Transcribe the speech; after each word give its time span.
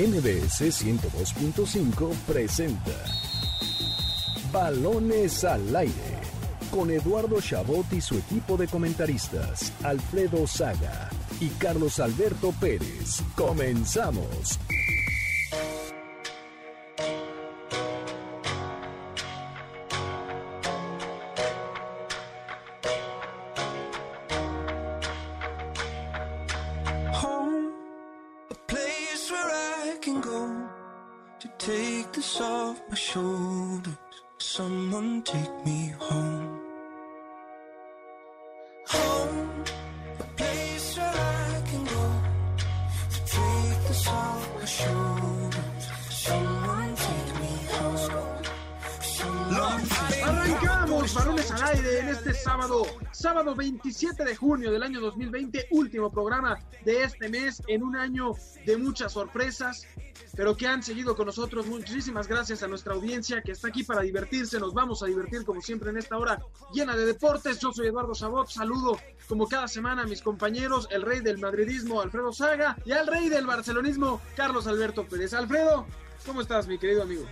MBS 0.00 0.62
102.5 0.82 2.14
presenta 2.26 3.04
Balones 4.50 5.44
al 5.44 5.76
aire 5.76 5.92
con 6.70 6.90
Eduardo 6.90 7.38
Chabot 7.42 7.84
y 7.92 8.00
su 8.00 8.16
equipo 8.16 8.56
de 8.56 8.66
comentaristas, 8.66 9.74
Alfredo 9.82 10.46
Saga 10.46 11.10
y 11.38 11.48
Carlos 11.50 12.00
Alberto 12.00 12.54
Pérez. 12.58 13.20
Comenzamos. 13.36 14.58
27 53.90 54.24
de 54.24 54.36
junio 54.36 54.70
del 54.70 54.84
año 54.84 55.00
2020, 55.00 55.66
último 55.72 56.12
programa 56.12 56.60
de 56.84 57.02
este 57.02 57.28
mes 57.28 57.60
en 57.66 57.82
un 57.82 57.96
año 57.96 58.34
de 58.64 58.76
muchas 58.76 59.14
sorpresas, 59.14 59.84
pero 60.36 60.56
que 60.56 60.68
han 60.68 60.80
seguido 60.80 61.16
con 61.16 61.26
nosotros. 61.26 61.66
Muchísimas 61.66 62.28
gracias 62.28 62.62
a 62.62 62.68
nuestra 62.68 62.94
audiencia 62.94 63.42
que 63.42 63.50
está 63.50 63.66
aquí 63.66 63.82
para 63.82 64.02
divertirse. 64.02 64.60
Nos 64.60 64.74
vamos 64.74 65.02
a 65.02 65.06
divertir 65.06 65.44
como 65.44 65.60
siempre 65.60 65.90
en 65.90 65.96
esta 65.96 66.16
hora 66.16 66.38
llena 66.72 66.94
de 66.94 67.04
deportes. 67.04 67.58
Yo 67.58 67.72
soy 67.72 67.88
Eduardo 67.88 68.14
Sabot, 68.14 68.48
saludo 68.48 68.96
como 69.28 69.48
cada 69.48 69.66
semana 69.66 70.02
a 70.02 70.06
mis 70.06 70.22
compañeros, 70.22 70.86
el 70.92 71.02
rey 71.02 71.18
del 71.18 71.38
madridismo 71.38 72.00
Alfredo 72.00 72.32
Saga 72.32 72.76
y 72.84 72.92
al 72.92 73.08
rey 73.08 73.28
del 73.28 73.44
barcelonismo 73.44 74.20
Carlos 74.36 74.68
Alberto 74.68 75.04
Pérez. 75.04 75.34
Alfredo, 75.34 75.84
¿cómo 76.24 76.42
estás 76.42 76.68
mi 76.68 76.78
querido 76.78 77.02
amigo? 77.02 77.24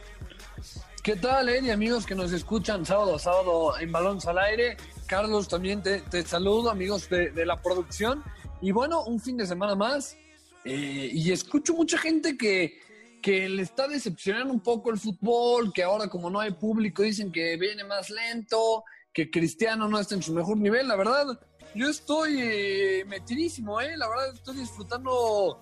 ¿Qué 1.05 1.15
tal, 1.15 1.49
Edi, 1.49 1.71
amigos 1.71 2.05
que 2.05 2.17
nos 2.17 2.33
escuchan 2.33 2.85
sábado 2.85 3.15
a 3.15 3.19
sábado 3.21 3.79
en 3.79 3.93
Balón 3.93 4.19
al 4.27 4.39
Aire? 4.39 4.77
Carlos, 5.09 5.49
también 5.49 5.83
te, 5.83 6.23
saludo, 6.25 6.71
amigos 6.71 7.09
de, 7.09 7.31
de, 7.31 7.47
la 7.47 7.61
producción. 7.61 8.23
Y 8.61 8.73
bueno, 8.73 9.05
un 9.05 9.19
fin 9.19 9.37
de 9.37 9.47
semana 9.47 9.75
más. 9.75 10.17
Eh, 10.65 11.11
y 11.13 11.33
escucho 11.33 11.73
mucha 11.73 11.97
gente 11.97 12.37
que, 12.37 12.79
que 13.23 13.49
le 13.49 13.63
está 13.63 13.89
decepcionando 13.89 14.53
un 14.53 14.61
poco 14.61 14.91
el 14.91 14.99
fútbol, 14.99 15.73
que 15.73 15.83
ahora 15.83 16.09
como 16.09 16.29
no 16.29 16.41
hay 16.41 16.51
público 16.53 17.03
dicen 17.03 17.33
que 17.33 17.57
viene 17.57 17.85
más 17.85 18.11
lento, 18.11 18.85
que 19.13 19.31
Cristiano 19.31 19.89
no 19.89 19.99
está 19.99 20.15
en 20.15 20.23
su 20.23 20.35
mejor 20.35 20.59
nivel. 20.59 20.87
La 20.87 20.97
verdad, 20.97 21.41
yo 21.75 21.89
estoy 21.89 22.39
eh, 22.41 23.05
metidísimo, 23.07 23.81
¿eh? 23.81 23.97
La 23.97 24.09
verdad, 24.09 24.35
estoy 24.35 24.57
disfrutando 24.57 25.59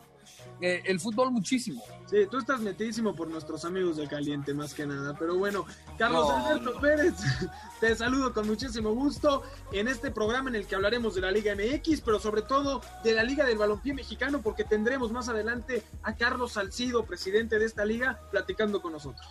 eh, 0.60 0.82
el 0.84 1.00
fútbol 1.00 1.30
muchísimo. 1.30 1.82
Sí, 2.06 2.26
tú 2.30 2.38
estás 2.38 2.60
metidísimo 2.60 3.14
por 3.14 3.28
nuestros 3.28 3.64
amigos 3.64 3.96
de 3.96 4.06
Caliente, 4.06 4.54
más 4.54 4.74
que 4.74 4.86
nada. 4.86 5.14
Pero 5.18 5.36
bueno, 5.36 5.66
Carlos 5.98 6.28
No, 6.28 6.46
Alberto 6.46 6.72
no. 6.74 6.80
Pérez, 6.80 7.14
te 7.80 7.94
saludo 7.94 8.32
con 8.32 8.46
muchísimo 8.46 8.92
gusto 8.92 9.42
en 9.72 9.88
este 9.88 10.10
programa 10.10 10.50
en 10.50 10.56
el 10.56 10.66
que 10.66 10.74
hablaremos 10.74 11.14
de 11.14 11.20
la 11.20 11.30
Liga 11.30 11.54
MX, 11.54 12.00
pero 12.00 12.18
sobre 12.18 12.42
todo 12.42 12.80
de 13.04 13.12
la 13.12 13.22
Liga 13.22 13.44
del 13.44 13.58
Balompié 13.58 13.94
Mexicano, 13.94 14.40
porque 14.42 14.64
tendremos 14.64 15.12
más 15.12 15.28
adelante 15.28 15.82
a 16.02 16.14
Carlos 16.16 16.52
Salcido, 16.52 17.04
presidente 17.04 17.58
de 17.58 17.64
esta 17.66 17.84
liga, 17.84 18.20
platicando 18.30 18.80
con 18.80 18.92
nosotros. 18.92 19.26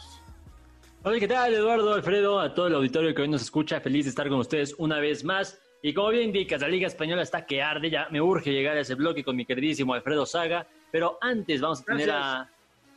Hola, 1.04 1.20
¿qué 1.20 1.28
tal, 1.28 1.54
Eduardo, 1.54 1.94
Alfredo, 1.94 2.40
a 2.40 2.54
todo 2.56 2.66
el 2.66 2.74
auditorio 2.74 3.14
que 3.14 3.22
hoy 3.22 3.28
nos 3.28 3.44
escucha? 3.44 3.80
Feliz 3.80 4.06
de 4.06 4.10
estar 4.10 4.28
con 4.28 4.40
ustedes 4.40 4.74
una 4.80 5.00
vez 5.00 5.24
más. 5.24 5.60
Y 5.84 5.94
como 5.94 6.10
bien 6.10 6.24
indicas, 6.24 6.62
la 6.62 6.68
Liga 6.68 6.88
Española 6.88 7.22
está 7.22 7.46
que 7.46 7.62
arde, 7.62 7.92
ya 7.92 8.08
me 8.10 8.20
urge 8.20 8.52
llegar 8.52 8.76
a 8.76 8.80
ese 8.80 8.96
bloque 8.96 9.24
con 9.24 9.36
mi 9.36 9.46
queridísimo 9.46 9.94
Alfredo 9.94 10.26
Saga, 10.26 10.68
pero 10.96 11.18
antes 11.20 11.60
vamos 11.60 11.82
a 11.82 11.84
tener 11.84 12.10
a... 12.10 12.50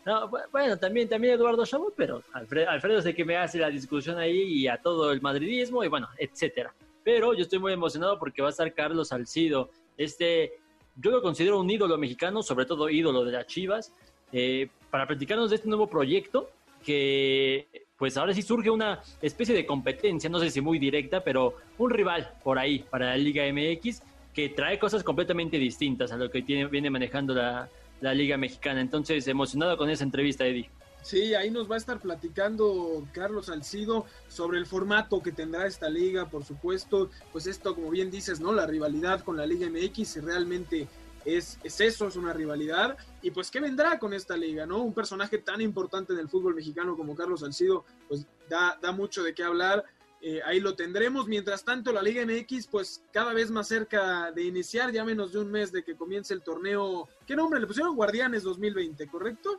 No, 0.07 0.31
bu- 0.31 0.49
bueno, 0.53 0.77
también, 0.77 1.09
también 1.09 1.35
Eduardo 1.35 1.67
Chabot, 1.67 1.93
pero 1.97 2.23
Alfredo, 2.33 2.71
Alfredo 2.71 3.01
es 3.01 3.07
el 3.07 3.13
que 3.17 3.25
me 3.25 3.37
hace 3.37 3.59
la 3.59 3.71
discusión 3.71 4.19
ahí 4.19 4.41
y 4.41 4.69
a 4.69 4.77
todo 4.77 5.11
el 5.11 5.21
madridismo 5.21 5.83
y 5.83 5.89
bueno, 5.89 6.09
etcétera. 6.17 6.73
Pero 7.03 7.35
yo 7.35 7.43
estoy 7.43 7.59
muy 7.59 7.73
emocionado 7.73 8.17
porque 8.17 8.41
va 8.41 8.47
a 8.47 8.51
estar 8.53 8.73
Carlos 8.73 9.09
Salcido, 9.09 9.71
este, 9.97 10.53
yo 10.95 11.11
lo 11.11 11.21
considero 11.21 11.59
un 11.59 11.69
ídolo 11.69 11.99
mexicano, 11.99 12.41
sobre 12.41 12.67
todo 12.67 12.89
ídolo 12.89 13.25
de 13.25 13.33
las 13.33 13.49
Chivas, 13.49 13.93
eh, 14.33 14.69
para 14.93 15.05
platicarnos 15.09 15.51
de 15.51 15.57
este 15.57 15.67
nuevo 15.69 15.89
proyecto 15.89 16.51
que 16.87 17.67
pues 17.97 18.17
ahora 18.17 18.33
sí 18.33 18.43
surge 18.43 18.71
una 18.71 19.01
especie 19.21 19.57
de 19.57 19.67
competencia, 19.67 20.31
no 20.31 20.39
sé 20.39 20.51
si 20.53 20.61
muy 20.61 20.79
directa, 20.79 21.25
pero 21.25 21.57
un 21.79 21.91
rival 21.91 22.33
por 22.45 22.61
ahí 22.61 22.85
para 22.89 23.07
la 23.07 23.17
Liga 23.17 23.43
MX 23.53 24.03
que 24.33 24.51
trae 24.51 24.79
cosas 24.79 25.03
completamente 25.03 25.59
distintas 25.59 26.13
a 26.13 26.17
lo 26.17 26.31
que 26.31 26.43
tiene, 26.43 26.67
viene 26.67 26.91
manejando 26.91 27.35
la, 27.35 27.69
la 28.01 28.15
Liga 28.15 28.37
Mexicana. 28.37 28.81
Entonces, 28.81 29.27
emocionado 29.29 29.77
con 29.77 29.91
esa 29.91 30.05
entrevista, 30.05 30.47
Eddie. 30.47 30.71
Sí, 31.03 31.35
ahí 31.35 31.51
nos 31.51 31.71
va 31.71 31.77
a 31.77 31.79
estar 31.79 32.01
platicando 32.01 33.07
Carlos 33.13 33.47
Salcido 33.47 34.05
sobre 34.29 34.59
el 34.59 34.67
formato 34.67 35.23
que 35.23 35.33
tendrá 35.33 35.67
esta 35.67 35.89
liga, 35.89 36.29
por 36.29 36.45
supuesto, 36.45 37.11
pues 37.33 37.47
esto, 37.47 37.75
como 37.75 37.91
bien 37.91 38.11
dices, 38.11 38.41
¿no? 38.41 38.53
La 38.53 38.67
rivalidad 38.67 39.23
con 39.23 39.37
la 39.37 39.47
Liga 39.47 39.69
MX, 39.71 40.09
si 40.09 40.21
realmente 40.21 40.89
es, 41.25 41.59
es 41.63 41.81
eso, 41.81 42.09
es 42.09 42.17
una 42.17 42.33
rivalidad, 42.33 42.97
y 43.23 43.31
pues 43.31 43.51
qué 43.51 43.61
vendrá 43.61 43.99
con 43.99 44.13
esta 44.13 44.37
liga, 44.37 44.67
¿no? 44.67 44.83
Un 44.83 44.93
personaje 44.93 45.39
tan 45.39 45.61
importante 45.61 46.13
en 46.13 46.19
el 46.19 46.29
fútbol 46.29 46.55
mexicano 46.55 46.97
como 46.97 47.15
Carlos 47.15 47.41
Salcido, 47.41 47.85
pues 48.09 48.27
da, 48.49 48.79
da 48.83 48.93
mucho 48.93 49.23
de 49.23 49.35
qué 49.35 49.45
hablar. 49.45 49.85
Eh, 50.21 50.41
ahí 50.45 50.61
lo 50.61 50.75
tendremos. 50.75 51.29
Mientras 51.29 51.65
tanto, 51.65 51.93
la 51.93 52.03
Liga 52.03 52.25
MX, 52.25 52.67
pues 52.67 53.03
cada 53.13 53.33
vez 53.33 53.51
más 53.51 53.69
cerca 53.69 54.33
de 54.33 54.45
iniciar, 54.45 54.93
ya 54.93 55.05
menos 55.05 55.33
de 55.33 55.39
un 55.39 55.51
mes 55.51 55.71
de 55.71 55.85
que 55.85 55.95
comience 55.95 56.35
el 56.35 56.43
torneo. 56.43 57.09
¿Qué 57.27 57.37
nombre 57.37 57.61
le 57.61 57.67
pusieron? 57.67 57.95
Guardianes 57.95 58.43
2020, 58.43 59.07
¿correcto? 59.07 59.59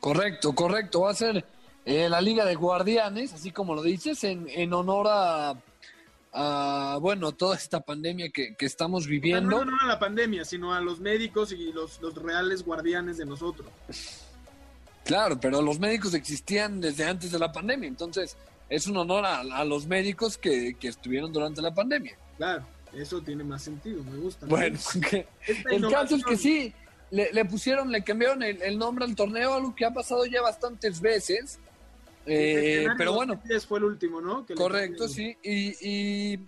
Correcto, 0.00 0.54
correcto. 0.54 1.00
Va 1.02 1.10
a 1.10 1.14
ser 1.14 1.44
eh, 1.84 2.08
la 2.08 2.20
Liga 2.20 2.44
de 2.44 2.54
Guardianes, 2.54 3.32
así 3.34 3.50
como 3.50 3.74
lo 3.74 3.82
dices, 3.82 4.24
en, 4.24 4.48
en 4.48 4.72
honor 4.72 5.06
a, 5.08 5.54
a, 6.32 6.98
bueno, 7.00 7.32
toda 7.32 7.56
esta 7.56 7.80
pandemia 7.80 8.30
que, 8.30 8.54
que 8.54 8.66
estamos 8.66 9.06
viviendo. 9.06 9.50
No, 9.50 9.64
no, 9.64 9.72
no 9.72 9.82
a 9.82 9.86
la 9.86 9.98
pandemia, 9.98 10.44
sino 10.44 10.72
a 10.72 10.80
los 10.80 11.00
médicos 11.00 11.52
y 11.52 11.72
los, 11.72 12.00
los 12.00 12.14
reales 12.14 12.64
guardianes 12.64 13.18
de 13.18 13.26
nosotros. 13.26 13.68
Claro, 15.04 15.38
pero 15.38 15.60
los 15.60 15.78
médicos 15.78 16.14
existían 16.14 16.80
desde 16.80 17.04
antes 17.04 17.30
de 17.30 17.38
la 17.38 17.52
pandemia, 17.52 17.86
entonces 17.86 18.38
es 18.68 18.86
un 18.86 18.96
honor 18.96 19.24
a, 19.26 19.40
a 19.40 19.64
los 19.64 19.86
médicos 19.86 20.36
que, 20.38 20.74
que 20.78 20.88
estuvieron 20.88 21.32
durante 21.32 21.60
la 21.62 21.72
pandemia. 21.74 22.16
Claro, 22.36 22.66
eso 22.92 23.20
tiene 23.22 23.44
más 23.44 23.62
sentido, 23.62 24.02
me 24.04 24.16
gusta. 24.18 24.46
Bueno, 24.46 24.78
que- 25.10 25.26
el 25.70 25.88
caso 25.88 26.16
es 26.16 26.24
que 26.24 26.36
sí, 26.36 26.72
le, 27.10 27.32
le 27.32 27.44
pusieron, 27.44 27.90
le 27.92 28.02
cambiaron 28.02 28.42
el, 28.42 28.60
el 28.62 28.78
nombre 28.78 29.04
al 29.04 29.14
torneo, 29.14 29.54
algo 29.54 29.74
que 29.74 29.84
ha 29.84 29.92
pasado 29.92 30.24
ya 30.26 30.42
bastantes 30.42 31.00
veces. 31.00 31.58
Eh, 32.26 32.86
pero 32.96 33.12
bueno, 33.12 33.34
2010 33.34 33.66
fue 33.66 33.78
el 33.78 33.84
último, 33.84 34.20
¿no? 34.20 34.46
Que 34.46 34.54
correcto, 34.54 35.08
sí. 35.08 35.36
Y, 35.42 35.74
y, 36.34 36.38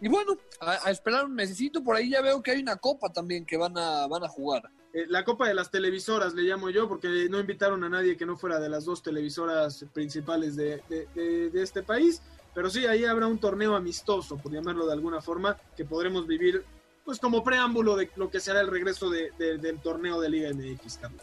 y 0.00 0.08
bueno, 0.08 0.36
a, 0.60 0.86
a 0.88 0.90
esperar 0.90 1.24
un 1.24 1.34
mesecito, 1.34 1.82
por 1.82 1.96
ahí 1.96 2.10
ya 2.10 2.20
veo 2.20 2.42
que 2.42 2.50
hay 2.52 2.60
una 2.60 2.76
copa 2.76 3.12
también 3.12 3.44
que 3.46 3.56
van 3.56 3.76
a, 3.78 4.06
van 4.06 4.24
a 4.24 4.28
jugar. 4.28 4.68
Eh, 4.92 5.04
la 5.08 5.24
Copa 5.24 5.46
de 5.48 5.54
las 5.54 5.70
Televisoras 5.70 6.32
le 6.34 6.42
llamo 6.42 6.70
yo, 6.70 6.88
porque 6.88 7.28
no 7.28 7.38
invitaron 7.38 7.84
a 7.84 7.88
nadie 7.88 8.16
que 8.16 8.24
no 8.24 8.36
fuera 8.36 8.58
de 8.58 8.68
las 8.70 8.84
dos 8.86 9.02
televisoras 9.02 9.84
principales 9.92 10.56
de, 10.56 10.82
de- 10.88 11.06
de- 11.14 11.50
de 11.50 11.62
este 11.62 11.82
país. 11.82 12.22
Pero 12.54 12.70
sí, 12.70 12.86
ahí 12.86 13.04
habrá 13.04 13.26
un 13.26 13.38
torneo 13.38 13.76
amistoso, 13.76 14.38
por 14.38 14.50
llamarlo 14.52 14.86
de 14.86 14.94
alguna 14.94 15.20
forma, 15.20 15.56
que 15.76 15.84
podremos 15.84 16.26
vivir 16.26 16.64
pues 17.04 17.18
como 17.20 17.44
preámbulo 17.44 17.94
de 17.94 18.10
lo 18.16 18.30
que 18.30 18.40
será 18.40 18.60
el 18.62 18.68
regreso 18.68 19.10
de- 19.10 19.30
de- 19.38 19.58
del 19.58 19.78
torneo 19.80 20.18
de 20.20 20.28
Liga 20.30 20.50
MX, 20.54 20.96
Carlos. 20.98 21.20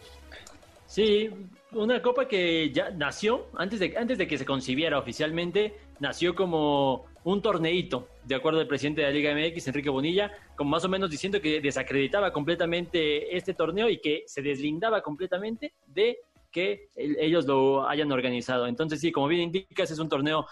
Sí, 0.85 1.29
una 1.71 2.01
copa 2.01 2.27
que 2.27 2.71
ya 2.71 2.91
nació, 2.91 3.47
antes 3.55 3.79
de, 3.79 3.95
antes 3.97 4.17
de 4.19 4.27
que 4.27 4.37
se 4.37 4.45
concibiera 4.45 4.99
oficialmente, 4.99 5.75
nació 5.99 6.35
como 6.35 7.05
un 7.25 7.41
torneito, 7.41 8.07
de 8.23 8.35
acuerdo 8.35 8.59
al 8.59 8.67
presidente 8.67 9.01
de 9.01 9.07
la 9.07 9.13
Liga 9.13 9.31
MX, 9.33 9.67
Enrique 9.67 9.89
Bonilla, 9.89 10.31
como 10.55 10.69
más 10.71 10.83
o 10.85 10.89
menos 10.89 11.09
diciendo 11.09 11.39
que 11.41 11.61
desacreditaba 11.61 12.31
completamente 12.33 13.35
este 13.35 13.53
torneo 13.53 13.89
y 13.89 13.99
que 13.99 14.23
se 14.27 14.41
deslindaba 14.41 15.01
completamente 15.01 15.73
de 15.87 16.19
que 16.51 16.89
el- 16.95 17.17
ellos 17.19 17.45
lo 17.45 17.87
hayan 17.87 18.11
organizado. 18.11 18.67
Entonces, 18.67 18.99
sí, 18.99 19.11
como 19.11 19.27
bien 19.27 19.41
indicas, 19.43 19.89
es 19.89 19.99
un 19.99 20.09
torneo 20.09 20.45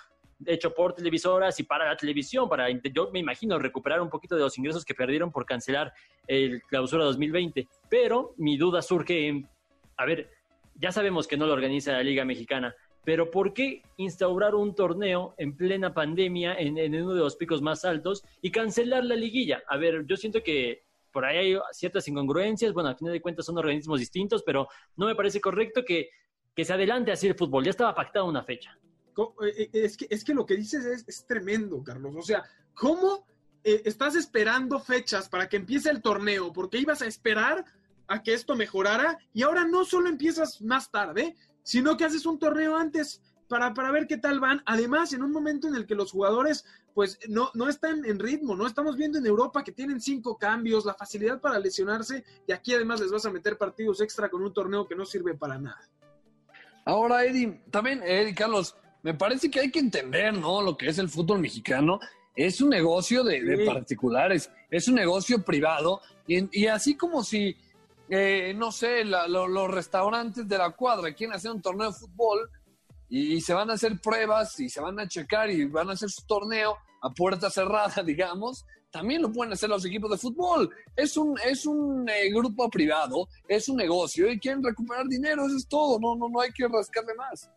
hecho 0.46 0.74
por 0.74 0.94
televisoras 0.94 1.60
y 1.60 1.64
para 1.64 1.86
la 1.86 1.96
televisión, 1.96 2.50
para, 2.50 2.68
yo 2.70 3.12
me 3.12 3.20
imagino, 3.20 3.60
recuperar 3.60 4.02
un 4.02 4.10
poquito 4.10 4.36
de 4.36 4.42
los 4.42 4.58
ingresos 4.58 4.84
que 4.84 4.96
perdieron 4.96 5.32
por 5.32 5.46
cancelar 5.46 5.94
el 6.26 6.64
clausura 6.64 7.04
2020. 7.04 7.68
Pero 7.90 8.34
mi 8.38 8.58
duda 8.58 8.82
surge 8.82 9.28
en, 9.28 9.48
a 9.98 10.06
ver, 10.06 10.32
ya 10.76 10.92
sabemos 10.92 11.28
que 11.28 11.38
no 11.38 11.46
lo 11.46 11.54
organiza 11.54 11.92
la 11.92 12.02
Liga 12.02 12.26
Mexicana, 12.26 12.74
pero 13.04 13.32
¿por 13.32 13.54
qué 13.54 13.82
instaurar 13.98 14.56
un 14.56 14.76
torneo 14.76 15.34
en 15.38 15.56
plena 15.56 15.94
pandemia, 15.94 16.56
en, 16.56 16.96
uno 16.96 17.14
de 17.14 17.20
los 17.20 17.36
picos 17.36 17.62
más 17.62 17.84
altos, 17.86 18.24
y 18.42 18.52
cancelar 18.52 19.04
la 19.06 19.16
liguilla? 19.16 19.64
A 19.68 19.78
ver, 19.78 20.06
yo 20.06 20.18
siento 20.18 20.44
que 20.44 20.84
por 21.12 21.26
ahí 21.26 21.38
hay 21.38 21.60
ciertas 21.72 22.08
incongruencias, 22.08 22.74
bueno, 22.74 22.90
al 22.90 22.98
final 22.98 23.14
de 23.14 23.22
cuentas 23.22 23.46
son 23.46 23.58
organismos 23.58 24.00
distintos, 24.00 24.44
pero 24.44 24.68
no 24.96 25.08
me 25.08 25.16
parece 25.16 25.42
correcto 25.42 25.84
que, 25.84 26.10
que 26.56 26.64
se 26.64 26.74
adelante 26.74 27.12
así 27.12 27.28
el 27.28 27.36
fútbol, 27.36 27.66
ya 27.66 27.72
estaba 27.72 27.94
pactada 27.94 28.26
una 28.26 28.44
fecha. 28.44 28.78
Eh, 29.18 29.54
eh, 29.58 29.70
es 29.74 29.98
que, 29.98 30.08
es 30.10 30.24
que 30.24 30.34
lo 30.34 30.46
que 30.46 30.56
dices 30.56 30.86
es, 30.86 31.04
es 31.08 31.26
tremendo, 31.26 31.84
Carlos. 31.84 32.16
O 32.16 32.22
sea, 32.22 32.44
¿cómo 32.74 33.26
eh, 33.64 33.82
estás 33.86 34.16
esperando 34.16 34.80
fechas 34.80 35.30
para 35.30 35.50
que 35.50 35.58
empiece 35.58 35.90
el 35.90 36.02
torneo? 36.02 36.54
Porque 36.54 36.78
ibas 36.78 37.02
a 37.02 37.08
esperar 37.08 37.66
a 38.08 38.22
que 38.24 38.34
esto 38.34 38.56
mejorara 38.56 39.18
y 39.34 39.44
ahora 39.44 39.66
no 39.66 39.86
solo 39.86 40.10
empiezas 40.10 40.62
más 40.62 40.92
tarde, 40.92 41.36
sino 41.64 41.98
que 41.98 42.06
haces 42.06 42.26
un 42.26 42.40
torneo 42.40 42.76
antes 42.76 43.22
para, 43.48 43.74
para 43.74 43.92
ver 43.92 44.08
qué 44.08 44.18
tal 44.18 44.40
van. 44.40 44.62
Además, 44.66 45.14
en 45.14 45.24
un 45.24 45.32
momento 45.32 45.68
en 45.68 45.76
el 45.76 45.86
que 45.86 45.96
los 45.96 46.12
jugadores 46.12 46.66
pues 46.94 47.20
no, 47.30 47.50
no 47.54 47.70
están 47.70 48.04
en 48.06 48.20
ritmo, 48.20 48.56
¿no? 48.56 48.68
Estamos 48.68 48.98
viendo 48.98 49.18
en 49.18 49.26
Europa 49.26 49.64
que 49.64 49.72
tienen 49.72 50.02
cinco 50.02 50.38
cambios, 50.38 50.86
la 50.86 50.94
facilidad 50.94 51.40
para 51.40 51.60
lesionarse 51.60 52.24
y 52.48 52.52
aquí 52.52 52.74
además 52.74 53.00
les 53.00 53.12
vas 53.12 53.26
a 53.26 53.32
meter 53.32 53.58
partidos 53.58 54.02
extra 54.02 54.30
con 54.30 54.44
un 54.44 54.54
torneo 54.54 54.88
que 54.88 54.96
no 54.96 55.06
sirve 55.06 55.34
para 55.34 55.58
nada. 55.58 55.80
Ahora, 56.86 57.24
Eddie, 57.24 57.62
también, 57.70 58.02
Eddie, 58.04 58.34
Carlos, 58.34 58.76
me 59.04 59.14
parece 59.14 59.50
que 59.50 59.60
hay 59.60 59.72
que 59.72 59.80
entender, 59.80 60.34
¿no? 60.34 60.62
Lo 60.62 60.78
que 60.78 60.88
es 60.88 60.98
el 60.98 61.10
fútbol 61.10 61.40
mexicano. 61.40 62.00
Es 62.36 62.62
un 62.62 62.70
negocio 62.70 63.24
de, 63.24 63.66
particulares, 63.66 64.50
es 64.70 64.88
un 64.88 64.96
negocio 64.96 65.44
privado. 65.44 66.02
Y, 66.28 66.68
así 66.68 66.96
como 66.96 67.24
si, 67.24 67.56
eh, 68.14 68.54
no 68.54 68.74
sé, 68.74 69.06
los 69.06 69.72
restaurantes 69.72 70.46
de 70.46 70.58
la 70.58 70.72
cuadra 70.72 71.14
quieren 71.14 71.34
hacer 71.34 71.50
un 71.50 71.62
torneo 71.62 71.94
de 71.94 71.98
fútbol 71.98 72.50
y, 73.08 73.40
se 73.40 73.54
van 73.54 73.70
a 73.70 73.76
hacer 73.76 74.02
pruebas 74.02 74.60
y 74.60 74.68
se 74.68 74.82
van 74.82 75.00
a 75.00 75.08
checar 75.08 75.50
y 75.50 75.64
van 75.64 75.90
a 75.90 75.94
hacer 75.94 76.10
su 76.10 76.26
torneo 76.26 76.78
a 77.02 77.10
puerta 77.12 77.50
cerrada, 77.50 78.04
digamos, 78.06 78.66
también 78.92 79.22
lo 79.22 79.32
pueden 79.32 79.54
hacer 79.54 79.70
los 79.70 79.86
equipos 79.86 80.12
de 80.12 80.18
fútbol. 80.18 80.70
Es 80.94 81.16
un, 81.16 81.40
es 81.40 81.66
un 81.66 82.10
eh, 82.10 82.30
grupo 82.34 82.70
privado, 82.70 83.30
es 83.48 83.70
un 83.70 83.78
negocio 83.78 84.30
y 84.30 84.38
quieren 84.38 84.62
recuperar 84.62 85.08
dinero, 85.08 85.46
eso 85.46 85.56
es 85.56 85.68
todo, 85.70 85.98
no, 85.98 86.14
no, 86.18 86.28
no 86.28 86.42
hay 86.42 86.52
que 86.52 86.68
rascarle 86.68 87.16
más. 87.16 87.50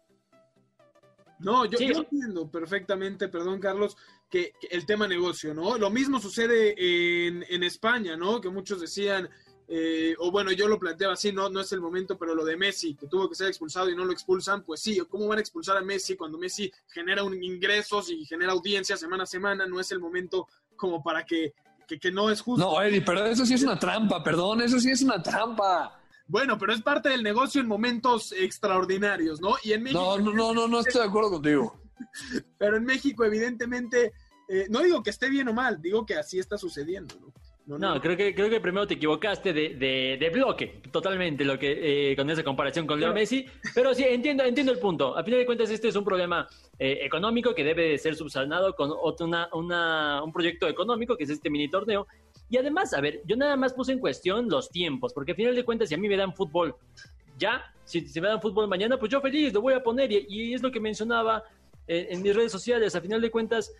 No, 1.40 1.64
yo, 1.64 1.78
entiendo 1.80 2.48
perfectamente, 2.48 3.26
perdón 3.26 3.58
Carlos, 3.58 3.96
que, 4.30 4.52
el 4.70 4.86
tema 4.86 5.08
negocio, 5.08 5.52
¿no? 5.52 5.76
Lo 5.78 5.90
mismo 5.90 6.20
sucede 6.20 7.26
en, 7.26 7.44
en 7.48 7.64
España, 7.64 8.16
¿no? 8.16 8.40
Que 8.40 8.50
muchos 8.50 8.80
decían, 8.80 9.28
eh, 9.66 10.14
o 10.18 10.30
bueno, 10.30 10.52
yo 10.52 10.68
lo 10.68 10.78
planteaba 10.78 11.14
así, 11.14 11.32
no, 11.32 11.48
no 11.48 11.60
es 11.60 11.72
el 11.72 11.80
momento, 11.80 12.18
pero 12.18 12.34
lo 12.34 12.44
de 12.44 12.56
Messi, 12.56 12.94
que 12.94 13.06
tuvo 13.06 13.28
que 13.28 13.34
ser 13.34 13.48
expulsado 13.48 13.88
y 13.88 13.96
no 13.96 14.04
lo 14.04 14.12
expulsan, 14.12 14.62
pues 14.62 14.80
sí, 14.80 15.00
¿cómo 15.08 15.28
van 15.28 15.38
a 15.38 15.40
expulsar 15.40 15.76
a 15.76 15.82
Messi 15.82 16.16
cuando 16.16 16.38
Messi 16.38 16.70
genera 16.88 17.24
un 17.24 17.42
ingresos 17.42 18.10
y 18.10 18.24
genera 18.26 18.52
audiencia 18.52 18.96
semana 18.96 19.22
a 19.24 19.26
semana? 19.26 19.66
No 19.66 19.80
es 19.80 19.90
el 19.92 20.00
momento 20.00 20.48
como 20.76 21.02
para 21.02 21.24
que, 21.24 21.54
que, 21.88 21.98
que 21.98 22.12
no 22.12 22.30
es 22.30 22.42
justo. 22.42 22.64
No, 22.64 22.82
Eddie, 22.82 23.02
pero 23.02 23.24
eso 23.24 23.46
sí 23.46 23.54
es 23.54 23.62
una 23.62 23.78
trampa, 23.78 24.22
perdón, 24.22 24.60
eso 24.60 24.78
sí 24.78 24.90
es 24.90 25.00
una 25.02 25.22
trampa. 25.22 26.00
Bueno, 26.26 26.58
pero 26.58 26.72
es 26.72 26.82
parte 26.82 27.10
del 27.10 27.22
negocio 27.22 27.60
en 27.60 27.66
momentos 27.66 28.32
extraordinarios, 28.32 29.40
¿no? 29.40 29.56
Y 29.62 29.72
en 29.72 29.82
México. 29.82 30.18
No, 30.18 30.32
no, 30.32 30.54
no, 30.54 30.68
no, 30.68 30.80
estoy 30.80 31.02
de 31.02 31.08
acuerdo 31.08 31.30
contigo. 31.30 31.78
pero 32.58 32.76
en 32.76 32.84
México, 32.84 33.24
evidentemente, 33.24 34.12
eh, 34.48 34.66
no 34.70 34.80
digo 34.80 35.02
que 35.02 35.10
esté 35.10 35.28
bien 35.28 35.48
o 35.48 35.52
mal, 35.52 35.80
digo 35.80 36.04
que 36.04 36.16
así 36.16 36.38
está 36.38 36.56
sucediendo, 36.58 37.14
¿no? 37.20 37.32
No, 37.66 37.98
creo 38.00 38.14
que 38.14 38.34
creo 38.34 38.50
que 38.50 38.60
primero 38.60 38.86
te 38.86 38.94
equivocaste 38.94 39.54
de, 39.54 40.18
de, 40.18 40.30
bloque, 40.30 40.82
totalmente, 40.92 41.46
lo 41.46 41.58
que 41.58 42.10
eh, 42.10 42.16
con 42.16 42.28
esa 42.28 42.44
comparación 42.44 42.86
con 42.86 43.00
Leo 43.00 43.14
Messi. 43.14 43.46
Pero 43.74 43.94
sí, 43.94 44.04
entiendo, 44.06 44.44
entiendo 44.44 44.70
el 44.70 44.78
punto. 44.78 45.16
A 45.16 45.24
final 45.24 45.40
de 45.40 45.46
cuentas, 45.46 45.70
este 45.70 45.88
es 45.88 45.96
un 45.96 46.04
problema 46.04 46.46
eh, 46.78 46.98
económico 47.02 47.54
que 47.54 47.64
debe 47.64 47.96
ser 47.96 48.16
subsanado 48.16 48.74
con 48.74 48.90
otro, 48.92 49.26
una, 49.54 50.22
un 50.22 50.32
proyecto 50.32 50.68
económico 50.68 51.16
que 51.16 51.24
es 51.24 51.30
este 51.30 51.48
mini 51.48 51.70
torneo 51.70 52.06
y 52.50 52.58
además, 52.58 52.92
a 52.92 53.00
ver, 53.00 53.22
yo 53.24 53.36
nada 53.36 53.56
más 53.56 53.72
puse 53.72 53.92
en 53.92 53.98
cuestión 53.98 54.48
los 54.48 54.68
tiempos, 54.68 55.14
porque 55.14 55.32
al 55.32 55.36
final 55.36 55.54
de 55.54 55.64
cuentas, 55.64 55.88
si 55.88 55.94
a 55.94 55.98
mí 55.98 56.08
me 56.08 56.16
dan 56.16 56.34
fútbol 56.34 56.76
ya, 57.38 57.64
si, 57.84 58.02
me 58.20 58.28
dan 58.28 58.40
fútbol 58.40 58.68
mañana, 58.68 58.98
pues 58.98 59.10
yo 59.10 59.20
feliz, 59.20 59.52
lo 59.52 59.60
voy 59.60 59.74
a 59.74 59.82
poner. 59.82 60.10
Y, 60.12 60.54
es 60.54 60.62
lo 60.62 60.70
que 60.70 60.80
mencionaba 60.80 61.42
en, 61.86 62.14
en, 62.14 62.22
mis 62.22 62.34
redes 62.34 62.52
sociales. 62.52 62.94
A 62.94 63.00
final 63.00 63.20
de 63.20 63.30
cuentas, 63.30 63.72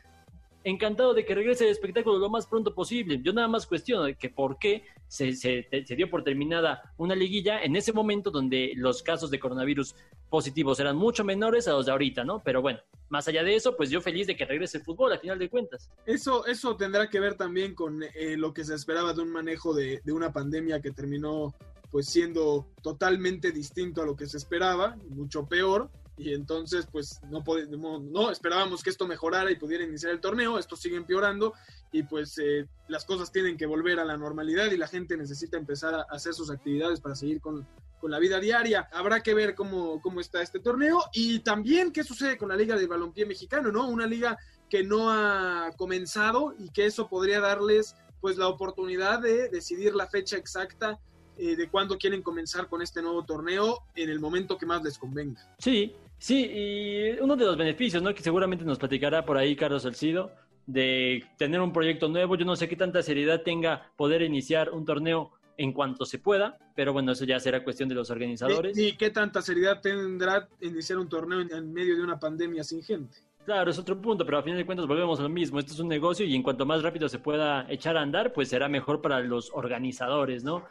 encantado 0.65 1.15
de 1.15 1.25
que 1.25 1.35
regrese 1.35 1.65
el 1.65 1.71
espectáculo 1.71 2.19
lo 2.19 2.31
más 2.31 2.47
pronto 2.47 2.75
posible. 2.75 3.21
Yo 3.23 3.33
nada 3.33 3.49
más 3.49 3.67
cuestiono 3.67 4.07
que 4.19 4.31
por 4.31 4.59
qué 4.59 4.85
se, 5.07 5.35
se, 5.35 5.67
dio 5.95 6.11
por 6.11 6.25
terminada 6.25 6.95
una 6.97 7.15
liguilla 7.15 7.63
en 7.63 7.77
ese 7.77 7.93
momento 7.93 8.31
donde 8.31 8.73
los 8.75 9.03
casos 9.03 9.31
de 9.31 9.39
coronavirus 9.39 9.95
positivos 10.31 10.81
eran 10.81 10.97
mucho 10.97 11.23
menores 11.23 11.69
a 11.69 11.73
los 11.73 11.87
de 11.87 11.93
ahorita, 11.93 12.25
¿no? 12.25 12.43
Pero 12.43 12.63
bueno, 12.63 12.81
más 13.11 13.29
allá 13.29 13.45
de 13.45 13.55
eso, 13.55 13.77
pues 13.77 13.91
yo 13.91 14.01
feliz 14.01 14.27
de 14.27 14.37
que 14.37 14.47
regrese 14.47 14.79
el 14.79 14.85
fútbol 14.85 15.13
a 15.13 15.19
final 15.19 15.39
de 15.39 15.49
cuentas. 15.49 15.91
Eso, 16.07 16.47
eso 16.47 16.77
tendrá 16.77 17.09
que 17.09 17.21
ver 17.21 17.37
también 17.37 17.75
con 17.75 18.03
eh, 18.03 18.37
lo 18.37 18.53
que 18.53 18.65
se 18.65 18.75
esperaba 18.75 19.13
de 19.13 19.21
un 19.21 19.31
manejo 19.31 19.75
de, 19.75 20.01
de 20.03 20.13
una 20.13 20.33
pandemia 20.33 20.81
que 20.81 20.91
terminó 20.91 21.55
pues 21.91 22.09
siendo 22.09 22.67
totalmente 22.83 23.53
distinto 23.53 24.03
a 24.03 24.07
lo 24.07 24.17
que 24.17 24.27
se 24.27 24.37
esperaba, 24.37 24.97
mucho 25.11 25.47
peor, 25.47 25.91
y 26.17 26.33
entonces 26.33 26.87
pues 26.91 27.21
no 27.29 27.43
podemos, 27.43 28.03
no 28.03 28.31
esperábamos 28.31 28.83
que 28.83 28.91
esto 28.91 29.07
mejorara 29.07 29.51
y 29.51 29.57
pudiera 29.57 29.85
iniciar 29.85 30.13
el 30.13 30.21
torneo, 30.21 30.59
esto 30.59 30.77
sigue 30.77 30.97
empeorando 30.97 31.55
y 31.91 32.05
pues 32.05 32.39
eh, 32.39 32.69
las 32.89 33.05
cosas 33.05 33.33
tienen 33.33 33.57
que 33.57 33.67
volver 33.67 33.99
a 33.99 34.05
la 34.05 34.17
normalidad 34.17 34.71
y 34.71 34.77
la 34.77 34.87
gente 34.87 35.17
necesita 35.17 35.57
empezar 35.57 35.95
a 35.95 36.03
hacer 36.11 36.35
sus 36.35 36.51
actividades 36.51 37.01
para 37.01 37.15
seguir 37.15 37.41
con, 37.41 37.67
con 38.01 38.11
la 38.11 38.19
vida 38.19 38.39
diaria. 38.39 38.89
Habrá 38.93 39.23
que 39.23 39.35
ver 39.35 39.55
cómo, 39.55 40.01
cómo 40.03 40.21
está 40.21 40.43
este 40.43 40.61
torneo 40.61 41.05
y 41.13 41.41
también 41.41 41.91
qué 41.91 42.05
sucede 42.05 42.37
con 42.37 42.49
la 42.49 42.57
Liga 42.57 42.77
de 42.77 42.87
Balompié 42.87 43.27
Mexicano, 43.27 43.73
¿no? 43.73 43.89
Una 43.89 44.07
liga 44.07 44.39
que 44.69 44.83
no 44.83 45.11
ha 45.11 45.71
comenzado 45.77 46.55
y 46.59 46.71
que 46.71 46.87
eso 46.87 47.09
podría 47.09 47.41
darles 47.41 47.97
pues 48.21 48.37
la 48.39 48.49
oportunidad 48.49 49.21
de 49.21 49.49
decidir 49.49 49.95
la 49.95 50.07
fecha 50.07 50.37
exacta 50.37 50.99
eh, 51.37 51.57
de 51.57 51.69
cuándo 51.69 51.99
quieren 51.99 52.23
comenzar 52.23 52.69
con 52.69 52.81
este 52.81 53.03
nuevo 53.03 53.25
torneo 53.25 53.83
en 53.97 54.09
el 54.09 54.21
momento 54.21 54.57
que 54.57 54.67
más 54.67 54.83
les 54.85 54.99
convenga. 54.99 55.47
Sí, 55.59 55.95
Sí, 56.25 56.51
y 56.55 57.21
uno 57.21 57.37
de 57.37 57.45
los 57.45 57.55
beneficios, 57.55 58.03
¿no? 58.03 58.15
Que 58.15 58.23
seguramente 58.23 58.65
nos 58.65 58.79
platicará 58.79 59.27
por 59.27 59.37
ahí 59.37 59.55
Carlos 59.55 59.83
Salcido, 59.83 60.33
de 60.65 61.23
tener 61.37 61.61
un 61.61 61.71
proyecto 61.71 62.09
nuevo. 62.09 62.35
Yo 62.35 62.47
no 62.47 62.57
sé 62.57 62.67
qué 62.67 62.77
tanta 62.77 63.03
seriedad 63.03 63.43
tenga 63.43 63.93
poder 63.95 64.23
iniciar 64.23 64.71
un 64.71 64.87
torneo 64.87 65.33
en 65.59 65.75
cuanto 65.75 66.07
se 66.07 66.19
pueda, 66.19 66.57
pero 66.75 66.95
bueno, 66.95 67.13
eso 67.13 67.27
ya 67.27 67.39
será 67.41 67.63
cuestión 67.63 67.91
de 67.91 67.97
los 67.97 68.09
organizadores. 68.09 68.79
¿Y, 68.79 68.97
qué 68.97 69.11
tanta 69.11 69.43
seriedad 69.43 69.83
tendrá 69.83 70.49
iniciar 70.63 70.99
un 70.99 71.11
torneo 71.11 71.43
en, 71.43 71.75
medio 71.75 71.95
de 71.95 72.03
una 72.03 72.19
pandemia 72.19 72.65
sin 72.65 72.83
gente? 72.83 73.19
Claro, 73.45 73.71
es 73.71 73.79
otro 73.79 74.01
punto, 74.01 74.25
pero 74.25 74.39
a 74.39 74.43
fin 74.43 74.57
de 74.57 74.65
cuentas 74.65 74.87
volvemos 74.87 75.21
a 75.21 75.25
lo 75.25 75.29
mismo. 75.29 75.59
Esto 75.59 75.75
es 75.75 75.79
un 75.81 75.89
negocio 75.89 76.25
y 76.25 76.35
en 76.35 76.43
cuanto 76.43 76.65
más 76.65 76.83
rápido 76.83 77.07
se 77.07 77.19
pueda 77.19 77.67
echar 77.69 77.99
a 77.99 78.01
andar, 78.01 78.33
pues 78.33 78.49
será 78.49 78.71
mejor 78.71 79.03
para 79.03 79.21
los 79.21 79.51
organizadores, 79.53 80.43
¿no? 80.43 80.65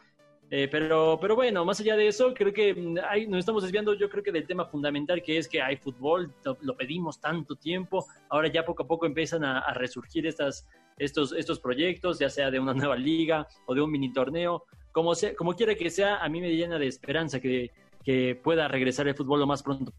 Eh, 0.56 0.68
pero, 0.68 1.18
pero 1.20 1.36
bueno, 1.36 1.66
más 1.66 1.80
allá 1.80 1.96
de 1.96 2.08
eso, 2.08 2.32
creo 2.32 2.54
que 2.54 2.76
mm, 2.76 3.28
nos 3.28 3.40
estamos 3.40 3.64
desviando, 3.64 3.96
yo 3.96 4.08
creo 4.08 4.22
que 4.22 4.32
del 4.32 4.46
tema 4.46 4.66
fundamental 4.66 5.24
que 5.24 5.40
es 5.40 5.48
que 5.48 5.60
hay 5.60 5.78
fútbol, 5.78 6.32
lo, 6.62 6.78
pedimos 6.78 7.20
tanto 7.20 7.56
tiempo, 7.56 8.06
ahora 8.30 8.50
ya 8.50 8.64
poco 8.64 8.84
a 8.84 8.88
poco 8.88 9.08
empiezan 9.08 9.44
a, 9.44 9.74
resurgir 9.74 10.28
estas, 10.28 10.68
estos, 11.00 11.34
estos 11.34 11.60
proyectos, 11.60 12.20
ya 12.20 12.30
sea 12.30 12.52
de 12.52 12.60
una 12.60 12.76
nueva 12.76 12.96
liga 12.96 13.48
o 13.66 13.74
de 13.74 13.82
un 13.82 13.90
mini 13.90 14.14
torneo, 14.14 14.66
como, 14.92 15.16
sea, 15.16 15.36
como 15.36 15.56
quiera 15.56 15.74
que 15.74 15.90
sea, 15.90 16.18
a 16.18 16.30
mí 16.30 16.40
me 16.40 16.56
llena 16.56 16.78
de 16.78 16.86
esperanza 16.86 17.40
que 17.40 17.72
pueda 18.44 18.68
regresar 18.68 19.08
el 19.08 19.16
fútbol 19.16 19.40
lo 19.40 19.48
más 19.48 19.64
pronto. 19.64 19.92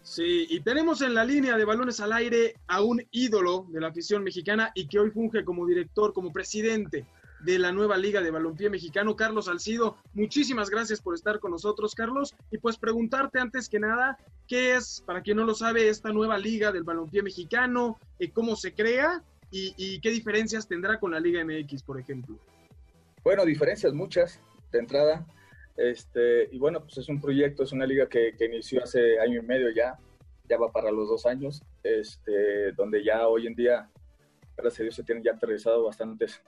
Sí, 0.00 0.46
y 0.48 0.60
tenemos 0.60 1.02
en 1.02 1.12
la 1.12 1.22
línea 1.22 1.58
de 1.58 1.66
balones 1.66 2.00
al 2.00 2.14
aire 2.14 2.54
a 2.66 2.80
un 2.80 3.06
ídolo 3.10 3.66
de 3.68 3.82
la 3.82 3.88
afición 3.88 4.24
mexicana 4.24 4.72
y 4.74 4.88
que 4.88 4.98
hoy 4.98 5.10
funge 5.10 5.44
como 5.44 5.66
director, 5.66 6.14
como 6.14 6.32
presidente 6.32 7.04
de 7.44 7.58
la 7.58 7.72
nueva 7.72 7.96
Liga 7.96 8.20
de 8.20 8.30
Balompié 8.30 8.70
Mexicano, 8.70 9.16
Carlos 9.16 9.48
Alcido. 9.48 9.96
Muchísimas 10.14 10.70
gracias 10.70 11.00
por 11.00 11.14
estar 11.14 11.40
con 11.40 11.50
nosotros, 11.50 11.94
Carlos. 11.94 12.34
Y 12.50 12.58
pues 12.58 12.78
preguntarte 12.78 13.40
antes 13.40 13.68
que 13.68 13.80
nada, 13.80 14.16
¿qué 14.46 14.74
es, 14.76 15.02
para 15.06 15.22
quien 15.22 15.36
no 15.36 15.44
lo 15.44 15.54
sabe, 15.54 15.88
esta 15.88 16.12
nueva 16.12 16.38
Liga 16.38 16.72
del 16.72 16.84
Balompié 16.84 17.22
Mexicano? 17.22 17.98
Eh, 18.18 18.30
¿Cómo 18.30 18.56
se 18.56 18.74
crea? 18.74 19.22
Y, 19.54 20.00
qué 20.00 20.10
diferencias 20.10 20.66
tendrá 20.66 20.98
con 20.98 21.10
la 21.10 21.20
Liga 21.20 21.44
MX, 21.44 21.82
por 21.82 22.00
ejemplo? 22.00 22.38
Bueno, 23.22 23.44
diferencias 23.44 23.92
muchas 23.92 24.40
de 24.70 24.78
entrada. 24.78 25.26
Este, 25.76 26.48
y 26.50 26.58
bueno, 26.58 26.80
pues 26.80 26.96
es 26.96 27.08
un 27.10 27.20
proyecto, 27.20 27.62
es 27.62 27.72
una 27.72 27.84
liga 27.84 28.08
que, 28.08 28.34
inició 28.40 28.82
hace 28.82 29.18
año 29.20 29.42
y 29.42 29.44
medio 29.44 29.70
ya, 29.70 29.98
ya 30.48 30.56
va 30.56 30.72
para 30.72 30.90
los 30.90 31.08
dos 31.08 31.26
años, 31.26 31.62
este, 31.82 32.72
donde 32.72 33.04
ya 33.04 33.28
hoy 33.28 33.46
en 33.46 33.54
día, 33.54 33.90
gracias 34.56 34.80
a 34.80 34.82
Dios, 34.84 34.94
se 34.94 35.02
tienen 35.02 35.22
ya 35.22 35.32
aterrizado 35.32 35.84
bastantes 35.84 36.40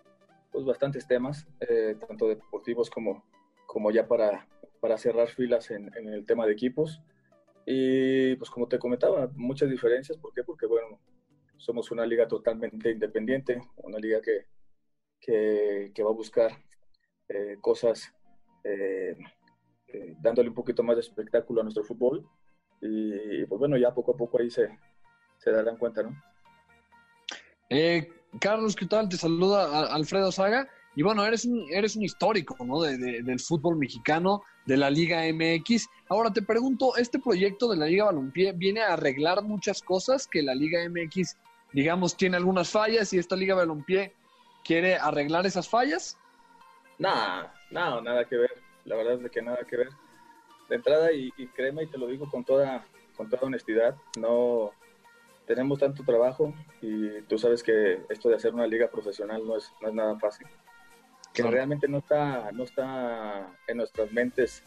pues 0.55 0.65
bastantes 0.65 1.09
temas, 1.09 1.49
eh, 1.59 1.97
tanto 2.07 2.29
deportivos 2.29 2.89
como, 2.89 3.25
como 3.67 3.91
ya 3.91 4.07
para, 4.07 4.47
para 4.79 4.97
cerrar 4.97 5.27
filas 5.27 5.73
en, 5.73 5.91
el 5.97 6.25
tema 6.25 6.47
de 6.47 6.53
equipos. 6.53 7.03
Y 7.67 8.37
pues 8.37 8.51
como 8.51 8.69
te 8.69 8.79
comentaba, 8.79 9.29
muchas 9.35 9.69
diferencias. 9.69 10.17
¿Por 10.17 10.33
qué? 10.33 10.45
Porque 10.45 10.67
bueno, 10.67 11.01
somos 11.57 11.91
una 11.91 12.07
liga 12.07 12.29
totalmente 12.29 12.93
independiente, 12.93 13.63
una 13.79 13.99
liga 13.99 14.21
que, 14.23 14.47
que, 15.21 15.91
que 15.93 16.03
va 16.05 16.11
a 16.11 16.15
buscar 16.15 16.53
eh, 17.29 17.59
cosas 17.61 18.15
eh, 18.63 19.17
dándole 20.21 20.51
un 20.51 20.55
poquito 20.55 20.85
más 20.85 20.95
de 20.95 21.01
espectáculo 21.01 21.63
a 21.63 21.65
nuestro 21.65 21.83
fútbol. 21.83 22.25
Y 22.81 23.45
pues 23.47 23.59
bueno, 23.59 23.77
ya 23.77 23.93
poco 23.93 24.13
a 24.13 24.17
poco 24.17 24.39
ahí 24.39 24.51
se, 24.51 24.69
se 25.39 25.51
darán 25.51 25.79
cuenta, 25.79 26.05
¿no? 26.05 26.11
Eh, 27.71 28.07
Carlos, 28.41 28.75
¿qué 28.75 28.87
tal? 28.87 29.09
Te 29.09 29.17
saluda 29.17 29.87
Alfredo 29.95 30.33
Saga. 30.33 30.69
Y 30.97 31.03
bueno, 31.03 31.25
eres 31.25 31.45
un, 31.45 31.67
eres 31.71 31.97
un 31.97 32.03
histórico 32.03 32.57
¿no? 32.65 32.81
de, 32.81 32.97
de, 32.97 33.23
del 33.23 33.41
fútbol 33.41 33.77
mexicano, 33.77 34.43
de 34.65 34.77
la 34.77 34.91
Liga 34.91 35.23
MX. 35.33 35.89
Ahora 36.09 36.33
te 36.33 36.43
pregunto, 36.43 36.97
¿este 36.97 37.19
proyecto 37.19 37.69
de 37.69 37.77
la 37.77 37.87
Liga 37.87 38.05
Balompié 38.05 38.53
viene 38.53 38.81
a 38.81 38.93
arreglar 38.93 39.43
muchas 39.43 39.83
cosas 39.83 40.29
que 40.29 40.43
la 40.43 40.55
Liga 40.55 40.81
MX, 40.89 41.37
digamos, 41.73 42.17
tiene 42.17 42.37
algunas 42.37 42.71
fallas 42.71 43.13
y 43.13 43.19
esta 43.19 43.35
Liga 43.35 43.57
Balompié 43.57 44.15
quiere 44.65 44.97
arreglar 44.97 45.47
esas 45.47 45.69
fallas? 45.69 46.17
Nada, 46.99 47.53
no, 47.71 48.01
nada 48.01 48.25
que 48.27 48.37
ver. 48.37 48.53
La 48.85 48.97
verdad 48.97 49.21
es 49.21 49.31
que 49.31 49.43
nada 49.43 49.59
que 49.69 49.77
ver. 49.77 49.89
De 50.69 50.77
entrada, 50.77 51.13
y, 51.13 51.33
y 51.37 51.47
créeme, 51.49 51.83
y 51.83 51.87
te 51.89 51.99
lo 51.99 52.07
digo 52.07 52.31
con 52.31 52.45
toda, 52.45 52.85
con 53.17 53.29
toda 53.29 53.43
honestidad, 53.43 53.97
no 54.19 54.73
tenemos 55.47 55.79
tanto 55.79 56.03
trabajo 56.05 56.55
y 56.81 57.21
tú 57.23 57.39
sabes 57.39 57.63
que 57.63 58.01
esto 58.09 58.29
de 58.29 58.37
hacer 58.37 58.55
una 58.55 58.67
liga 58.67 58.89
profesional 58.89 59.47
no 59.47 59.57
es, 59.57 59.71
no 59.81 59.89
es 59.89 59.95
nada 59.95 60.19
fácil. 60.19 60.47
Que 61.33 61.43
Claro. 61.43 61.51
realmente 61.57 61.89
no 61.89 61.99
está, 61.99 62.51
no 62.53 62.65
está 62.65 63.49
en 63.67 63.77
nuestras 63.77 64.11
mentes 64.13 64.63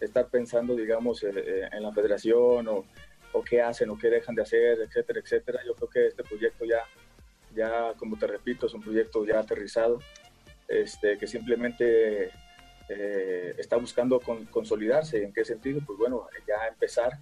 estar 0.00 0.28
pensando, 0.28 0.74
digamos, 0.76 1.22
eh, 1.24 1.30
eh, 1.34 1.68
en 1.72 1.82
la 1.82 1.92
federación 1.92 2.68
o, 2.68 2.84
o 3.32 3.42
qué 3.42 3.60
hacen 3.62 3.90
o 3.90 3.98
qué 3.98 4.08
dejan 4.10 4.34
de 4.34 4.42
hacer, 4.42 4.80
etcétera, 4.80 5.20
etcétera. 5.20 5.60
Yo 5.66 5.74
creo 5.74 5.88
que 5.90 6.06
este 6.06 6.22
proyecto 6.22 6.64
ya, 6.64 6.80
ya 7.54 7.94
como 7.98 8.16
te 8.16 8.26
repito, 8.26 8.66
es 8.66 8.74
un 8.74 8.82
proyecto 8.82 9.24
ya 9.26 9.40
aterrizado, 9.40 9.98
este, 10.68 11.18
que 11.18 11.26
simplemente 11.26 12.30
eh, 12.88 13.54
está 13.58 13.76
buscando 13.76 14.20
con- 14.20 14.44
consolidarse. 14.46 15.22
¿En 15.22 15.32
qué 15.32 15.44
sentido? 15.44 15.80
Pues 15.84 15.98
bueno, 15.98 16.28
ya 16.46 16.66
empezar, 16.68 17.12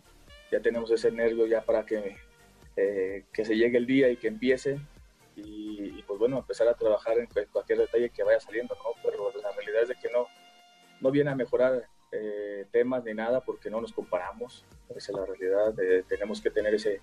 ya 0.50 0.60
tenemos 0.60 0.90
ese 0.90 1.10
nervio 1.10 1.46
ya 1.46 1.62
para 1.62 1.84
que, 1.86 2.16
eh, 2.76 3.24
que 3.32 3.44
se 3.44 3.56
llegue 3.56 3.78
el 3.78 3.86
día 3.86 4.08
y 4.08 4.16
que 4.16 4.28
empiece 4.28 4.78
y, 5.36 5.98
y, 5.98 6.04
pues 6.06 6.18
bueno, 6.18 6.38
empezar 6.38 6.68
a 6.68 6.74
trabajar 6.74 7.18
en 7.18 7.26
cu- 7.26 7.50
cualquier 7.52 7.78
detalle 7.78 8.10
que 8.10 8.22
vaya 8.22 8.40
saliendo, 8.40 8.74
¿no? 8.74 8.90
Pero 9.02 9.30
la 9.40 9.50
realidad 9.52 9.82
es 9.82 9.88
de 9.88 9.94
que 9.96 10.10
no, 10.10 10.26
no 11.00 11.10
viene 11.10 11.30
a 11.30 11.34
mejorar 11.34 11.88
eh, 12.12 12.66
temas 12.70 13.04
ni 13.04 13.14
nada 13.14 13.40
porque 13.40 13.70
no 13.70 13.80
nos 13.80 13.92
comparamos, 13.92 14.64
esa 14.90 15.12
es 15.12 15.18
la 15.18 15.24
realidad, 15.24 15.78
eh, 15.80 16.04
tenemos 16.06 16.40
que 16.42 16.50
tener 16.50 16.74
ese, 16.74 17.00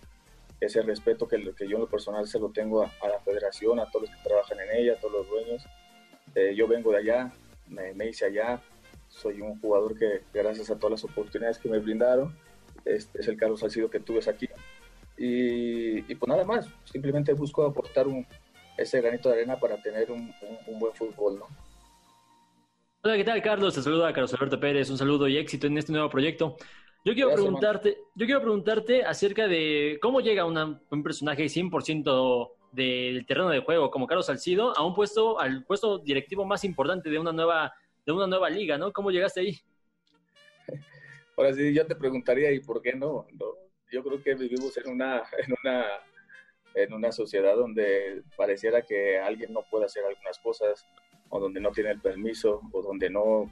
ese 0.59 0.81
respeto 0.83 1.27
que, 1.27 1.53
que 1.55 1.67
yo 1.67 1.77
en 1.77 1.81
lo 1.81 1.89
personal 1.89 2.27
se 2.27 2.39
lo 2.39 2.49
tengo 2.51 2.83
a, 2.83 2.91
a 3.01 3.07
la 3.09 3.19
federación, 3.19 3.79
a 3.79 3.89
todos 3.89 4.07
los 4.07 4.15
que 4.15 4.23
trabajan 4.23 4.59
en 4.59 4.75
ella, 4.75 4.93
a 4.93 4.99
todos 4.99 5.13
los 5.13 5.29
dueños. 5.29 5.65
Eh, 6.35 6.53
yo 6.55 6.67
vengo 6.67 6.91
de 6.91 6.99
allá, 6.99 7.33
me, 7.67 7.93
me 7.95 8.07
hice 8.09 8.25
allá, 8.25 8.61
soy 9.07 9.41
un 9.41 9.59
jugador 9.59 9.97
que 9.97 10.21
gracias 10.31 10.69
a 10.69 10.75
todas 10.77 10.91
las 11.01 11.03
oportunidades 11.03 11.57
que 11.57 11.69
me 11.69 11.79
brindaron, 11.79 12.37
este 12.85 13.21
es 13.21 13.27
el 13.27 13.37
Carlos 13.37 13.61
Salcido 13.61 13.89
que 13.89 13.99
tuve 13.99 14.19
aquí. 14.29 14.47
Y, 15.19 15.99
y 16.11 16.15
pues 16.15 16.29
nada 16.29 16.45
más, 16.45 16.67
simplemente 16.85 17.33
busco 17.33 17.65
aportar 17.65 18.07
un, 18.07 18.25
ese 18.77 19.01
granito 19.01 19.29
de 19.29 19.35
arena 19.35 19.59
para 19.59 19.81
tener 19.81 20.09
un, 20.11 20.21
un- 20.41 20.59
un 20.73 20.79
buen 20.79 20.93
fútbol, 20.95 21.39
¿no? 21.39 21.47
Hola, 23.03 23.17
¿qué 23.17 23.23
tal, 23.23 23.41
Carlos? 23.41 23.75
Te 23.75 23.81
saluda 23.81 24.11
Carlos 24.13 24.33
Alberto 24.33 24.59
Pérez. 24.59 24.89
Un 24.89 24.97
saludo 24.97 25.27
y 25.27 25.37
éxito 25.37 25.67
en 25.67 25.77
este 25.77 25.91
nuevo 25.91 26.09
proyecto. 26.09 26.57
Yo 27.05 27.13
quiero 27.13 27.29
Gracias, 27.29 27.43
preguntarte, 27.45 27.97
yo 28.15 28.25
quiero 28.25 28.41
preguntarte 28.41 29.03
acerca 29.03 29.47
de 29.47 29.97
cómo 30.01 30.19
llega 30.21 30.45
una- 30.45 30.81
un 30.89 31.03
personaje 31.03 31.47
100% 31.49 32.57
del 32.71 33.25
terreno 33.25 33.49
de 33.49 33.59
juego 33.61 33.89
como 33.89 34.05
Carlos 34.07 34.25
Salcido 34.27 34.77
a 34.77 34.85
un 34.85 34.93
puesto, 34.93 35.39
al 35.39 35.65
puesto 35.65 35.99
directivo 35.99 36.45
más 36.45 36.63
importante 36.65 37.09
de 37.09 37.19
una 37.19 37.31
nueva, 37.33 37.73
de 38.05 38.11
una 38.11 38.27
nueva 38.27 38.49
liga, 38.49 38.77
¿no? 38.77 38.91
¿Cómo 38.93 39.11
llegaste 39.11 39.41
ahí? 39.41 39.57
Ahora 41.37 41.53
sí, 41.53 41.73
yo 41.73 41.85
te 41.87 41.95
preguntaría, 41.95 42.51
¿y 42.51 42.59
por 42.59 42.81
qué 42.81 42.93
no? 42.93 43.25
No, 43.33 43.45
Yo 43.91 44.03
creo 44.03 44.21
que 44.21 44.35
vivimos 44.35 44.77
en 44.77 44.91
una, 44.91 45.23
en 45.45 45.53
una, 45.63 45.85
en 46.75 46.93
una 46.93 47.11
sociedad 47.11 47.55
donde 47.55 48.23
pareciera 48.37 48.81
que 48.81 49.19
alguien 49.19 49.53
no 49.53 49.63
puede 49.69 49.85
hacer 49.85 50.03
algunas 50.05 50.37
cosas, 50.39 50.85
o 51.29 51.39
donde 51.39 51.59
no 51.59 51.71
tiene 51.71 51.91
el 51.91 52.01
permiso, 52.01 52.61
o 52.71 52.81
donde 52.81 53.09
no 53.09 53.51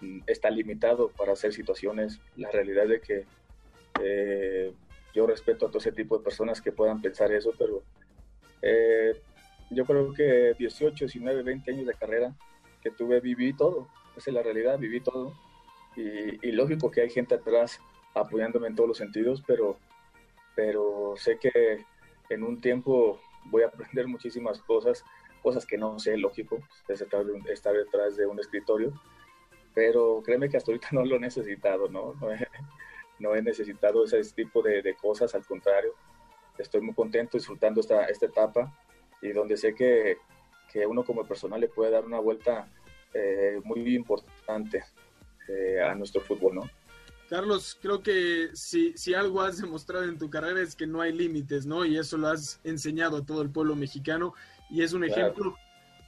mm, 0.00 0.20
está 0.26 0.50
limitado 0.50 1.08
para 1.10 1.32
hacer 1.32 1.52
situaciones. 1.52 2.20
La 2.36 2.50
realidad 2.50 2.90
es 2.90 3.02
que 3.02 3.26
eh, 4.02 4.72
yo 5.14 5.26
respeto 5.26 5.66
a 5.66 5.68
todo 5.68 5.78
ese 5.78 5.92
tipo 5.92 6.18
de 6.18 6.24
personas 6.24 6.60
que 6.60 6.72
puedan 6.72 7.00
pensar 7.00 7.32
eso, 7.32 7.52
pero 7.58 7.82
eh, 8.62 9.20
yo 9.70 9.84
creo 9.84 10.12
que 10.12 10.54
18, 10.58 11.06
19, 11.06 11.42
20 11.42 11.70
años 11.70 11.86
de 11.86 11.94
carrera 11.94 12.34
que 12.82 12.90
tuve, 12.90 13.20
viví 13.20 13.52
todo. 13.52 13.88
Esa 14.16 14.30
es 14.30 14.34
la 14.34 14.42
realidad, 14.42 14.78
viví 14.78 15.00
todo 15.00 15.32
y 15.96 16.52
lógico 16.52 16.90
que 16.90 17.02
hay 17.02 17.10
gente 17.10 17.34
atrás 17.34 17.80
apoyándome 18.14 18.68
en 18.68 18.74
todos 18.74 18.88
los 18.88 18.98
sentidos, 18.98 19.42
pero, 19.46 19.78
pero 20.54 21.14
sé 21.16 21.38
que 21.38 21.84
en 22.28 22.42
un 22.42 22.60
tiempo 22.60 23.20
voy 23.46 23.62
a 23.62 23.66
aprender 23.66 24.06
muchísimas 24.06 24.60
cosas, 24.60 25.04
cosas 25.42 25.66
que 25.66 25.78
no 25.78 25.98
sé, 25.98 26.16
lógico, 26.16 26.58
es 26.88 27.00
estar, 27.00 27.24
detrás 27.24 28.16
de 28.16 28.26
un 28.26 28.38
escritorio, 28.38 28.92
pero 29.74 30.22
créeme 30.24 30.48
que 30.48 30.56
hasta 30.56 30.70
ahorita 30.70 30.88
no 30.92 31.04
lo 31.04 31.16
he 31.16 31.20
necesitado, 31.20 31.88
¿no? 31.88 32.14
No 33.18 33.34
he, 33.34 33.42
necesitado 33.42 34.04
ese 34.04 34.22
tipo 34.34 34.62
de, 34.62 34.82
de 34.82 34.94
cosas, 34.94 35.34
al 35.34 35.44
contrario, 35.44 35.94
estoy 36.58 36.80
muy 36.80 36.94
contento 36.94 37.36
disfrutando 37.36 37.80
esta, 37.80 38.06
esta 38.06 38.26
etapa 38.26 38.72
y 39.22 39.32
donde 39.32 39.56
sé 39.56 39.74
que, 39.74 40.18
que 40.72 40.86
uno 40.86 41.04
como 41.04 41.24
personal 41.24 41.60
le 41.60 41.68
puede 41.68 41.90
dar 41.90 42.04
una 42.04 42.20
vuelta 42.20 42.68
eh, 43.12 43.60
muy 43.64 43.94
importante 43.94 44.84
eh, 45.48 45.80
a 45.82 45.94
nuestro 45.94 46.20
fútbol, 46.20 46.54
¿no? 46.54 46.70
Carlos, 47.30 47.78
creo 47.80 48.02
que 48.02 48.50
si, 48.54 48.92
si 48.98 49.14
algo 49.14 49.40
has 49.40 49.58
demostrado 49.62 50.04
en 50.04 50.18
tu 50.18 50.28
carrera 50.28 50.60
es 50.60 50.74
que 50.74 50.84
no 50.86 51.00
hay 51.00 51.12
límites, 51.12 51.64
¿no? 51.64 51.84
Y 51.84 51.96
eso 51.96 52.18
lo 52.18 52.26
has 52.26 52.58
enseñado 52.64 53.18
a 53.18 53.24
todo 53.24 53.40
el 53.42 53.50
pueblo 53.50 53.76
mexicano 53.76 54.34
y 54.68 54.82
es 54.82 54.92
un 54.92 55.04
Claro. 55.04 55.22
ejemplo. 55.22 55.56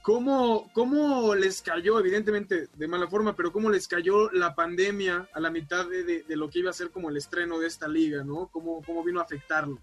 ¿Cómo, 0.01 0.69
¿Cómo 0.73 1.33
les 1.33 1.61
cayó, 1.61 1.97
evidentemente 1.97 2.67
de 2.75 2.87
mala 2.89 3.07
forma, 3.07 3.37
pero 3.37 3.53
cómo 3.53 3.69
les 3.69 3.87
cayó 3.87 4.29
la 4.31 4.53
pandemia 4.53 5.29
a 5.31 5.39
la 5.39 5.49
mitad 5.49 5.87
de, 5.87 6.03
de- 6.03 6.23
de 6.23 6.35
lo 6.35 6.49
que 6.49 6.59
iba 6.59 6.71
a 6.71 6.73
ser 6.73 6.89
como 6.91 7.09
el 7.09 7.15
estreno 7.15 7.57
de 7.57 7.67
esta 7.67 7.87
liga, 7.87 8.21
¿no? 8.21 8.49
¿Cómo, 8.51 8.83
cómo 8.85 9.01
vino 9.01 9.21
a 9.21 9.23
afectarlos? 9.23 9.79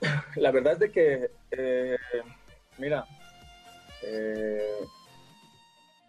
La 0.34 0.50
verdad 0.50 0.72
es 0.72 0.78
de 0.80 0.90
que, 0.90 1.30
eh, 1.52 1.96
mira, 2.78 3.06
eh, 4.02 4.80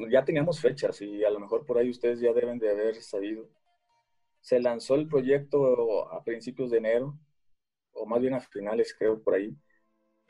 ya 0.09 0.25
teníamos 0.25 0.59
fechas 0.59 0.99
y 1.03 1.23
a 1.23 1.29
lo 1.29 1.39
mejor 1.39 1.63
por 1.63 1.77
ahí 1.77 1.91
ustedes 1.91 2.19
ya 2.19 2.33
deben 2.33 2.57
de 2.57 2.71
haber 2.71 2.95
sabido. 3.03 3.47
Se 4.47 4.61
lanzó 4.61 4.95
el 4.95 5.09
proyecto 5.09 6.09
a 6.09 6.23
principios 6.23 6.71
de 6.71 6.77
enero, 6.77 7.19
o 7.91 8.05
más 8.05 8.21
bien 8.21 8.33
a 8.33 8.39
finales, 8.39 8.95
creo, 8.97 9.21
por 9.21 9.33
ahí. 9.33 9.53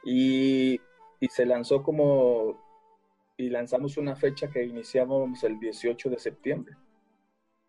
Y, 0.03 0.81
y 1.19 1.27
se 1.27 1.45
lanzó 1.45 1.83
como, 1.83 2.59
y 3.37 3.51
lanzamos 3.51 3.95
una 3.95 4.15
fecha 4.15 4.49
que 4.49 4.63
iniciábamos 4.63 5.43
el 5.43 5.59
18 5.59 6.09
de 6.09 6.17
septiembre. 6.17 6.75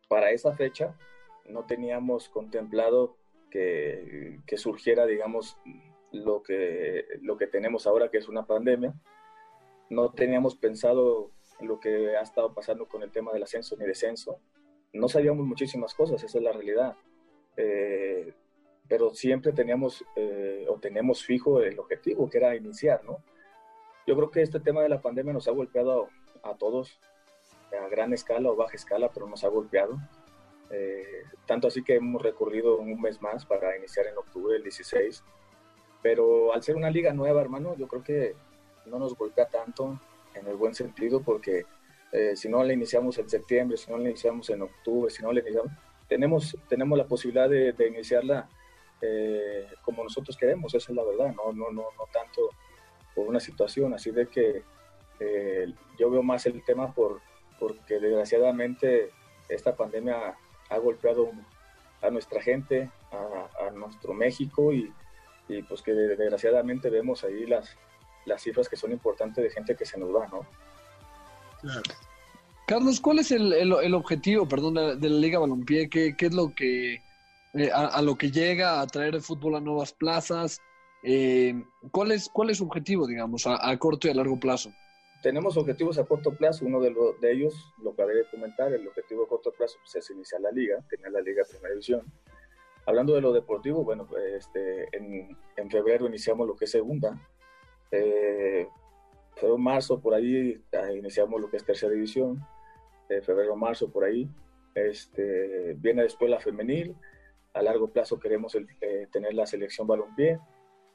Para 0.09 0.31
esa 0.31 0.55
fecha 0.55 0.97
no 1.45 1.67
teníamos 1.67 2.31
contemplado 2.31 3.19
que, 3.51 4.41
que 4.47 4.57
surgiera, 4.57 5.05
digamos, 5.05 5.59
lo 6.13 6.43
que, 6.43 7.05
lo 7.21 7.37
que 7.37 7.49
tenemos 7.49 7.87
ahora, 7.87 8.11
que 8.11 8.17
es 8.17 8.27
una 8.27 8.47
pandemia. 8.47 8.95
No 9.91 10.13
teníamos 10.15 10.57
pensado 10.57 11.31
lo 11.61 11.79
que 11.79 12.17
ha 12.17 12.23
estado 12.23 12.55
pasando 12.55 12.89
con 12.89 13.03
el 13.03 13.13
tema 13.13 13.35
del 13.35 13.43
ascenso 13.43 13.77
ni 13.77 13.85
descenso. 13.85 14.41
No 14.93 15.09
sabíamos 15.09 15.47
muchísimas 15.47 15.95
cosas, 15.95 16.23
esa 16.23 16.39
es 16.39 16.45
la 16.45 16.53
realidad. 16.53 16.97
Eh, 17.57 18.35
pero 18.89 19.11
siempre 19.11 19.53
teníamos 19.53 20.05
eh, 20.17 20.67
o 20.69 20.79
tenemos 20.79 21.23
fijo 21.23 21.61
el 21.61 21.79
objetivo, 21.79 22.29
que 22.29 22.39
era 22.39 22.57
iniciar, 22.57 23.05
¿no? 23.05 23.23
Yo 24.07 24.17
creo 24.17 24.31
que 24.31 24.41
este 24.41 24.61
tema 24.61 24.83
de 24.83 24.89
la 24.89 25.03
pandemia 25.03 25.35
nos 25.35 25.49
ha 25.49 25.51
golpeado 25.51 26.09
a, 26.43 26.55
todos, 26.55 26.99
a 27.79 27.89
gran 27.89 28.15
escala 28.15 28.51
o 28.51 28.57
baja 28.57 28.75
escala, 28.75 29.11
pero 29.13 29.27
nos 29.27 29.45
ha 29.45 29.49
golpeado. 29.49 29.99
Eh, 30.71 31.25
tanto 31.47 31.69
así 31.69 31.83
que 31.83 31.97
hemos 31.97 32.23
recorrido 32.23 32.79
un 32.79 33.01
mes 33.01 33.21
más 33.21 33.45
para 33.45 33.77
iniciar 33.77 34.07
en 34.07 34.17
octubre, 34.17 34.57
el 34.57 34.63
16. 34.63 35.23
Pero 36.03 36.55
al 36.55 36.63
ser 36.63 36.77
una 36.77 36.91
liga 36.91 37.13
nueva, 37.13 37.43
hermano, 37.43 37.77
yo 37.77 37.87
creo 37.87 38.03
que 38.03 38.35
no 38.87 38.99
nos 38.99 39.15
golpea 39.15 39.49
tanto 39.49 40.01
en 40.35 40.47
el 40.47 40.57
buen 40.57 40.75
sentido, 40.75 41.21
porque 41.21 41.67
eh, 42.13 42.35
si 42.37 42.49
no 42.49 42.63
la 42.65 42.73
iniciamos 42.73 43.19
en 43.19 43.29
septiembre, 43.29 43.77
si 43.77 43.91
no 43.91 43.99
la 43.99 44.09
iniciamos 44.09 44.49
en 44.51 44.63
octubre, 44.63 45.11
si 45.11 45.23
no 45.23 45.33
la 45.33 45.41
iniciamos, 45.41 45.73
tenemos, 46.09 46.57
tenemos 46.69 46.97
la 46.97 47.07
posibilidad 47.07 47.49
de, 47.49 47.75
iniciarla 47.87 48.49
eh, 49.01 49.67
como 49.83 50.03
nosotros 50.05 50.37
queremos, 50.37 50.75
esa 50.75 50.91
es 50.91 50.97
la 50.97 51.05
verdad, 51.05 51.35
no, 51.35 51.53
no, 51.53 51.71
no, 51.71 51.83
no 51.97 52.05
tanto 52.13 52.51
por 53.15 53.29
una 53.29 53.41
situación, 53.41 53.93
así 53.95 54.11
de 54.11 54.27
que 54.27 54.63
eh, 55.21 55.75
yo 55.99 56.11
veo 56.11 56.23
más 56.23 56.47
el 56.47 56.65
tema 56.65 56.95
por, 56.95 57.21
porque 57.59 58.01
desgraciadamente 58.01 59.11
esta 59.49 59.77
pandemia 59.77 60.37
ha 60.71 60.79
golpeado 60.79 61.31
a 62.01 62.11
nuestra 62.11 62.41
gente, 62.41 62.91
a, 63.11 63.67
a 63.67 63.71
nuestro 63.71 64.15
México 64.15 64.73
y, 64.73 64.93
y, 65.49 65.63
pues 65.63 65.83
que 65.83 65.93
desgraciadamente 65.93 66.89
vemos 66.91 67.25
ahí 67.25 67.47
las, 67.47 67.77
las 68.25 68.43
cifras 68.43 68.69
que 68.69 68.77
son 68.77 68.93
importantes 68.93 69.43
de 69.43 69.51
gente 69.51 69.75
que 69.75 69.85
se 69.85 69.99
nos 69.99 70.15
va, 70.15 70.27
¿no? 70.29 70.47
Claro. 71.61 71.83
Carlos, 72.67 73.01
¿cuál 73.01 73.19
es 73.21 73.31
el, 73.33 73.53
el- 73.53 73.73
el 73.83 73.95
objetivo, 73.95 74.47
perdón, 74.47 74.75
de, 74.75 74.97
de 74.97 75.09
la 75.09 75.19
Liga 75.21 75.39
Balompié? 75.39 75.89
¿Qué, 75.89 76.15
qué 76.17 76.27
es 76.27 76.35
lo 76.35 76.55
que 76.55 76.95
eh, 77.55 77.71
a, 77.73 77.87
a 77.87 78.03
lo 78.03 78.17
que 78.17 78.31
llega 78.31 78.81
a 78.81 78.87
traer 78.87 79.15
el 79.15 79.23
fútbol 79.23 79.57
a 79.57 79.61
nuevas 79.61 79.93
plazas? 79.93 80.61
Eh, 81.03 81.55
¿cuál, 81.93 82.13
es, 82.13 82.29
¿Cuál 82.29 82.51
es 82.51 82.59
su 82.59 82.65
objetivo, 82.65 83.07
digamos, 83.07 83.47
a, 83.47 83.69
a 83.71 83.79
corto 83.79 84.07
y 84.09 84.11
a 84.11 84.15
largo 84.15 84.39
plazo? 84.39 84.71
tenemos 85.21 85.57
objetivos 85.57 85.99
a 85.99 86.05
corto 86.05 86.37
plazo. 86.37 86.65
Uno 86.65 86.79
de, 86.81 86.91
lo- 86.93 87.15
de 87.15 87.33
ellos, 87.33 87.53
lo 87.83 87.91
acabé 87.91 88.15
de 88.15 88.25
comentar, 88.31 88.73
el 88.73 88.87
objetivo 88.87 89.25
a 89.25 89.29
corto 89.29 89.51
plazo 89.53 89.77
pues, 89.83 89.97
es 89.97 90.11
iniciar 90.11 90.41
la 90.41 90.53
liga, 90.53 90.77
tener 90.89 91.11
la 91.11 91.21
liga 91.21 91.43
primera 91.49 91.71
división. 91.71 92.03
Hablando 92.87 93.15
de 93.17 93.21
lo 93.21 93.33
deportivo, 93.33 93.83
bueno, 93.83 94.07
pues, 94.07 94.23
este, 94.47 94.85
en, 94.97 95.37
en 95.57 95.71
febrero 95.71 96.07
iniciamos 96.07 96.47
lo 96.47 96.55
que 96.55 96.67
es 96.67 96.71
segunda. 96.71 97.21
Eh, 97.91 98.69
febrero, 99.39 99.59
marzo, 99.59 100.01
por 100.01 100.15
ahí 100.15 100.61
ah, 100.73 100.93
iniciamos 100.93 101.41
lo 101.41 101.51
que 101.51 101.57
es 101.57 101.65
tercera 101.65 101.93
división. 101.93 102.45
Eh, 103.09 103.23
febrero, 103.23 103.57
marzo, 103.57 103.91
por 103.91 104.05
ahí. 104.05 104.29
Este, 104.75 105.75
viene 105.79 106.03
después 106.03 106.31
la 106.31 106.41
femenil. 106.41 106.95
A 107.55 107.63
largo 107.63 107.91
plazo 107.91 108.19
queremos 108.19 108.55
el- 108.55 108.67
eh, 108.81 109.07
tener 109.11 109.35
la 109.35 109.47
selección 109.47 109.87
balompié. 109.87 110.39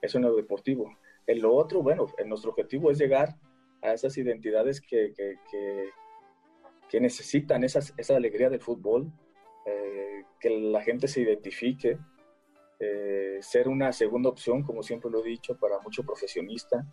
Eso 0.01 0.17
en 0.17 0.25
lo 0.25 0.35
deportivo. 0.35 0.95
En 1.25 1.41
lo 1.41 1.53
otro, 1.55 1.81
bueno, 1.81 2.05
en 2.17 2.29
nuestro 2.29 2.51
objetivo 2.51 2.91
es 2.91 2.97
llegar 2.97 3.35
a 3.81 3.93
esas 3.93 4.17
identidades 4.17 4.79
que, 4.81 5.13
que, 5.15 5.39
que, 5.49 5.89
que 6.89 6.99
necesitan 7.01 7.63
esas, 7.63 7.93
esa 7.97 8.15
alegría 8.15 8.49
del 8.49 8.59
fútbol, 8.59 9.11
eh, 9.65 10.23
que 10.39 10.49
la 10.49 10.81
gente 10.81 11.07
se 11.07 11.21
identifique, 11.21 11.97
eh, 12.79 13.37
ser 13.41 13.67
una 13.67 13.91
segunda 13.93 14.29
opción, 14.29 14.63
como 14.63 14.83
siempre 14.83 15.09
lo 15.09 15.23
he 15.23 15.29
dicho, 15.29 15.57
para 15.57 15.79
mucho 15.79 16.03
profesionista. 16.03 16.85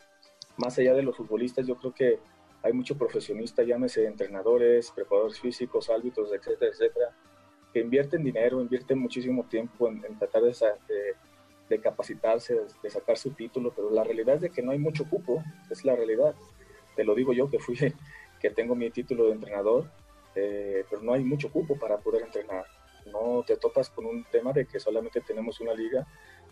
Más 0.60 0.78
allá 0.78 0.94
de 0.94 1.02
los 1.02 1.16
futbolistas, 1.16 1.66
yo 1.66 1.76
creo 1.76 1.92
que 1.94 2.18
hay 2.62 2.72
mucho 2.72 2.96
profesionista, 2.96 3.62
llámese 3.62 4.04
entrenadores, 4.06 4.90
preparadores 4.90 5.40
físicos, 5.40 5.88
árbitros, 5.88 6.30
etcétera, 6.32 6.70
etcétera, 6.70 7.16
que 7.72 7.80
invierten 7.80 8.22
dinero, 8.24 8.60
invierten 8.60 8.98
muchísimo 8.98 9.44
tiempo 9.44 9.88
en, 9.88 10.04
en 10.04 10.18
tratar 10.18 10.42
de, 10.42 10.50
de- 10.88 11.14
de 11.70 11.80
capacitarse, 11.80 12.52
de, 12.54 12.62
de 12.82 12.90
sacar 12.90 13.16
su 13.16 13.30
título, 13.30 13.72
pero 13.74 13.90
la 13.90 14.02
realidad 14.02 14.34
es 14.34 14.40
de 14.40 14.50
que 14.50 14.60
no 14.60 14.72
hay 14.72 14.78
mucho 14.80 15.04
cupo, 15.08 15.42
es 15.70 15.84
la 15.84 15.94
realidad. 15.94 16.34
Te 16.96 17.04
lo 17.04 17.14
digo 17.14 17.32
yo 17.32 17.48
que 17.48 17.60
fui, 17.60 17.76
que 18.40 18.50
tengo 18.50 18.74
mi 18.74 18.90
título 18.90 19.26
de 19.26 19.32
entrenador, 19.34 19.88
eh, 20.34 20.84
pero 20.90 21.00
no 21.02 21.12
hay 21.12 21.22
mucho 21.22 21.48
cupo 21.50 21.78
para 21.78 21.98
poder 21.98 22.22
entrenar. 22.24 22.64
No 23.06 23.44
te 23.46 23.56
topas 23.56 23.88
con 23.88 24.04
un 24.04 24.24
tema 24.24 24.52
de 24.52 24.66
que 24.66 24.80
solamente 24.80 25.20
tenemos 25.20 25.60
una 25.60 25.72
liga, 25.72 26.04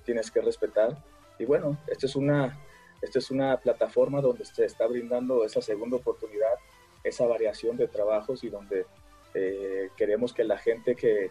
tienes 0.05 0.31
que 0.31 0.41
respetar. 0.41 0.97
Y 1.39 1.45
bueno, 1.45 1.77
esta 1.89 2.07
es 2.07 2.15
una, 2.15 2.57
esta 3.01 3.19
es 3.19 3.31
una 3.31 3.57
plataforma 3.59 4.21
donde 4.21 4.45
se 4.45 4.65
está 4.65 4.87
brindando 4.87 5.45
esa 5.45 5.61
segunda 5.61 5.97
oportunidad, 5.97 6.55
esa 7.05 7.27
variación 7.27 7.77
de 7.77 7.89
trabajos 7.89 8.43
y 8.43 8.49
donde 8.49 8.87
eh, 9.35 9.91
queremos 9.97 10.33
que 10.33 10.45
la 10.45 10.59
gente 10.59 10.97
que, 10.97 11.31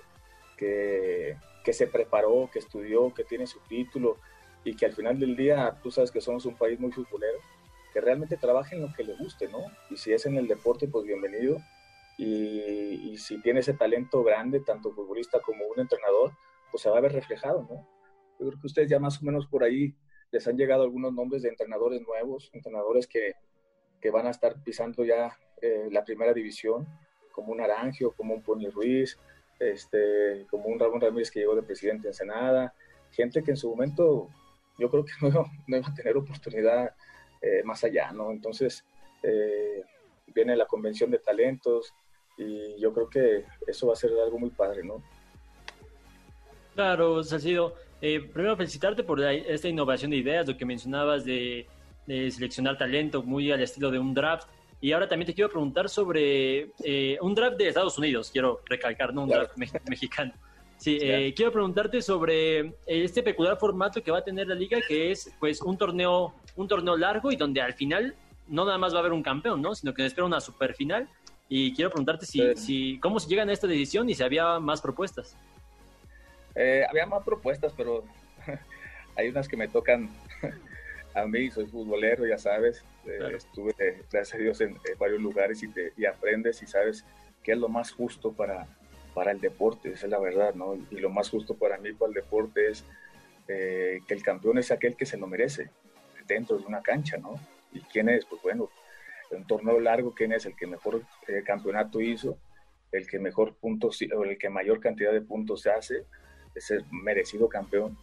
que, 0.58 1.74
se 1.74 1.88
preparó, 1.88 2.50
que 2.52 2.60
estudió, 2.60 3.14
que 3.14 3.26
tiene 3.26 3.46
su 3.46 3.60
título 3.68 4.18
y 4.64 4.76
que 4.76 4.86
al 4.86 4.94
final 4.94 5.20
del 5.20 5.36
día, 5.36 5.78
tú 5.84 5.92
sabes 5.92 6.12
que 6.12 6.22
somos 6.22 6.46
un 6.46 6.56
país 6.56 6.80
muy 6.80 6.92
futbolero, 6.92 7.40
que 7.94 8.00
realmente 8.02 8.38
trabaje 8.38 8.76
en 8.76 8.84
lo 8.84 8.94
que 8.94 9.04
le 9.04 9.16
guste, 9.16 9.48
¿no? 9.50 9.60
Y 9.90 9.98
si 9.98 10.14
es 10.14 10.26
en 10.26 10.38
el 10.38 10.48
deporte, 10.48 10.88
pues 10.88 11.06
bienvenido. 11.06 11.58
Y, 12.18 13.12
y 13.12 13.18
si 13.18 13.42
tiene 13.42 13.60
ese 13.60 13.74
talento 13.74 14.24
grande, 14.24 14.62
tanto 14.62 14.92
futbolista 14.92 15.40
como 15.42 15.66
un 15.66 15.80
entrenador, 15.80 16.32
pues 16.72 16.82
se 16.82 16.90
va 16.90 16.98
a 16.98 17.02
ver 17.02 17.14
reflejado, 17.14 17.62
¿no? 17.70 17.88
Yo 18.40 18.48
creo 18.48 18.62
que 18.62 18.68
ustedes 18.68 18.90
ya 18.90 19.00
más 19.00 19.22
o 19.22 19.26
menos 19.26 19.48
por 19.48 19.64
ahí 19.64 19.94
les 20.32 20.48
han 20.48 20.58
llegado 20.58 20.84
algunos 20.84 21.14
nombres 21.14 21.42
de 21.42 21.50
entrenadores 21.50 22.02
nuevos, 22.02 22.50
entrenadores 22.54 23.08
que, 23.08 23.34
que 24.02 24.12
van 24.12 24.28
a 24.28 24.32
estar 24.32 24.62
pisando 24.64 25.06
ya 25.06 25.38
eh, 25.62 25.88
la 25.92 26.04
primera 26.04 26.34
división, 26.34 26.88
como 27.32 27.52
un 27.52 27.62
Arangio, 27.62 28.12
como 28.12 28.34
un 28.34 28.42
Pony 28.42 28.70
Ruiz, 28.70 29.18
este, 29.60 30.46
como 30.50 30.66
un 30.66 30.80
Ramón 30.80 31.02
Ramírez 31.02 31.32
que 31.32 31.40
llegó 31.40 31.56
de 31.56 31.64
presidente 31.64 32.08
en 32.08 32.14
Senada, 32.14 32.74
gente 33.12 33.44
que 33.44 33.52
en 33.52 33.58
su 33.58 33.70
momento 33.70 34.30
yo 34.78 34.90
creo 34.90 35.06
que 35.06 35.12
no, 35.22 35.46
no 35.68 35.78
iba 35.78 35.88
a 35.88 35.94
tener 35.94 36.18
oportunidad 36.18 36.96
eh, 37.42 37.62
más 37.64 37.84
allá, 37.84 38.12
¿no? 38.12 38.32
Entonces, 38.32 38.84
eh, 39.24 39.84
viene 40.28 40.56
la 40.56 40.68
convención 40.68 41.10
de 41.12 41.20
talentos 41.20 41.94
y 42.38 42.80
yo 42.80 42.94
creo 42.94 43.10
que 43.10 43.46
eso 43.66 43.88
va 43.88 43.94
a 43.94 43.98
ser 43.98 44.12
algo 44.12 44.38
muy 44.38 44.52
padre, 44.52 44.84
¿no? 44.84 45.04
Claro, 46.82 47.24
Salcido. 47.24 47.74
Eh, 48.00 48.20
primero 48.32 48.56
felicitarte 48.56 49.02
por 49.04 49.18
la- 49.20 49.34
esta 49.34 49.68
innovación 49.68 50.12
de 50.12 50.18
ideas, 50.18 50.48
lo 50.48 50.56
que 50.56 50.64
mencionabas 50.64 51.26
de, 51.26 51.66
de 52.06 52.30
seleccionar 52.30 52.78
talento 52.78 53.24
muy 53.24 53.52
al 53.52 53.62
estilo 53.64 53.90
de 53.90 53.98
un 53.98 54.14
draft. 54.14 54.48
Y 54.80 54.92
ahora 54.92 55.08
también 55.08 55.26
te 55.26 55.34
quiero 55.34 55.50
preguntar 55.50 55.90
sobre 55.90 56.70
eh, 56.84 57.18
un 57.20 57.34
draft 57.34 57.58
de 57.58 57.70
Estados 57.70 57.98
Unidos, 57.98 58.30
quiero 58.32 58.62
recalcar, 58.70 59.12
no 59.12 59.24
un 59.24 59.30
Claro. 59.30 59.46
draft 59.46 59.58
me- 59.58 59.82
mexicano. 59.90 60.34
Sí, 60.78 61.00
eh, 61.02 61.34
quiero 61.36 61.52
preguntarte 61.52 62.00
sobre 62.04 62.76
este 62.86 63.24
peculiar 63.24 63.58
formato 63.58 64.04
que 64.04 64.12
va 64.12 64.20
a 64.20 64.24
tener 64.24 64.48
la 64.48 64.54
liga, 64.54 64.78
que 64.88 65.10
es 65.10 65.34
pues 65.40 65.60
un 65.64 65.80
torneo, 65.80 66.36
un 66.58 66.68
torneo 66.68 66.96
largo 66.96 67.32
y 67.32 67.36
donde 67.38 67.60
al 67.60 67.74
final 67.74 68.14
no 68.48 68.66
nada 68.66 68.78
más 68.78 68.94
va 68.94 68.98
a 68.98 69.00
haber 69.00 69.14
un 69.14 69.24
campeón, 69.24 69.64
¿no? 69.64 69.74
Sino 69.74 69.96
que 69.96 70.04
nos 70.04 70.12
espera 70.12 70.28
una 70.28 70.40
super 70.40 70.76
final. 70.76 71.10
Y 71.50 71.74
quiero 71.74 71.90
preguntarte 71.90 72.28
si, 72.28 72.40
Sí. 72.40 72.56
si 72.56 73.00
cómo 73.00 73.20
se 73.20 73.28
llegan 73.28 73.50
a 73.50 73.54
esta 73.54 73.66
decisión 73.66 74.08
y 74.12 74.14
si 74.14 74.22
había 74.22 74.60
más 74.60 74.80
propuestas. 74.80 75.36
Eh, 76.58 76.84
había 76.90 77.06
más 77.06 77.24
propuestas, 77.24 77.72
pero 77.78 78.04
hay 79.16 79.30
unas 79.30 79.48
que 79.48 79.58
me 79.58 79.68
tocan 79.68 80.10
a 81.14 81.26
mí, 81.26 81.52
soy 81.52 81.68
futbolero, 81.68 82.26
ya 82.26 82.40
sabes, 82.40 82.84
eh, 83.06 83.36
estuve, 83.36 83.76
eh, 83.78 84.02
gracias 84.12 84.34
a 84.34 84.38
Dios, 84.38 84.62
en, 84.62 84.76
varios 84.98 85.22
lugares 85.22 85.62
y, 85.62 85.68
te, 85.68 85.94
y 85.96 86.06
aprendes 86.06 86.62
y 86.64 86.68
sabes 86.68 87.06
qué 87.44 87.52
es 87.52 87.60
lo 87.60 87.70
más 87.70 87.92
justo 87.92 88.34
para, 88.34 88.68
para 89.14 89.32
el 89.32 89.40
deporte, 89.40 89.94
esa 89.94 90.08
es 90.08 90.12
la 90.12 90.20
verdad, 90.20 90.56
¿no? 90.56 90.76
Y 90.92 91.00
lo 91.00 91.10
más 91.10 91.30
justo 91.30 91.56
para 91.56 91.78
mí, 91.78 91.92
para 91.94 92.10
el 92.10 92.16
deporte, 92.16 92.70
es 92.70 92.84
eh, 93.48 94.02
que 94.08 94.14
el 94.14 94.22
campeón 94.22 94.58
es 94.58 94.72
aquel 94.72 94.96
que 94.96 95.06
se 95.06 95.18
lo 95.18 95.26
merece 95.28 95.70
dentro 96.28 96.58
de 96.58 96.66
una 96.66 96.82
cancha, 96.82 97.18
¿no? 97.18 97.40
¿Y 97.72 97.82
quién 97.82 98.10
es? 98.10 98.26
Pues 98.26 98.42
bueno, 98.42 98.70
en 99.32 99.38
un 99.38 99.48
torneo 99.48 99.80
largo, 99.80 100.14
¿quién 100.14 100.34
es 100.34 100.46
el 100.46 100.56
que 100.56 100.68
mejor 100.68 101.02
eh, 101.28 101.44
campeonato 101.46 102.02
hizo? 102.02 102.38
El 102.92 103.08
que 103.08 103.20
mejor 103.20 103.56
puntos, 103.56 104.00
o 104.16 104.24
el 104.24 104.38
que 104.38 104.50
mayor 104.50 104.80
cantidad 104.80 105.12
de 105.12 105.22
puntos 105.22 105.62
se 105.62 105.72
hace, 105.72 106.06
es 106.58 106.72
el 106.72 106.86
merecido 106.92 107.48
campeón. 107.48 107.98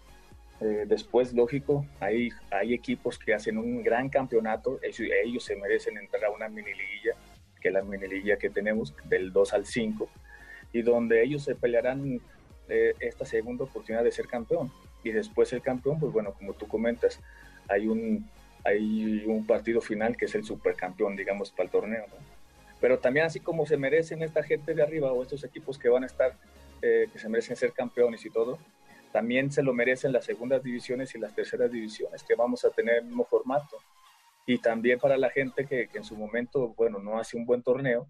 Eh, 0.60 0.84
después, 0.86 1.32
lógico, 1.32 1.84
hay, 2.00 2.30
hay 2.50 2.74
equipos 2.74 3.18
que 3.18 3.34
hacen 3.34 3.58
un 3.58 3.82
gran 3.82 4.08
campeonato, 4.08 4.78
ellos, 4.82 5.08
ellos 5.24 5.44
se 5.44 5.56
merecen 5.56 5.98
entrar 5.98 6.24
a 6.24 6.30
una 6.30 6.48
mini 6.48 6.72
liguilla, 6.72 7.16
que 7.60 7.68
es 7.68 7.74
la 7.74 7.82
mini 7.82 8.06
liguilla 8.06 8.36
que 8.36 8.50
tenemos, 8.50 8.94
del 9.04 9.32
2 9.32 9.52
al 9.52 9.66
5, 9.66 10.08
y 10.72 10.82
donde 10.82 11.22
ellos 11.22 11.42
se 11.42 11.54
pelearán 11.54 12.20
eh, 12.68 12.94
esta 13.00 13.24
segunda 13.24 13.64
oportunidad 13.64 14.04
de 14.04 14.12
ser 14.12 14.26
campeón. 14.26 14.72
Y 15.02 15.10
después 15.10 15.52
el 15.52 15.60
campeón, 15.60 15.98
pues 16.00 16.12
bueno, 16.12 16.32
como 16.32 16.54
tú 16.54 16.66
comentas, 16.66 17.20
hay 17.68 17.86
un, 17.86 18.28
hay 18.64 19.24
un 19.26 19.46
partido 19.46 19.80
final 19.80 20.16
que 20.16 20.24
es 20.24 20.34
el 20.34 20.44
supercampeón, 20.44 21.16
digamos, 21.16 21.50
para 21.50 21.64
el 21.64 21.70
torneo. 21.70 22.06
Pero 22.80 22.98
también 22.98 23.26
así 23.26 23.40
como 23.40 23.66
se 23.66 23.76
merecen 23.76 24.22
esta 24.22 24.42
gente 24.42 24.74
de 24.74 24.82
arriba 24.82 25.12
o 25.12 25.22
estos 25.22 25.44
equipos 25.44 25.78
que 25.78 25.88
van 25.88 26.04
a 26.04 26.06
estar, 26.06 26.36
eh, 26.86 27.08
que 27.10 27.18
se 27.18 27.30
merecen 27.30 27.56
ser 27.56 27.72
campeones 27.72 28.26
y 28.26 28.30
todo, 28.30 28.58
también 29.10 29.50
se 29.50 29.62
lo 29.62 29.72
merecen 29.72 30.12
las 30.12 30.26
segundas 30.26 30.62
divisiones 30.62 31.14
y 31.14 31.18
las 31.18 31.34
terceras 31.34 31.72
divisiones, 31.72 32.22
que 32.22 32.34
vamos 32.34 32.62
a 32.66 32.70
tener 32.70 32.96
el 32.96 33.04
mismo 33.06 33.24
formato. 33.24 33.78
Y 34.46 34.58
también 34.58 34.98
para 34.98 35.16
la 35.16 35.30
gente 35.30 35.64
que, 35.64 35.88
que 35.88 35.96
en 35.96 36.04
su 36.04 36.14
momento, 36.14 36.74
bueno, 36.76 36.98
no 36.98 37.18
hace 37.18 37.38
un 37.38 37.46
buen 37.46 37.62
torneo, 37.62 38.06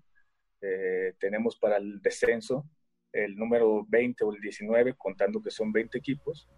eh, 0.60 1.14
tenemos 1.20 1.54
para 1.56 1.76
el 1.76 2.02
descenso 2.02 2.64
el 3.12 3.36
número 3.36 3.86
20 3.86 4.24
o 4.24 4.34
el 4.34 4.40
19, 4.40 4.94
contando 4.94 5.40
que 5.40 5.52
son 5.52 5.70
20 5.70 5.96
equipos, 5.96 6.48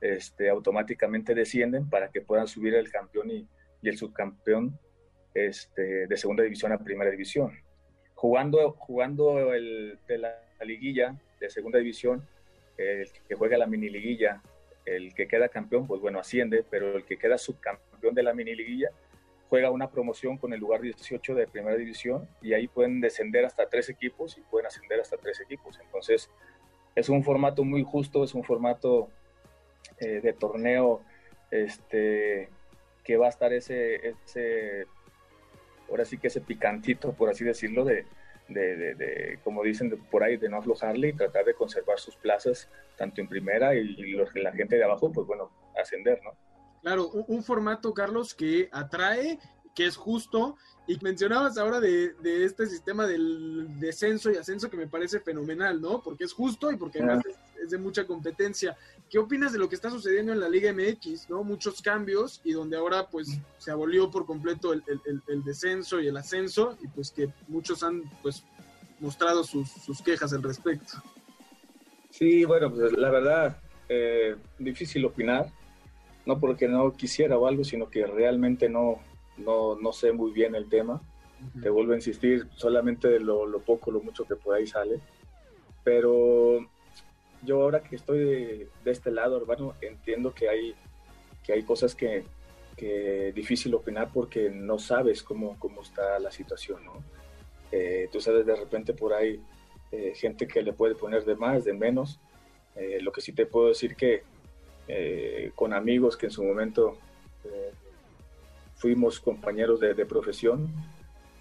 este, 0.00 0.48
automáticamente 0.48 1.34
descienden 1.34 1.90
para 1.90 2.10
que 2.10 2.22
puedan 2.22 2.48
subir 2.48 2.76
el 2.76 2.90
campeón 2.90 3.30
y, 3.30 3.46
y 3.82 3.88
el 3.90 3.98
subcampeón 3.98 4.80
este, 5.34 6.06
de 6.06 6.16
segunda 6.16 6.44
división 6.44 6.72
a 6.72 6.78
primera 6.78 7.10
división. 7.10 7.52
Jugando, 8.14 8.72
jugando 8.72 9.52
el, 9.52 9.98
de 10.08 10.16
la, 10.16 10.34
la 10.58 10.64
liguilla 10.64 11.20
de 11.40 11.50
segunda 11.50 11.78
división, 11.78 12.26
el 12.76 13.10
que 13.28 13.34
juega 13.34 13.58
la 13.58 13.66
mini 13.66 13.88
liguilla, 13.88 14.42
el 14.84 15.14
que 15.14 15.26
queda 15.28 15.48
campeón, 15.48 15.86
pues 15.86 16.00
bueno, 16.00 16.18
asciende, 16.18 16.64
pero 16.68 16.96
el 16.96 17.04
que 17.04 17.18
queda 17.18 17.36
subcampeón 17.38 18.14
de 18.14 18.22
la 18.22 18.32
mini 18.32 18.54
liguilla 18.54 18.90
juega 19.48 19.70
una 19.70 19.90
promoción 19.90 20.36
con 20.36 20.52
el 20.52 20.60
lugar 20.60 20.80
18 20.80 21.34
de 21.34 21.46
primera 21.46 21.76
división 21.76 22.28
y 22.42 22.52
ahí 22.52 22.68
pueden 22.68 23.00
descender 23.00 23.44
hasta 23.44 23.68
tres 23.68 23.88
equipos 23.88 24.36
y 24.36 24.42
pueden 24.42 24.66
ascender 24.66 25.00
hasta 25.00 25.16
tres 25.16 25.40
equipos. 25.40 25.78
Entonces, 25.82 26.30
es 26.94 27.08
un 27.08 27.24
formato 27.24 27.64
muy 27.64 27.82
justo, 27.82 28.24
es 28.24 28.34
un 28.34 28.44
formato 28.44 29.08
eh, 30.00 30.20
de 30.20 30.32
torneo 30.32 31.02
este, 31.50 32.50
que 33.04 33.16
va 33.16 33.26
a 33.26 33.30
estar 33.30 33.52
ese, 33.52 34.08
ese, 34.08 34.86
ahora 35.88 36.04
sí 36.04 36.18
que 36.18 36.26
ese 36.26 36.40
picantito, 36.40 37.12
por 37.12 37.30
así 37.30 37.44
decirlo, 37.44 37.84
de, 37.84 38.04
de, 38.48 38.76
de, 38.76 38.94
de 38.94 39.38
como 39.44 39.62
dicen 39.62 39.90
por 40.10 40.22
ahí, 40.22 40.36
de 40.36 40.48
no 40.48 40.58
aflojarle 40.58 41.08
y 41.08 41.12
tratar 41.12 41.44
de 41.44 41.54
conservar 41.54 41.98
sus 41.98 42.16
plazas, 42.16 42.68
tanto 42.96 43.20
en 43.20 43.28
primera 43.28 43.74
y, 43.74 43.80
y 43.80 44.12
los 44.12 44.32
que 44.32 44.40
la 44.40 44.52
gente 44.52 44.76
de 44.76 44.84
abajo, 44.84 45.12
pues 45.12 45.26
bueno, 45.26 45.50
ascender, 45.80 46.20
¿no? 46.24 46.32
Claro, 46.82 47.08
un, 47.08 47.24
un, 47.28 47.42
formato, 47.42 47.92
Carlos, 47.92 48.34
que 48.34 48.68
atrae, 48.72 49.38
que 49.74 49.86
es 49.86 49.96
justo. 49.96 50.56
Y 50.86 50.98
mencionabas 51.02 51.58
ahora 51.58 51.80
de, 51.80 52.14
de, 52.14 52.44
este 52.44 52.66
sistema 52.66 53.06
del 53.06 53.78
descenso 53.78 54.30
y 54.30 54.36
ascenso 54.36 54.70
que 54.70 54.76
me 54.76 54.86
parece 54.86 55.20
fenomenal, 55.20 55.80
¿no? 55.80 56.02
Porque 56.02 56.24
es 56.24 56.32
justo 56.32 56.72
y 56.72 56.76
porque 56.76 56.98
además 56.98 57.24
es 57.62 57.70
de 57.70 57.78
mucha 57.78 58.06
competencia. 58.06 58.76
¿Qué 59.10 59.18
opinas 59.18 59.52
de 59.52 59.58
lo 59.58 59.68
que 59.68 59.74
está 59.74 59.90
sucediendo 59.90 60.32
en 60.32 60.40
la 60.40 60.48
Liga 60.48 60.70
MX? 60.72 61.30
¿no? 61.30 61.42
Muchos 61.42 61.80
cambios 61.80 62.40
y 62.44 62.52
donde 62.52 62.76
ahora 62.76 63.08
pues 63.08 63.28
se 63.58 63.70
abolió 63.70 64.10
por 64.10 64.26
completo 64.26 64.72
el, 64.72 64.82
el- 64.86 65.22
el 65.26 65.44
descenso 65.44 66.00
y 66.00 66.08
el 66.08 66.16
ascenso 66.16 66.76
y 66.82 66.88
pues 66.88 67.10
que 67.10 67.28
muchos 67.48 67.82
han 67.82 68.02
pues 68.22 68.44
mostrado 69.00 69.44
sus, 69.44 69.68
sus 69.70 70.02
quejas 70.02 70.32
al 70.32 70.42
respecto. 70.42 70.94
Sí, 72.10 72.44
bueno, 72.44 72.70
pues 72.72 72.92
la 72.92 73.10
verdad, 73.10 73.56
eh, 73.88 74.36
difícil 74.58 75.04
opinar, 75.04 75.50
no 76.26 76.38
porque 76.38 76.68
no 76.68 76.92
quisiera 76.94 77.38
o 77.38 77.46
algo, 77.46 77.64
sino 77.64 77.88
que 77.88 78.06
realmente 78.06 78.68
no, 78.68 78.98
no, 79.36 79.76
no 79.76 79.92
sé 79.92 80.12
muy 80.12 80.32
bien 80.32 80.54
el 80.54 80.68
tema. 80.68 81.00
Te 81.62 81.68
vuelvo 81.70 81.92
a 81.92 81.96
insistir, 81.96 82.48
solamente 82.56 83.06
de 83.08 83.20
lo, 83.20 83.46
lo 83.46 83.60
poco, 83.60 83.92
lo 83.92 84.00
mucho 84.00 84.24
que 84.24 84.34
por 84.34 84.56
ahí 84.56 84.66
sale. 84.66 85.00
Pero 85.84 86.68
yo 87.42 87.62
ahora 87.62 87.82
que 87.82 87.96
estoy 87.96 88.18
de, 88.18 88.68
este 88.86 89.10
lado, 89.10 89.36
hermano, 89.36 89.74
entiendo 89.80 90.34
que 90.34 90.48
hay, 90.48 90.74
que 91.44 91.52
hay 91.52 91.62
cosas 91.62 91.94
que, 91.94 92.24
que 92.76 93.32
difícil 93.34 93.74
opinar 93.74 94.10
porque 94.12 94.50
no 94.50 94.78
sabes 94.78 95.22
cómo, 95.22 95.58
cómo 95.58 95.82
está 95.82 96.18
la 96.18 96.30
situación, 96.30 96.84
¿no? 96.84 97.02
Eh, 97.70 98.08
tú 98.10 98.20
sabes 98.20 98.46
de 98.46 98.56
repente 98.56 98.94
por 98.94 99.12
ahí 99.12 99.40
eh, 99.90 100.12
gente 100.14 100.46
que 100.46 100.62
le 100.62 100.72
puede 100.72 100.94
poner 100.94 101.24
de 101.24 101.34
más, 101.34 101.64
de 101.64 101.72
menos. 101.72 102.20
Eh, 102.76 102.98
lo 103.00 103.10
que 103.10 103.20
sí 103.20 103.32
te 103.32 103.46
puedo 103.46 103.68
decir 103.68 103.96
que 103.96 104.22
eh, 104.86 105.50
con 105.54 105.72
amigos 105.72 106.16
que 106.16 106.26
en 106.26 106.32
su 106.32 106.42
momento 106.42 106.98
fuimos 108.76 109.18
compañeros 109.18 109.80
de, 109.80 109.94
de 109.94 110.06
profesión, 110.06 110.68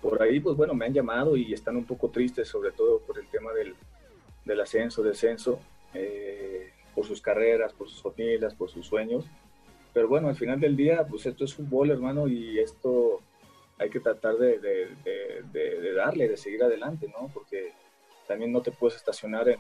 por 0.02 0.22
ahí, 0.24 0.40
pues 0.40 0.56
bueno, 0.56 0.74
me 0.74 0.86
han 0.86 0.94
llamado 0.94 1.36
y 1.38 1.54
están 1.54 1.76
un 1.76 1.86
poco 1.86 2.10
tristes, 2.10 2.48
sobre 2.48 2.72
todo 2.72 3.00
por 3.00 3.20
el 3.20 3.28
tema 3.28 3.54
del, 3.54 3.76
del 4.44 4.62
ascenso, 4.62 5.04
descenso, 5.04 5.60
eh, 5.94 6.72
por 6.96 7.06
sus 7.06 7.22
carreras, 7.22 7.74
por 7.74 7.90
sus 7.90 8.02
familias, 8.02 8.54
por 8.56 8.70
sus 8.70 8.86
sueños. 8.88 9.26
Pero 9.94 10.08
bueno, 10.08 10.28
al 10.30 10.36
final 10.36 10.60
del 10.60 10.76
día, 10.76 11.06
pues 11.08 11.26
esto 11.26 11.44
es 11.44 11.54
fútbol, 11.54 11.92
hermano, 11.92 12.28
y 12.28 12.60
esto 12.60 13.22
hay 13.80 13.90
que 13.90 14.00
tratar 14.00 14.36
de, 14.38 14.60
de- 14.60 14.96
de- 15.04 15.82
de- 15.82 15.94
darle, 15.94 16.28
de 16.28 16.38
seguir 16.38 16.64
adelante, 16.64 17.08
¿no? 17.08 17.30
Porque 17.34 17.74
también 18.28 18.52
no 18.52 18.62
te 18.62 18.72
puedes 18.72 18.96
estacionar 18.98 19.48
en, 19.50 19.60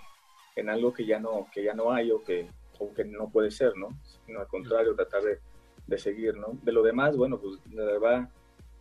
en 0.56 0.70
algo 0.70 0.94
que 0.94 1.06
ya 1.06 1.20
no, 1.20 1.48
que 1.54 1.64
ya 1.64 1.74
no 1.74 1.92
hay 1.92 2.12
o 2.12 2.24
que, 2.24 2.48
o 2.80 2.94
que 2.94 3.06
no 3.06 3.30
puede 3.30 3.52
ser, 3.52 3.76
¿no? 3.78 3.90
Sino 4.26 4.40
al 4.40 4.48
contrario, 4.48 4.96
tratar 4.96 5.22
de, 5.24 5.40
de 5.88 5.98
seguir, 5.98 6.36
¿no? 6.36 6.58
De 6.64 6.72
lo 6.72 6.84
demás, 6.84 7.16
bueno, 7.16 7.40
pues 7.40 7.60
la 7.72 7.86
verdad, 7.86 8.30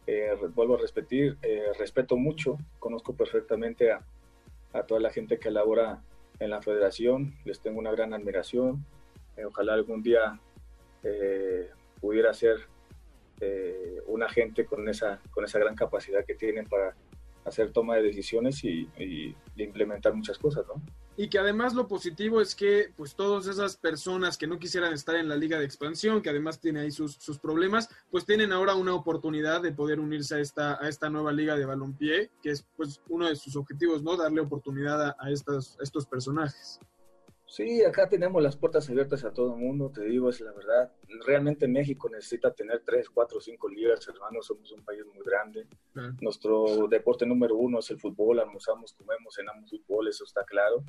eh, 0.07 0.31
vuelvo 0.55 0.75
a 0.77 0.79
repetir, 0.81 1.37
eh, 1.43 1.67
respeto 1.79 2.17
mucho, 2.17 2.59
conozco 2.79 3.15
perfectamente 3.15 3.93
a, 3.93 4.05
a 4.73 4.83
toda 4.85 5.01
la 5.01 5.11
gente 5.11 5.39
que 5.39 5.51
labora 5.51 6.03
en 6.39 6.51
la 6.51 6.63
federación, 6.63 7.35
les 7.45 7.61
tengo 7.61 7.79
una 7.79 7.91
gran 7.91 8.13
admiración, 8.13 8.85
eh, 9.37 9.45
ojalá 9.45 9.75
algún 9.75 10.03
día 10.03 10.41
eh, 11.03 11.71
pudiera 12.01 12.33
ser 12.35 12.57
eh, 13.41 14.01
un 14.07 14.23
agente 14.23 14.65
con 14.65 14.89
esa, 14.89 15.21
con 15.31 15.45
esa 15.45 15.59
gran 15.59 15.75
capacidad 15.75 16.25
que 16.25 16.35
tienen 16.35 16.67
para 16.67 16.95
hacer 17.45 17.73
toma 17.73 17.97
de 17.97 18.03
decisiones 18.03 18.65
y, 18.65 18.89
y 18.99 19.37
implementar 19.57 20.15
muchas 20.15 20.39
cosas, 20.39 20.67
¿no? 20.67 20.83
Y 21.19 21.29
que 21.29 21.39
además 21.39 21.75
lo 21.75 21.89
positivo 21.89 22.41
es 22.41 22.55
que 22.55 22.93
pues 22.97 23.15
todas 23.15 23.47
esas 23.47 23.77
personas 23.77 24.37
que 24.37 24.47
no 24.47 24.59
quisieran 24.59 24.93
estar 24.93 25.17
en 25.17 25.29
la 25.29 25.37
liga 25.37 25.59
de 25.59 25.65
expansión, 25.65 26.21
que 26.21 26.29
además 26.29 26.61
tiene 26.61 26.81
ahí 26.81 26.91
sus, 26.91 27.15
sus 27.15 27.39
problemas, 27.39 27.89
pues 28.11 28.27
tienen 28.27 28.53
ahora 28.53 28.75
una 28.75 28.95
oportunidad 28.95 29.63
de 29.63 29.73
poder 29.73 29.99
unirse 29.99 30.35
a 30.35 30.41
esta, 30.41 30.83
a 30.83 30.89
esta 30.89 31.09
nueva 31.09 31.33
liga 31.33 31.57
de 31.57 31.65
balompié, 31.65 32.31
que 32.43 32.51
es 32.51 32.67
pues 32.77 33.01
uno 33.09 33.29
de 33.29 33.37
sus 33.37 33.57
objetivos, 33.57 34.03
¿no? 34.03 34.17
Darle 34.17 34.43
oportunidad 34.43 35.17
a, 35.19 35.31
estas, 35.31 35.79
a 35.81 35.83
estos 35.83 36.07
personajes. 36.07 36.81
Sí, 37.49 37.85
acá 37.85 38.09
tenemos 38.09 38.43
las 38.43 38.57
puertas 38.57 38.91
abiertas 38.91 39.25
a 39.25 39.33
todo 39.33 39.55
el 39.55 39.61
mundo, 39.61 39.91
te 39.95 40.03
digo, 40.03 40.29
es 40.29 40.41
la 40.41 40.53
verdad. 40.53 40.93
Realmente 41.25 41.69
México 41.69 42.09
necesita 42.09 42.53
tener 42.53 42.83
tres, 42.85 43.09
cuatro, 43.09 43.41
cinco 43.41 43.69
ligas, 43.69 44.07
hermanos, 44.09 44.47
somos 44.47 44.73
un 44.73 44.85
país 44.85 45.03
muy 45.07 45.25
grande. 45.25 45.67
Nuestro 46.21 46.89
deporte 46.89 47.25
número 47.25 47.55
uno 47.57 47.79
es 47.79 47.91
el 47.93 48.01
fútbol, 48.01 48.41
almorzamos, 48.41 48.95
comemos, 48.95 49.35
cenamos 49.37 49.71
fútbol, 49.71 50.09
eso 50.09 50.25
está 50.25 50.45
claro. 50.45 50.85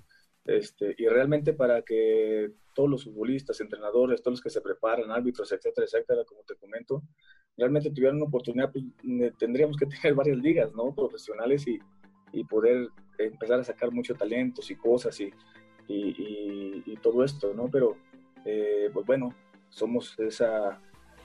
Este, 0.45 0.95
y 0.97 1.07
realmente 1.07 1.53
para 1.53 1.83
que 1.83 2.51
todos 2.73 2.89
los 2.89 3.03
futbolistas, 3.03 3.61
entrenadores, 3.61 4.21
todos 4.23 4.33
los 4.33 4.41
que 4.41 4.49
se 4.49 4.61
preparan, 4.61 5.11
árbitros, 5.11 5.51
etcétera, 5.51 5.85
etcétera, 5.85 6.23
como 6.25 6.41
te 6.41 6.55
comento, 6.55 7.03
realmente 7.55 7.91
tuvieran 7.91 8.15
una 8.15 8.25
oportunidad, 8.25 8.71
pues, 8.71 8.83
tendríamos 9.37 9.77
que 9.77 9.85
tener 10.01 10.15
varias 10.15 10.37
ligas, 10.37 10.73
¿no? 10.73 10.95
Profesionales 10.95 11.67
y, 11.67 11.77
y 12.33 12.43
poder 12.45 12.87
empezar 13.19 13.59
a 13.59 13.63
sacar 13.63 13.91
mucho 13.91 14.15
talentos 14.15 14.71
y 14.71 14.75
cosas 14.75 15.19
y, 15.19 15.31
y, 15.87 15.93
y- 15.95 16.83
y 16.85 16.97
todo 16.97 17.23
esto, 17.23 17.53
¿no? 17.53 17.69
Pero, 17.69 17.95
eh, 18.45 18.89
pues 18.93 19.05
bueno, 19.05 19.33
somos 19.69 20.17
esa, 20.19 20.79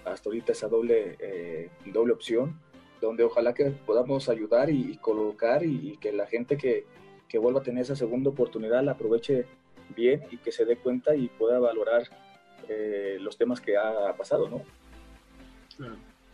hasta 0.04 0.28
ahorita 0.28 0.52
esa 0.52 0.68
doble, 0.68 1.16
eh, 1.20 1.70
doble 1.86 2.12
opción, 2.12 2.58
donde 3.00 3.24
ojalá 3.24 3.52
que 3.54 3.66
podamos 3.70 4.28
ayudar 4.28 4.70
y, 4.70 4.92
y 4.92 4.96
colocar 4.96 5.64
y, 5.64 5.90
y 5.92 5.96
que 5.98 6.12
la 6.12 6.26
gente 6.26 6.56
que, 6.56 6.84
que 7.28 7.38
vuelva 7.38 7.60
a 7.60 7.62
tener 7.62 7.82
esa 7.82 7.96
segunda 7.96 8.30
oportunidad 8.30 8.82
la 8.84 8.92
aproveche 8.92 9.46
bien 9.96 10.22
y 10.30 10.36
que 10.38 10.52
se 10.52 10.64
dé 10.64 10.76
cuenta 10.76 11.14
y 11.16 11.28
pueda 11.28 11.58
valorar 11.58 12.04
eh, 12.68 13.16
los 13.20 13.36
temas 13.36 13.60
que 13.60 13.76
ha 13.76 14.14
pasado, 14.16 14.48
¿no? 14.48 14.62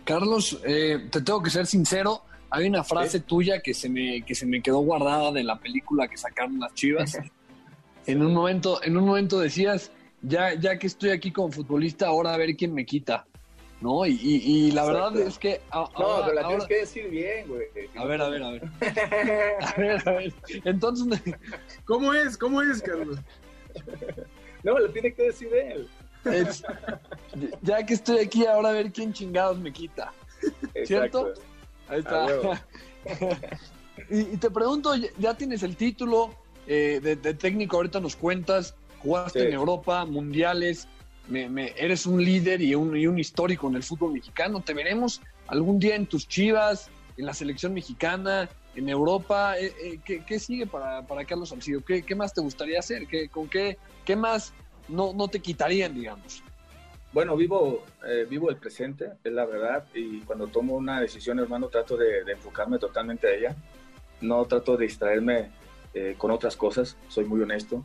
Carlos, 0.04 0.60
eh, 0.66 1.08
te 1.10 1.20
tengo 1.22 1.42
que 1.42 1.50
ser 1.50 1.66
sincero. 1.66 2.22
Hay 2.50 2.66
una 2.66 2.82
frase 2.84 3.20
tuya 3.20 3.60
que 3.60 3.74
se 3.74 3.88
me 3.90 4.22
que 4.24 4.34
se 4.34 4.46
me 4.46 4.62
quedó 4.62 4.78
guardada 4.80 5.32
de 5.32 5.44
la 5.44 5.58
película 5.58 6.08
que 6.08 6.16
sacaron 6.16 6.58
las 6.58 6.72
Chivas. 6.74 7.18
en 8.06 8.22
un 8.22 8.32
momento, 8.34 8.82
en 8.82 8.96
un 8.96 9.04
momento 9.04 9.38
decías, 9.38 9.90
ya, 10.22 10.54
ya 10.54 10.78
que 10.78 10.86
estoy 10.86 11.10
aquí 11.10 11.30
como 11.30 11.50
futbolista, 11.52 12.06
ahora 12.08 12.34
a 12.34 12.36
ver 12.36 12.56
quién 12.56 12.74
me 12.74 12.84
quita, 12.86 13.26
¿no? 13.80 14.04
Y, 14.06 14.12
y- 14.20 14.42
y 14.66 14.70
la 14.72 14.84
verdad 14.86 15.16
es 15.18 15.38
que 15.38 15.60
a- 15.70 15.80
No, 15.98 16.04
ahora- 16.06 16.24
pero 16.26 16.34
la 16.34 16.40
ahora- 16.42 16.66
tienes 16.66 16.66
que 16.66 16.76
decir 16.80 17.10
bien, 17.10 17.46
güey. 17.48 17.66
a 17.96 18.04
ver, 18.04 18.20
a 18.22 18.28
ver, 18.28 18.42
a 18.42 18.50
ver, 18.50 18.62
a 19.60 19.74
ver, 19.80 20.08
a 20.08 20.12
ver. 20.12 20.32
Entonces, 20.64 21.20
¿Cómo 21.84 22.12
es? 22.14 22.36
¿Cómo 22.36 22.62
es, 22.62 22.82
Carlos? 22.82 23.18
No, 24.64 24.78
lo 24.78 24.90
tiene 24.90 25.12
que 25.14 25.22
decir 25.24 25.48
él. 25.54 25.88
es- 26.24 26.62
ya 27.62 27.84
que 27.86 27.94
estoy 27.94 28.18
aquí, 28.18 28.44
ahora 28.46 28.70
a 28.70 28.72
ver 28.72 28.90
quién 28.92 29.12
chingados 29.12 29.58
me 29.58 29.72
quita. 29.72 30.12
¿Cierto? 30.84 31.28
Exacto. 31.28 31.42
Ahí 31.88 32.00
está. 32.00 32.66
y, 34.10 34.20
y 34.20 34.36
te 34.36 34.50
pregunto, 34.50 34.94
¿ya- 34.96 35.08
¿ya 35.18 35.34
tienes 35.34 35.62
el 35.62 35.76
título 35.76 36.34
eh, 36.68 37.00
de, 37.02 37.16
de 37.16 37.34
técnico? 37.34 37.76
Ahorita 37.76 37.98
nos 37.98 38.14
cuentas, 38.14 38.74
jugaste 39.00 39.40
Sí. 39.40 39.46
en 39.46 39.52
Europa, 39.54 40.04
mundiales, 40.04 40.86
me- 41.28 41.48
me- 41.48 41.72
eres 41.76 42.06
un 42.06 42.22
líder 42.24 42.60
y 42.62 42.74
un, 42.74 42.96
y 42.96 43.06
un 43.06 43.18
histórico 43.18 43.68
en 43.68 43.74
el 43.76 43.82
fútbol 43.82 44.12
mexicano. 44.12 44.60
¿Te 44.60 44.74
veremos 44.74 45.20
algún 45.48 45.78
día 45.78 45.96
en 45.96 46.06
tus 46.06 46.28
chivas, 46.28 46.90
en 47.16 47.26
la 47.26 47.34
selección 47.34 47.74
mexicana, 47.74 48.48
en 48.74 48.88
Europa? 48.88 49.58
Eh, 49.58 49.72
eh, 49.82 50.00
¿qué, 50.04 50.24
qué 50.24 50.38
sigue 50.38 50.66
para, 50.66 51.02
para 51.06 51.24
Carlos 51.24 51.48
Salcido? 51.48 51.80
¿Qué, 51.84 52.02
qué 52.04 52.14
más 52.14 52.32
te 52.32 52.40
gustaría 52.40 52.78
hacer? 52.78 53.06
¿Qué, 53.08 53.28
¿Con 53.28 53.48
qué, 53.48 53.76
qué 54.04 54.14
más 54.14 54.52
no, 54.88 55.12
no 55.12 55.28
te 55.28 55.40
quitarían, 55.40 55.94
digamos? 55.94 56.42
Bueno, 57.12 57.36
vivo, 57.36 57.84
eh, 58.06 58.26
vivo 58.28 58.50
el 58.50 58.56
presente, 58.56 59.12
es 59.24 59.32
la 59.32 59.46
verdad, 59.46 59.84
y 59.94 60.20
cuando 60.20 60.46
tomo 60.46 60.74
una 60.76 61.00
decisión, 61.00 61.38
hermano, 61.38 61.68
trato 61.68 61.96
de, 61.96 62.22
de 62.22 62.32
enfocarme 62.32 62.78
totalmente 62.78 63.26
a 63.26 63.34
ella. 63.34 63.56
No 64.20 64.44
trato 64.44 64.76
de 64.76 64.84
distraerme 64.86 65.48
eh, 65.94 66.14
con 66.16 66.30
otras 66.30 66.56
cosas, 66.56 66.96
soy 67.08 67.24
muy 67.24 67.40
honesto. 67.40 67.84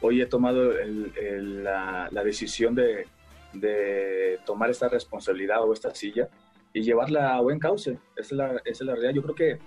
Hoy 0.00 0.20
he 0.20 0.26
tomado 0.26 0.72
la, 0.72 2.08
decisión 2.24 2.74
de, 2.74 3.06
tomar 4.44 4.70
esta 4.70 4.88
responsabilidad 4.88 5.62
o 5.62 5.72
esta 5.72 5.94
silla 5.94 6.28
y 6.72 6.82
llevarla 6.82 7.34
a 7.34 7.40
buen 7.40 7.58
cauce. 7.58 7.98
Esa 8.16 8.20
es 8.20 8.32
la, 8.32 8.62
esa 8.64 8.84
realidad. 8.84 9.12
Yo 9.12 9.22
creo 9.22 9.34
que 9.34 9.58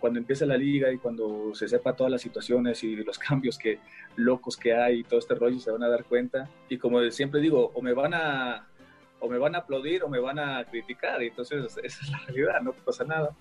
cuando 0.00 0.18
empiece 0.18 0.46
la 0.46 0.56
liga 0.56 0.90
y 0.90 0.98
cuando 0.98 1.54
se 1.54 1.68
sepa 1.68 1.94
todas 1.94 2.10
las 2.10 2.22
situaciones 2.22 2.82
y 2.82 2.96
los 2.96 3.18
cambios 3.28 3.58
que 3.58 3.78
locos 4.16 4.56
que 4.56 4.74
hay 4.74 5.00
y 5.00 5.04
todo 5.04 5.20
este 5.20 5.34
rollo 5.34 5.60
se 5.60 5.70
van 5.70 5.84
a 5.84 5.88
dar 5.88 6.04
cuenta 6.04 6.48
y 6.68 6.78
como 6.78 7.08
siempre 7.10 7.40
digo 7.40 7.70
o 7.74 7.82
me 7.82 7.92
van 7.92 8.14
a 8.14 8.66
o 9.20 9.28
me 9.28 9.38
van 9.38 9.54
a 9.54 9.58
aplaudir 9.58 10.02
o 10.02 10.08
me 10.08 10.18
van 10.18 10.38
a 10.38 10.64
criticar 10.64 11.22
y 11.22 11.28
entonces 11.28 11.76
esa 11.84 12.00
es 12.02 12.10
la 12.10 12.18
realidad 12.20 12.60
no 12.62 12.72
pasa 12.72 13.04
nada 13.04 13.36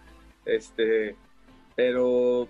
este 0.46 1.16
pero 1.76 2.48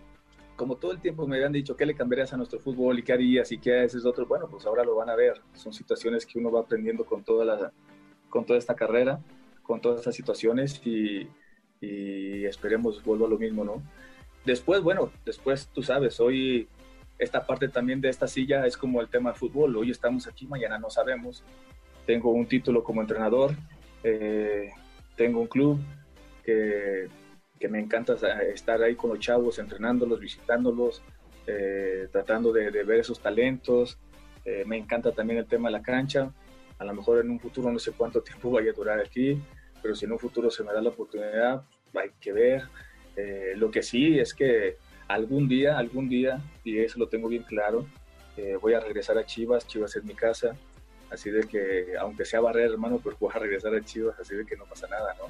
como 0.60 0.76
todo 0.76 0.92
el 0.92 1.00
tiempo 1.00 1.26
me 1.26 1.38
habían 1.38 1.54
dicho 1.54 1.78
qué 1.78 1.86
le 1.86 1.96
cambiarías 1.96 2.34
a 2.34 2.38
nuestro 2.38 2.60
fútbol 2.60 3.00
y 3.00 3.04
qué 3.04 3.14
harías 3.14 3.50
y 3.54 3.60
qué 3.60 3.80
haces 3.80 4.06
otro 4.06 4.26
bueno 4.26 4.50
pues 4.50 4.66
ahora 4.66 4.84
lo 4.84 4.94
van 4.94 5.10
a 5.10 5.16
ver 5.16 5.40
son 5.54 5.72
situaciones 5.72 6.26
que 6.26 6.38
uno 6.38 6.52
va 6.52 6.60
aprendiendo 6.60 7.06
con 7.06 7.24
toda 7.24 7.46
la 7.46 7.72
con 8.30 8.46
toda 8.46 8.60
esta 8.60 8.76
carrera 8.76 9.22
con 9.64 9.80
todas 9.80 10.00
estas 10.00 10.16
situaciones 10.16 10.86
y, 10.86 11.30
y 11.80 12.44
esperemos 12.44 13.02
vuelva 13.02 13.28
a 13.28 13.30
lo 13.30 13.38
mismo 13.38 13.64
no 13.64 13.82
después 14.46 14.82
bueno 14.82 15.14
después 15.24 15.70
tú 15.74 15.82
sabes 15.82 16.20
hoy 16.20 16.68
esta 17.18 17.46
parte 17.46 17.70
también 17.70 18.02
de 18.02 18.10
esta 18.10 18.28
silla 18.28 18.66
es 18.66 18.76
como 18.78 19.02
el 19.02 19.10
tema 19.10 19.32
del 19.32 19.38
fútbol. 19.38 19.76
Hoy 19.76 19.92
estamos 19.92 20.26
aquí, 20.26 20.48
mañana 20.48 20.80
no 20.80 20.90
sabemos. 20.90 21.44
Tengo 22.06 22.32
un 22.32 22.48
título 22.48 22.82
como 22.82 23.02
entrenador, 23.02 23.52
eh, 24.06 24.70
tengo 25.18 25.42
un 25.42 25.48
club 25.48 25.78
que, 26.46 27.10
que 27.60 27.68
me 27.68 27.80
encanta 27.80 28.16
estar 28.54 28.82
ahí 28.82 28.96
con 28.96 29.10
los 29.10 29.20
chavos, 29.20 29.60
entrenándolos, 29.60 30.20
visitándolos, 30.20 31.02
eh, 31.46 32.08
tratando 32.12 32.54
de, 32.54 32.70
ver 32.70 33.00
esos 33.00 33.20
talentos. 33.20 33.98
Eh, 34.46 34.64
me 34.66 34.78
encanta 34.78 35.12
también 35.12 35.40
el 35.40 35.46
tema 35.46 35.68
de 35.68 35.74
la 35.74 35.82
cancha. 35.82 36.32
A 36.78 36.86
lo 36.86 36.94
mejor 36.94 37.20
en 37.20 37.30
un 37.30 37.40
futuro 37.40 37.72
no 37.72 37.80
sé 37.80 37.92
cuánto 37.92 38.22
tiempo 38.24 38.50
vaya 38.50 38.72
a 38.72 38.74
durar 38.74 39.00
aquí, 39.00 39.42
pero 39.82 39.94
si 39.94 40.06
en 40.06 40.14
un 40.14 40.20
futuro 40.20 40.50
se 40.50 40.64
me 40.64 40.72
da 40.72 40.82
la 40.82 40.90
oportunidad, 40.90 41.64
hay 41.94 42.12
que 42.22 42.32
ver. 42.32 42.64
Eh, 43.18 43.54
lo 43.58 43.70
que 43.70 43.84
sí 43.84 44.18
es 44.18 44.34
que 44.34 44.78
algún 45.10 45.50
día, 45.50 45.78
algún 45.78 46.08
día, 46.08 46.42
y 46.64 46.80
eso 46.80 46.98
lo 46.98 47.10
tengo 47.10 47.28
bien 47.28 47.44
claro, 47.44 47.86
voy 48.62 48.74
a 48.74 48.80
regresar 48.80 49.18
a 49.18 49.26
Chivas, 49.26 49.68
Chivas 49.68 49.94
es 49.98 50.04
mi 50.06 50.14
casa, 50.14 50.56
así 51.12 51.30
de 51.30 51.42
que, 51.42 51.98
aunque 52.00 52.24
sea 52.24 52.40
barrer, 52.40 52.72
hermano, 52.72 53.00
pues 53.00 53.20
voy 53.20 53.32
a 53.36 53.40
regresar 53.40 53.76
a 53.76 53.84
Chivas, 53.84 54.18
así 54.18 54.34
de 54.34 54.46
que 54.46 54.56
no 54.56 54.64
pasa 54.64 54.88
nada, 54.88 55.14
¿no? 55.16 55.26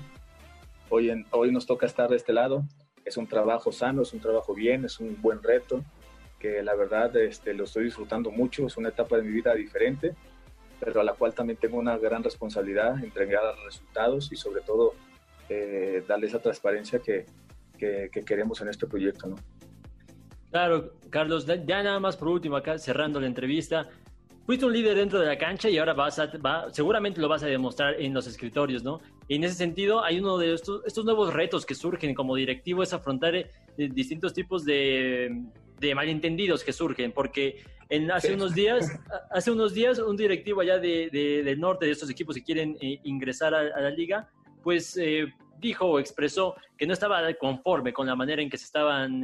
Hoy, 0.90 1.10
en, 1.10 1.26
hoy 1.32 1.52
nos 1.52 1.66
toca 1.66 1.86
estar 1.86 2.10
de 2.10 2.16
este 2.16 2.34
lado, 2.34 2.64
es 3.06 3.18
un 3.18 3.28
trabajo 3.28 3.72
sano, 3.72 4.02
es 4.02 4.14
un 4.14 4.20
trabajo 4.20 4.54
bien, 4.54 4.86
es 4.86 5.00
un 5.00 5.22
buen 5.22 5.42
reto, 5.44 5.84
que 6.40 6.64
la 6.64 6.76
verdad 6.76 7.16
este, 7.18 7.54
lo 7.54 7.66
estoy 7.66 7.86
disfrutando 7.86 8.32
mucho, 8.32 8.66
es 8.66 8.78
una 8.78 8.90
etapa 8.90 9.18
de 9.18 9.24
mi 9.24 9.32
vida 9.32 9.54
diferente, 9.54 10.16
pero 10.80 11.02
a 11.02 11.04
la 11.04 11.14
cual 11.14 11.34
también 11.34 11.58
tengo 11.58 11.78
una 11.78 11.98
gran 11.98 12.24
responsabilidad, 12.24 13.04
entregar 13.04 13.44
resultados 13.66 14.32
y 14.32 14.36
sobre 14.36 14.62
todo 14.62 14.94
eh, 15.50 16.04
darle 16.08 16.28
esa 16.28 16.40
transparencia 16.40 17.00
que, 17.00 17.26
que, 17.78 18.10
que 18.12 18.24
queremos 18.24 18.62
en 18.62 18.70
este 18.70 18.88
proyecto, 18.88 19.28
¿no? 19.28 19.36
Claro, 20.52 20.94
Carlos, 21.12 21.46
ya 21.46 21.84
nada 21.84 22.00
más 22.00 22.18
por 22.18 22.30
último, 22.30 22.56
acá 22.56 22.80
cerrando 22.80 23.20
la 23.20 23.28
entrevista. 23.28 23.90
Fuiste 24.50 24.66
un 24.66 24.74
líder 24.74 24.98
dentro 24.98 25.20
de 25.20 25.28
la 25.28 25.38
cancha 25.38 25.70
y 25.70 25.78
ahora 25.78 25.94
vas 25.94 26.18
a, 26.18 26.26
va, 26.44 26.74
seguramente 26.74 27.22
lo 27.22 27.30
vas 27.30 27.44
a 27.44 27.46
demostrar 27.46 28.02
en 28.02 28.16
los 28.16 28.26
escritorios, 28.26 28.84
¿no? 28.84 29.00
Y 29.28 29.36
en 29.36 29.44
ese 29.44 29.54
sentido, 29.54 30.04
hay 30.04 30.18
uno 30.18 30.40
de 30.40 30.56
estos, 30.56 30.84
estos 30.88 31.06
nuevos 31.06 31.32
retos 31.32 31.68
que 31.68 31.76
surgen 31.76 32.16
como 32.16 32.36
directivo, 32.36 32.82
es 32.82 32.92
afrontar 32.92 33.36
eh, 33.36 33.48
distintos 33.78 34.34
tipos 34.34 34.66
de, 34.66 35.44
de, 35.80 35.94
malentendidos 35.94 36.64
que 36.64 36.74
surgen, 36.74 37.12
porque 37.12 37.64
en, 37.90 38.10
hace, 38.10 38.34
unos 38.34 38.56
días, 38.56 38.92
hace 39.30 39.52
unos 39.52 39.76
días 39.76 40.00
un 40.00 40.18
directivo 40.18 40.62
allá 40.62 40.80
de, 40.80 41.12
de, 41.12 41.44
del 41.44 41.60
norte 41.60 41.86
de 41.86 41.92
estos 41.92 42.10
equipos 42.10 42.36
que 42.36 42.44
quieren 42.44 42.76
eh, 42.82 43.00
ingresar 43.04 43.54
a, 43.54 43.60
a, 43.60 43.82
la 43.82 43.92
liga, 43.92 44.32
pues 44.64 44.98
eh, 44.98 45.32
dijo 45.60 45.86
o 45.86 46.00
expresó 46.00 46.56
que 46.76 46.88
no 46.88 46.94
estaba 46.94 47.22
conforme 47.36 47.94
con 47.94 48.08
la 48.08 48.16
manera 48.16 48.42
en 48.42 48.50
que 48.50 48.58
se 48.58 48.66
estaban... 48.66 49.24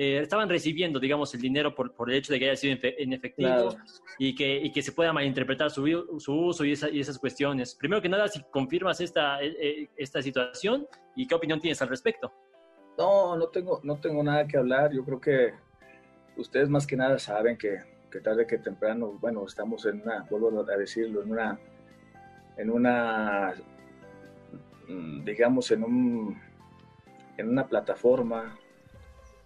Eh, 0.00 0.16
eh, 0.16 0.20
estaban 0.20 0.48
recibiendo, 0.48 0.98
digamos, 0.98 1.34
el 1.34 1.42
dinero 1.42 1.74
por, 1.74 1.92
por, 1.92 2.10
el 2.10 2.16
hecho 2.16 2.32
de 2.32 2.38
que 2.38 2.46
haya 2.46 2.56
sido 2.56 2.78
en 2.82 3.12
efectivo 3.12 3.50
claro. 3.50 3.76
y, 4.18 4.34
que, 4.34 4.56
y 4.56 4.72
que 4.72 4.80
se 4.80 4.92
pueda 4.92 5.12
malinterpretar 5.12 5.70
su, 5.70 5.84
su 6.18 6.32
uso 6.32 6.64
y, 6.64 6.72
esa, 6.72 6.88
y, 6.88 7.00
esas 7.00 7.18
cuestiones. 7.18 7.74
Primero 7.74 8.00
que 8.00 8.08
nada, 8.08 8.26
si 8.28 8.42
confirmas 8.50 9.02
esta, 9.02 9.42
eh, 9.42 9.90
esta 9.98 10.22
situación 10.22 10.86
y 11.14 11.26
qué 11.26 11.34
opinión 11.34 11.60
tienes 11.60 11.82
al 11.82 11.88
respecto. 11.88 12.32
No, 12.96 13.36
no 13.36 13.48
tengo, 13.48 13.80
no 13.82 14.00
tengo 14.00 14.22
nada 14.22 14.46
que 14.46 14.56
hablar. 14.56 14.90
Yo 14.90 15.04
creo 15.04 15.20
que 15.20 15.52
ustedes 16.38 16.70
más 16.70 16.86
que 16.86 16.96
nada 16.96 17.18
saben 17.18 17.58
que, 17.58 17.80
que 18.10 18.20
tarde 18.20 18.46
que 18.46 18.56
temprano, 18.56 19.18
bueno, 19.20 19.44
estamos 19.44 19.84
en 19.84 20.00
una, 20.00 20.26
vuelvo 20.30 20.60
a 20.60 20.76
decirlo, 20.78 21.22
en 21.22 21.32
una, 21.32 21.60
en 22.56 22.70
una, 22.70 23.52
mm, 24.88 25.24
digamos, 25.24 25.70
en 25.72 25.84
un, 25.84 26.40
en 27.36 27.48
una 27.50 27.66
plataforma 27.66 28.58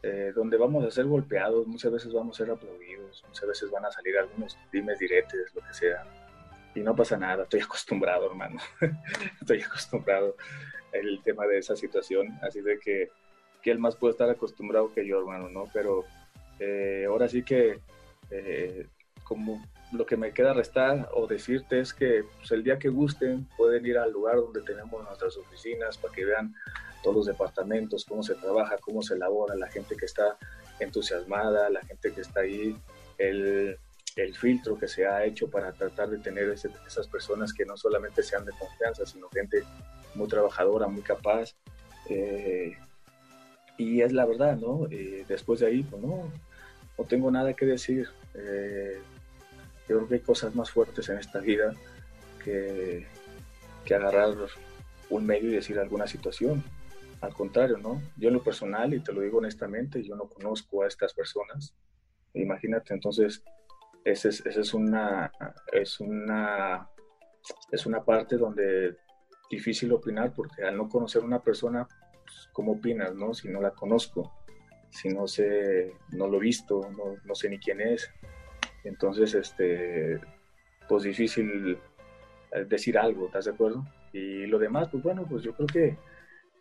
eh, 0.07 0.33
donde 0.35 0.59
vamos 0.59 0.85
a 0.85 0.91
ser 0.91 1.07
golpeados, 1.07 1.67
muchas 1.67 1.91
veces 1.91 2.13
vamos 2.13 2.39
a 2.39 2.45
ser 2.45 2.53
aplaudidos, 2.53 3.25
muchas 3.27 3.49
veces 3.49 3.71
van 3.71 3.87
a 3.87 3.91
salir 3.91 4.19
algunos 4.19 4.59
dimes 4.71 4.99
diretes, 4.99 5.55
lo 5.55 5.63
que 5.63 5.73
sea, 5.73 6.05
y 6.75 6.81
no 6.81 6.95
pasa 6.95 7.17
nada, 7.17 7.45
estoy 7.45 7.61
acostumbrado, 7.61 8.27
hermano, 8.27 8.61
estoy 9.41 9.63
acostumbrado 9.63 10.37
el 10.93 11.23
tema 11.23 11.47
de 11.47 11.57
esa 11.57 11.75
situación, 11.75 12.39
así 12.43 12.61
de 12.61 12.79
que, 12.79 13.13
que 13.63 13.71
él 13.71 13.79
más 13.79 13.97
puede 13.97 14.13
estar 14.13 14.29
acostumbrado 14.29 14.93
que 14.93 15.07
yo, 15.07 15.21
hermano, 15.21 15.49
¿no? 15.49 15.71
Pero 15.73 16.05
eh, 16.59 17.07
ahora 17.09 17.27
sí 17.27 17.43
que, 17.43 17.81
eh, 18.31 18.87
como 19.23 19.65
lo 19.91 20.05
que 20.05 20.19
me 20.19 20.33
queda 20.33 20.53
restar 20.53 21.09
o 21.15 21.27
decirte 21.27 21.81
es 21.81 21.95
que 21.95 22.25
pues, 22.37 22.53
el 22.53 22.63
día 22.63 22.79
que 22.79 22.91
gusten 22.91 23.49
pueden 23.57 23.87
ir 23.87 23.97
al 23.97 24.13
lugar 24.13 24.37
donde 24.37 24.61
tenemos 24.61 25.03
nuestras 25.03 25.35
oficinas 25.39 25.97
para 25.97 26.13
que 26.13 26.27
vean 26.27 26.55
todos 27.05 27.17
los 27.17 27.27
departamentos, 27.27 28.07
cómo 28.07 28.23
se 28.23 28.35
trabaja, 28.35 28.79
cómo 28.81 29.03
se 29.03 29.15
elabora, 29.15 29.55
la 29.55 29.69
gente 29.69 29.95
que 29.95 30.07
está 30.07 30.39
entusiasmada, 30.81 31.69
la 31.69 31.83
gente 31.83 32.13
que 32.13 32.23
está 32.23 32.41
ahí, 32.41 32.75
el, 33.19 33.79
el 34.17 34.35
filtro 34.35 34.79
que 34.79 34.89
se 34.89 35.07
ha 35.07 35.23
hecho 35.25 35.51
para 35.51 35.73
tratar 35.73 36.09
de 36.09 36.19
tener 36.19 36.49
esas 36.49 37.07
personas 37.09 37.53
que 37.53 37.67
no 37.67 37.77
solamente 37.77 38.23
sean 38.23 38.47
de 38.47 38.53
confianza, 38.53 39.05
sino 39.05 39.29
gente 39.29 39.63
muy 40.15 40.27
trabajadora, 40.29 40.89
muy 40.89 41.03
capaz. 41.03 41.55
Eh, 42.09 42.77
y 43.77 44.01
es 44.01 44.13
la 44.13 44.25
verdad, 44.25 44.57
¿no? 44.57 44.87
Eh, 44.91 45.27
después 45.29 45.61
de 45.61 45.67
ahí, 45.67 45.83
pues 45.83 46.01
no, 46.03 46.33
no 46.97 47.05
tengo 47.05 47.31
nada 47.31 47.53
que 47.53 47.67
decir. 47.67 48.09
Eh, 48.35 48.99
yo 49.89 49.97
creo 49.97 50.09
que 50.09 50.15
hay 50.15 50.21
cosas 50.21 50.55
más 50.55 50.71
fuertes 50.71 51.09
en 51.11 51.19
esta 51.19 51.41
vida 51.41 51.75
que, 52.43 53.07
que 53.85 53.95
agarrar 53.95 54.35
un 55.11 55.27
medio 55.27 55.51
y 55.51 55.55
decir 55.57 55.79
alguna 55.79 56.07
situación. 56.07 56.65
Al 57.25 57.33
contrario, 57.33 57.79
¿no? 57.79 58.03
Yo 58.19 58.29
en 58.29 58.35
lo 58.35 58.43
personal, 58.43 58.93
y 58.93 59.01
te 59.01 59.11
lo 59.11 59.23
digo 59.23 59.39
honestamente, 59.39 60.03
yo 60.03 60.15
no 60.15 60.29
conozco 60.29 60.83
a 60.83 60.89
estas 60.89 61.15
personas. 61.15 61.75
Imagínate, 62.35 62.93
entonces, 62.93 63.43
esa 64.05 64.29
es, 64.29 64.45
ese 64.45 64.61
es, 64.61 64.75
una, 64.75 65.33
es, 65.73 66.01
una, 66.01 66.87
es 67.73 67.87
una 67.87 68.05
parte 68.05 68.37
donde 68.37 68.99
difícil 69.51 69.93
opinar, 69.93 70.35
porque 70.35 70.65
al 70.65 70.77
no 70.77 70.87
conocer 70.87 71.23
a 71.23 71.25
una 71.25 71.43
persona, 71.43 71.89
pues, 71.89 72.51
¿cómo 72.53 72.73
opinas, 72.73 73.15
no? 73.15 73.33
Si 73.33 73.49
no 73.49 73.63
la 73.63 73.71
conozco, 73.71 74.31
si 74.91 75.09
no 75.09 75.27
sé, 75.27 75.95
no 76.11 76.29
lo 76.29 76.37
he 76.37 76.41
visto, 76.41 76.83
no, 76.91 77.17
no 77.25 77.35
sé 77.35 77.49
ni 77.49 77.59
quién 77.59 77.81
es. 77.81 78.11
Entonces, 78.85 79.33
este, 79.35 80.21
pues 80.89 81.05
difícil 81.05 81.79
decir 82.69 82.99
algo, 82.99 83.27
¿estás 83.27 83.47
de 83.47 83.53
acuerdo? 83.53 83.83
Y 84.13 84.45
lo 84.45 84.59
demás, 84.59 84.89
pues 84.91 85.03
bueno, 85.03 85.25
pues 85.27 85.43
yo 85.43 85.55
creo 85.55 85.67
que 85.67 85.97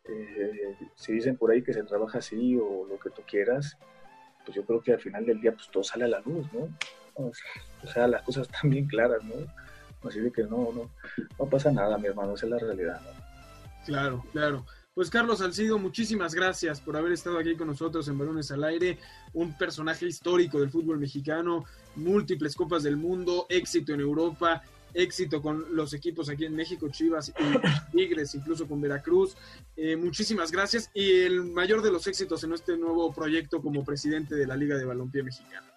eh, 0.06 0.78
si 0.96 1.14
dicen 1.14 1.38
por 1.38 1.52
ahí 1.52 1.64
que 1.64 1.74
se 1.74 1.84
trabaja 1.84 2.20
así 2.20 2.58
o 2.58 2.86
lo 2.88 3.00
que 3.00 3.10
tú 3.10 3.22
quieras, 3.26 3.78
pues 4.46 4.56
yo 4.56 4.66
creo 4.66 4.82
que 4.82 4.94
al 4.94 5.00
final 5.00 5.26
del 5.26 5.40
día 5.40 5.54
pues 5.54 5.70
todo 5.70 5.84
sale 5.84 6.06
a 6.06 6.10
la 6.10 6.20
luz, 6.20 6.46
¿no? 6.54 6.70
O 7.16 7.88
sea, 7.88 8.08
las 8.08 8.24
cosas 8.24 8.48
están 8.48 8.70
bien 8.70 8.88
claras, 8.88 9.24
¿no? 9.24 9.36
Así 10.08 10.20
de 10.20 10.32
que 10.32 10.44
no, 10.44 10.72
no, 10.74 10.90
no 11.40 11.46
pasa 11.50 11.72
nada, 11.72 11.98
mi 11.98 12.08
hermano, 12.08 12.34
esa 12.34 12.46
es 12.46 12.52
la 12.52 12.60
realidad, 12.60 13.02
¿no? 13.02 13.24
Claro, 13.86 14.24
claro. 14.32 14.66
Pues 14.94 15.10
Carlos 15.10 15.40
Salcido, 15.40 15.80
muchísimas 15.80 16.36
gracias 16.36 16.80
por 16.80 16.96
haber 16.96 17.14
estado 17.14 17.40
aquí 17.40 17.56
con 17.56 17.68
nosotros 17.68 18.08
en 18.08 18.18
Balones 18.18 18.52
al 18.52 18.64
Aire, 18.64 19.00
un 19.34 19.58
personaje 19.58 20.06
histórico 20.06 20.60
del 20.60 20.70
fútbol 20.70 21.00
mexicano, 21.00 21.66
múltiples 21.96 22.56
copas 22.56 22.84
del 22.84 22.98
mundo, 22.98 23.48
éxito 23.50 23.94
en 23.94 24.02
Europa, 24.02 24.62
éxito 24.94 25.42
con 25.42 25.76
los 25.76 25.94
equipos 25.94 26.30
aquí 26.30 26.46
en 26.46 26.56
México, 26.56 26.88
Chivas 26.90 27.30
y 27.30 27.34
Tigres, 27.92 28.36
incluso 28.36 28.68
con 28.68 28.82
Veracruz. 28.82 29.36
Eh, 29.76 29.96
muchísimas 29.96 30.52
gracias 30.52 30.90
y 30.94 31.22
el 31.22 31.44
mayor 31.44 31.82
de 31.82 31.92
los 31.92 32.08
éxitos 32.08 32.44
en 32.44 32.54
este 32.54 32.78
nuevo 32.78 33.14
proyecto 33.14 33.62
como 33.62 33.84
presidente 33.84 34.36
de 34.36 34.48
la 34.48 34.56
Liga 34.56 34.78
de 34.78 34.86
Balompié 34.86 35.24
Mexicana. 35.24 35.68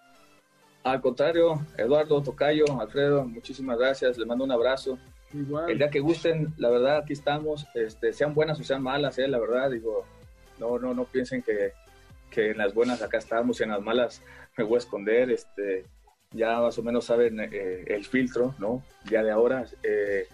Al 0.84 1.00
contrario, 1.00 1.66
Eduardo, 1.76 2.22
Tocayo, 2.22 2.80
Alfredo, 2.80 3.24
muchísimas 3.24 3.78
gracias, 3.78 4.16
les 4.18 4.26
mando 4.26 4.44
un 4.44 4.52
abrazo. 4.52 4.98
Igual. 5.34 5.68
El 5.68 5.78
día 5.78 5.90
que 5.90 5.98
gusten, 5.98 6.54
la 6.58 6.70
verdad, 6.70 6.98
aquí 6.98 7.12
estamos, 7.12 7.66
este, 7.74 8.12
sean 8.12 8.34
buenas 8.34 8.60
o 8.60 8.64
sean 8.64 8.82
malas, 8.82 9.18
eh, 9.18 9.26
la 9.26 9.40
verdad, 9.40 9.70
digo, 9.70 10.04
no, 10.60 10.78
no, 10.78 10.94
no 10.94 11.04
piensen 11.04 11.42
que, 11.42 11.72
que 12.30 12.50
en 12.50 12.58
las 12.58 12.72
buenas 12.72 13.02
acá 13.02 13.18
estamos 13.18 13.58
y 13.58 13.64
en 13.64 13.70
las 13.70 13.82
malas 13.82 14.22
me 14.56 14.62
voy 14.62 14.76
a 14.76 14.78
esconder, 14.78 15.30
este, 15.30 15.84
ya 16.36 16.60
más 16.60 16.78
o 16.78 16.82
menos 16.82 17.04
saben 17.04 17.40
eh, 17.40 17.84
el 17.86 18.04
filtro, 18.04 18.54
¿no? 18.58 18.82
Ya 19.10 19.22
de 19.22 19.30
ahora. 19.30 19.64
Eh, 19.82 20.26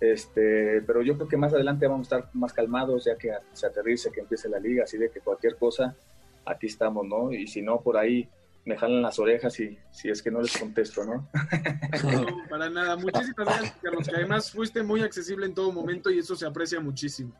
este, 0.00 0.82
pero 0.82 1.02
yo 1.02 1.16
creo 1.16 1.28
que 1.28 1.36
más 1.36 1.52
adelante 1.54 1.86
vamos 1.86 2.12
a 2.12 2.16
estar 2.16 2.30
más 2.34 2.52
calmados 2.52 3.04
ya 3.04 3.16
que 3.16 3.32
se 3.52 3.66
aterrice, 3.66 4.10
que 4.10 4.20
empiece 4.20 4.48
la 4.48 4.58
liga, 4.58 4.84
así 4.84 4.98
de 4.98 5.10
que 5.10 5.20
cualquier 5.20 5.56
cosa, 5.56 5.96
aquí 6.44 6.66
estamos, 6.66 7.06
¿no? 7.06 7.32
Y 7.32 7.46
si 7.46 7.62
no, 7.62 7.80
por 7.80 7.96
ahí 7.96 8.28
me 8.64 8.76
jalan 8.76 9.02
las 9.02 9.18
orejas 9.18 9.58
y 9.60 9.78
si 9.90 10.08
es 10.08 10.22
que 10.22 10.30
no 10.30 10.40
les 10.40 10.56
contesto, 10.56 11.04
¿no? 11.04 11.28
No, 12.02 12.48
para 12.48 12.68
nada. 12.70 12.96
Muchísimas 12.96 13.46
gracias, 13.46 13.76
Carlos, 13.82 14.08
que 14.08 14.16
además 14.16 14.50
fuiste 14.50 14.82
muy 14.82 15.02
accesible 15.02 15.46
en 15.46 15.54
todo 15.54 15.72
momento 15.72 16.10
y 16.10 16.18
eso 16.18 16.34
se 16.34 16.46
aprecia 16.46 16.80
muchísimo. 16.80 17.34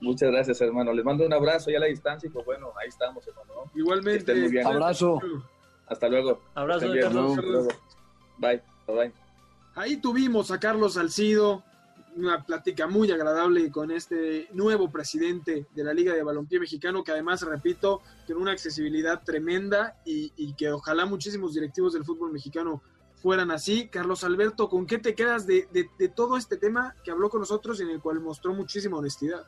Muchas 0.00 0.30
gracias, 0.30 0.60
hermano. 0.60 0.92
Les 0.92 1.04
mando 1.04 1.24
un 1.24 1.32
abrazo 1.32 1.70
ya 1.70 1.78
a 1.78 1.80
la 1.80 1.86
distancia 1.86 2.26
y 2.26 2.30
pues 2.30 2.44
bueno, 2.44 2.72
ahí 2.80 2.88
estamos, 2.88 3.26
hermano. 3.26 3.54
¿no? 3.54 3.72
Igualmente. 3.74 4.34
muy 4.34 4.50
bien. 4.50 4.66
Hasta 5.86 6.08
luego. 6.08 6.42
Abrazo, 6.54 6.90
Bien. 6.90 7.04
Carlos. 7.04 7.30
Hasta 7.30 7.42
luego. 7.42 7.68
Bye. 8.38 8.62
Bye. 8.86 8.96
bye. 8.96 9.12
Ahí 9.74 9.98
tuvimos 9.98 10.50
a 10.50 10.58
Carlos 10.58 10.94
Salcido, 10.94 11.62
una 12.16 12.42
plática 12.44 12.86
muy 12.86 13.10
agradable 13.12 13.70
con 13.70 13.90
este 13.90 14.48
nuevo 14.52 14.90
presidente 14.90 15.66
de 15.74 15.84
la 15.84 15.92
Liga 15.92 16.14
de 16.14 16.22
Balompié 16.22 16.58
Mexicano, 16.58 17.04
que 17.04 17.12
además, 17.12 17.42
repito, 17.42 18.00
tiene 18.24 18.40
una 18.40 18.52
accesibilidad 18.52 19.22
tremenda 19.22 19.96
y, 20.04 20.32
y, 20.36 20.54
que 20.54 20.70
ojalá 20.70 21.04
muchísimos 21.04 21.52
directivos 21.54 21.92
del 21.92 22.04
fútbol 22.04 22.32
mexicano 22.32 22.82
fueran 23.16 23.50
así. 23.50 23.88
Carlos 23.88 24.24
Alberto, 24.24 24.68
¿con 24.70 24.86
qué 24.86 24.98
te 24.98 25.14
quedas 25.14 25.46
de, 25.46 25.68
de, 25.72 25.90
de 25.98 26.08
todo 26.08 26.38
este 26.38 26.56
tema 26.56 26.94
que 27.04 27.10
habló 27.10 27.28
con 27.28 27.40
nosotros 27.40 27.78
y 27.78 27.82
en 27.82 27.90
el 27.90 28.00
cual 28.00 28.20
mostró 28.20 28.54
muchísima 28.54 28.96
honestidad? 28.96 29.46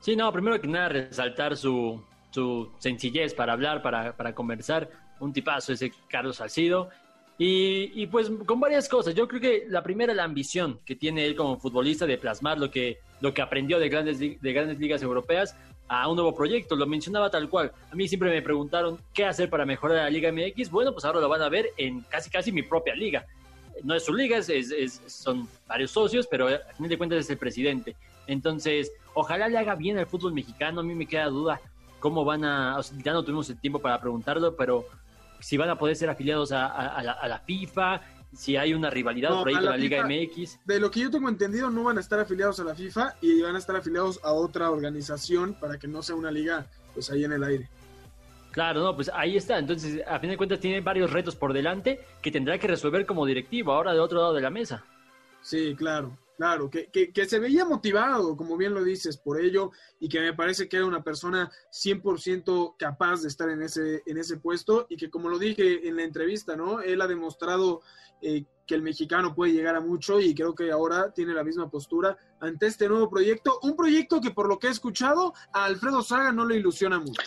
Sí, 0.00 0.16
no, 0.16 0.32
primero 0.32 0.58
que 0.60 0.68
nada, 0.68 0.88
resaltar 0.88 1.56
su, 1.56 2.02
su 2.30 2.70
sencillez 2.78 3.34
para 3.34 3.52
hablar, 3.52 3.82
para, 3.82 4.16
para 4.16 4.34
conversar. 4.34 5.03
Un 5.20 5.32
tipazo 5.32 5.72
ese 5.72 5.92
Carlos 6.08 6.36
Salcido. 6.36 6.90
Y, 7.36 8.06
pues 8.06 8.30
con 8.46 8.60
varias 8.60 8.88
cosas. 8.88 9.14
Yo 9.14 9.26
creo 9.26 9.40
que 9.40 9.64
la 9.68 9.82
primera, 9.82 10.14
la 10.14 10.24
ambición 10.24 10.78
que 10.84 10.94
tiene 10.94 11.26
él 11.26 11.34
como 11.34 11.58
futbolista 11.58 12.06
de 12.06 12.16
plasmar 12.16 12.58
lo 12.58 12.70
que, 12.70 12.98
lo 13.20 13.34
que 13.34 13.42
aprendió 13.42 13.78
de 13.80 13.88
grandes, 13.88 14.18
de 14.18 14.52
grandes 14.52 14.78
ligas 14.78 15.02
europeas 15.02 15.56
a 15.88 16.08
un 16.08 16.16
nuevo 16.16 16.34
proyecto. 16.34 16.76
Lo 16.76 16.86
mencionaba 16.86 17.30
tal 17.30 17.48
cual. 17.48 17.72
A 17.90 17.94
mí 17.94 18.08
siempre 18.08 18.30
me 18.30 18.42
preguntaron 18.42 18.98
qué 19.12 19.24
hacer 19.24 19.50
para 19.50 19.66
mejorar 19.66 19.98
la 19.98 20.10
Liga 20.10 20.30
MX. 20.32 20.70
Bueno, 20.70 20.92
pues 20.92 21.04
ahora 21.04 21.20
lo 21.20 21.28
van 21.28 21.42
a 21.42 21.48
ver 21.48 21.70
en 21.76 22.00
casi 22.02 22.30
casi 22.30 22.52
mi 22.52 22.62
propia 22.62 22.94
liga. 22.94 23.26
No 23.82 23.94
es 23.94 24.04
su 24.04 24.14
liga, 24.14 24.38
es, 24.38 25.02
son 25.06 25.48
varios 25.66 25.90
socios, 25.90 26.28
pero 26.30 26.48
a 26.48 26.74
fin 26.76 26.88
de 26.88 26.96
cuentas 26.96 27.18
es 27.18 27.30
el 27.30 27.38
presidente. 27.38 27.96
Entonces, 28.26 28.92
ojalá 29.14 29.48
le 29.48 29.58
haga 29.58 29.74
bien 29.74 29.98
al 29.98 30.06
fútbol 30.06 30.32
mexicano. 30.32 30.80
A 30.80 30.84
mí 30.84 30.94
me 30.94 31.06
queda 31.06 31.26
duda 31.26 31.60
cómo 31.98 32.24
van 32.24 32.44
a... 32.44 32.80
ya 33.02 33.12
no 33.12 33.24
tuvimos 33.24 33.50
el 33.50 33.58
tiempo 33.58 33.80
para 33.80 34.00
preguntarlo, 34.00 34.54
pero 34.54 34.86
si 35.40 35.56
van 35.56 35.70
a 35.70 35.78
poder 35.78 35.96
ser 35.96 36.10
afiliados 36.10 36.52
a, 36.52 37.02
la, 37.02 37.38
FIFA, 37.44 38.00
si 38.32 38.56
hay 38.56 38.74
una 38.74 38.90
rivalidad 38.90 39.30
por 39.30 39.48
ahí 39.48 39.54
con 39.54 39.64
la, 39.64 39.76
Liga 39.76 40.04
MX. 40.04 40.60
De 40.64 40.80
lo 40.80 40.90
que 40.90 41.00
yo 41.00 41.10
tengo 41.10 41.28
entendido, 41.28 41.70
no 41.70 41.84
van 41.84 41.98
a 41.98 42.00
estar 42.00 42.18
afiliados 42.18 42.60
a 42.60 42.64
la 42.64 42.74
FIFA 42.74 43.16
y 43.20 43.42
van 43.42 43.56
a 43.56 43.58
estar 43.58 43.76
afiliados 43.76 44.20
a 44.22 44.32
otra 44.32 44.70
organización 44.70 45.54
para 45.54 45.78
que 45.78 45.88
no 45.88 46.02
sea 46.02 46.16
una 46.16 46.30
liga 46.30 46.66
pues 46.94 47.10
ahí 47.10 47.24
en 47.24 47.32
el 47.32 47.44
aire. 47.44 47.68
Claro, 48.52 48.84
no, 48.84 48.94
pues 48.94 49.10
ahí 49.12 49.36
está. 49.36 49.58
Entonces, 49.58 50.00
a 50.06 50.20
fin 50.20 50.30
de 50.30 50.36
cuentas, 50.36 50.60
tiene 50.60 50.80
varios 50.80 51.12
retos 51.12 51.34
por 51.34 51.52
delante 51.52 52.00
que 52.22 52.30
tendrá 52.30 52.56
que 52.56 52.68
resolver 52.68 53.04
como 53.04 53.26
directivo, 53.26 53.72
ahora 53.72 53.90
del 53.90 54.00
otro 54.00 54.20
lado 54.20 54.32
de 54.32 54.40
la 54.40 54.50
mesa. 54.50 54.84
Sí, 55.40 55.74
claro. 55.76 56.16
Claro, 56.36 56.68
que, 56.68 56.90
que, 56.90 57.26
se 57.26 57.38
veía 57.38 57.64
motivado, 57.64 58.36
como 58.36 58.56
bien 58.56 58.74
lo 58.74 58.82
dices, 58.82 59.16
por 59.18 59.40
ello, 59.40 59.70
y 60.00 60.08
que 60.08 60.20
me 60.20 60.34
parece 60.34 60.68
que 60.68 60.78
era 60.78 60.86
una 60.86 61.04
persona 61.04 61.48
100% 61.70 62.74
capaz 62.76 63.22
de 63.22 63.28
estar 63.28 63.48
en 63.50 63.62
ese, 63.62 64.02
en 64.04 64.18
ese 64.18 64.38
puesto, 64.38 64.86
y 64.88 64.96
que 64.96 65.10
como 65.10 65.28
lo 65.28 65.38
dije 65.38 65.86
en 65.86 65.94
la 65.94 66.02
entrevista, 66.02 66.56
¿no? 66.56 66.80
Él 66.80 67.00
ha 67.00 67.06
demostrado 67.06 67.82
eh, 68.20 68.44
que 68.66 68.74
el 68.74 68.82
mexicano 68.82 69.32
puede 69.32 69.52
llegar 69.52 69.76
a 69.76 69.80
mucho, 69.80 70.18
y 70.20 70.34
creo 70.34 70.56
que 70.56 70.72
ahora 70.72 71.12
tiene 71.12 71.34
la 71.34 71.44
misma 71.44 71.70
postura 71.70 72.18
ante 72.40 72.66
este 72.66 72.88
nuevo 72.88 73.08
proyecto, 73.08 73.60
un 73.62 73.76
proyecto 73.76 74.20
que 74.20 74.32
por 74.32 74.48
lo 74.48 74.58
que 74.58 74.66
he 74.66 74.70
escuchado, 74.70 75.34
a 75.52 75.66
Alfredo 75.66 76.02
Saga 76.02 76.32
no 76.32 76.44
le 76.44 76.56
ilusiona 76.56 76.98
mucho. 76.98 77.22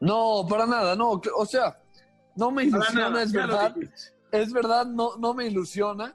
No, 0.00 0.44
para 0.46 0.66
nada, 0.66 0.94
no, 0.94 1.18
o 1.34 1.46
sea, 1.46 1.80
no 2.36 2.50
me 2.50 2.64
ilusiona, 2.64 3.22
es 3.22 3.32
verdad, 3.32 3.74
es 4.30 4.52
verdad, 4.52 4.84
no, 4.84 5.16
no 5.16 5.32
me 5.32 5.46
ilusiona 5.46 6.14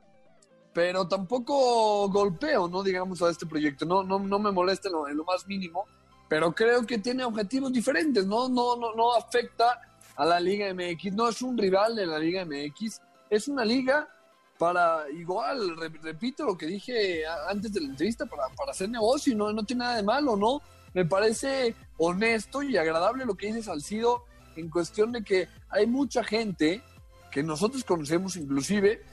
pero 0.76 1.08
tampoco 1.08 2.10
golpeo, 2.10 2.68
¿no? 2.68 2.84
Digamos, 2.84 3.22
a 3.22 3.30
este 3.30 3.46
proyecto. 3.46 3.86
No, 3.86 4.04
no, 4.04 4.20
no 4.20 4.40
me 4.40 4.52
molesta 4.52 4.90
en 4.90 5.16
lo, 5.16 5.24
más 5.24 5.48
mínimo, 5.48 5.86
pero 6.28 6.54
creo 6.54 6.86
que 6.86 6.98
tiene 6.98 7.24
objetivos 7.24 7.72
diferentes, 7.72 8.26
¿no? 8.26 8.50
No, 8.50 8.76
no, 8.76 8.94
no 8.94 9.14
afecta 9.16 9.80
a 10.18 10.26
la 10.26 10.38
Liga 10.38 10.68
MX, 10.74 11.14
no 11.14 11.30
es 11.30 11.42
un 11.42 11.58
rival 11.58 11.96
de 11.96 12.06
la 12.06 12.20
Liga 12.20 12.44
MX, 12.44 13.00
es 13.30 13.48
una 13.48 13.64
liga 13.64 14.10
para, 14.58 15.10
igual, 15.12 15.78
repito 16.04 16.44
lo 16.44 16.58
que 16.58 16.66
dije 16.66 17.24
antes 17.50 17.72
de 17.72 17.80
la 17.80 17.88
entrevista, 17.88 18.26
para, 18.26 18.50
para 18.50 18.72
hacer 18.72 18.90
negocio, 18.90 19.34
no, 19.34 19.54
no 19.54 19.64
tiene 19.64 19.86
nada 19.86 19.96
de 19.96 20.04
malo, 20.04 20.36
¿no? 20.36 20.62
Me 20.94 21.06
parece 21.06 21.74
honesto 21.98 22.62
y 22.62 22.76
agradable 22.76 23.26
lo 23.26 23.36
que 23.36 23.48
dice 23.48 23.64
Salcido 23.64 24.26
en 24.58 24.70
cuestión 24.70 25.14
de 25.14 25.24
que 25.24 25.48
hay 25.70 25.88
mucha 25.88 26.22
gente 26.22 26.82
que 27.32 27.44
nosotros 27.44 27.84
conocemos 27.86 28.36
inclusive, 28.36 29.04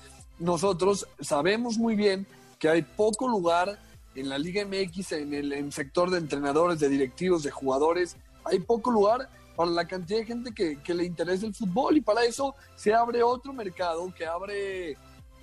nosotros 0.43 1.07
sabemos 1.21 1.79
muy 1.79 1.95
bien 1.95 2.27
que 2.59 2.69
hay 2.69 2.83
poco 2.83 3.29
lugar 3.29 3.79
en 4.15 4.29
la 4.29 4.39
Liga 4.39 4.65
MX, 4.65 5.13
en 5.13 5.35
el 5.35 5.73
sector 5.73 6.11
de 6.11 6.19
entrenadores, 6.19 6.79
de 6.81 6.89
directivos, 6.89 7.43
de 7.43 7.51
jugadores, 7.51 8.17
hay 8.45 8.59
poco 8.59 8.91
lugar 8.91 9.29
para 9.57 9.71
la 9.71 9.87
cantidad 9.87 10.19
de 10.19 10.27
gente 10.27 10.53
que, 10.53 10.95
le 10.95 11.05
interesa 11.05 11.47
el 11.47 11.55
fútbol 11.55 11.97
y 11.97 12.01
para 12.01 12.25
eso 12.25 12.55
se 12.75 12.93
abre 12.93 13.23
otro 13.23 13.53
mercado 13.53 14.13
que 14.15 14.27
abre 14.27 14.97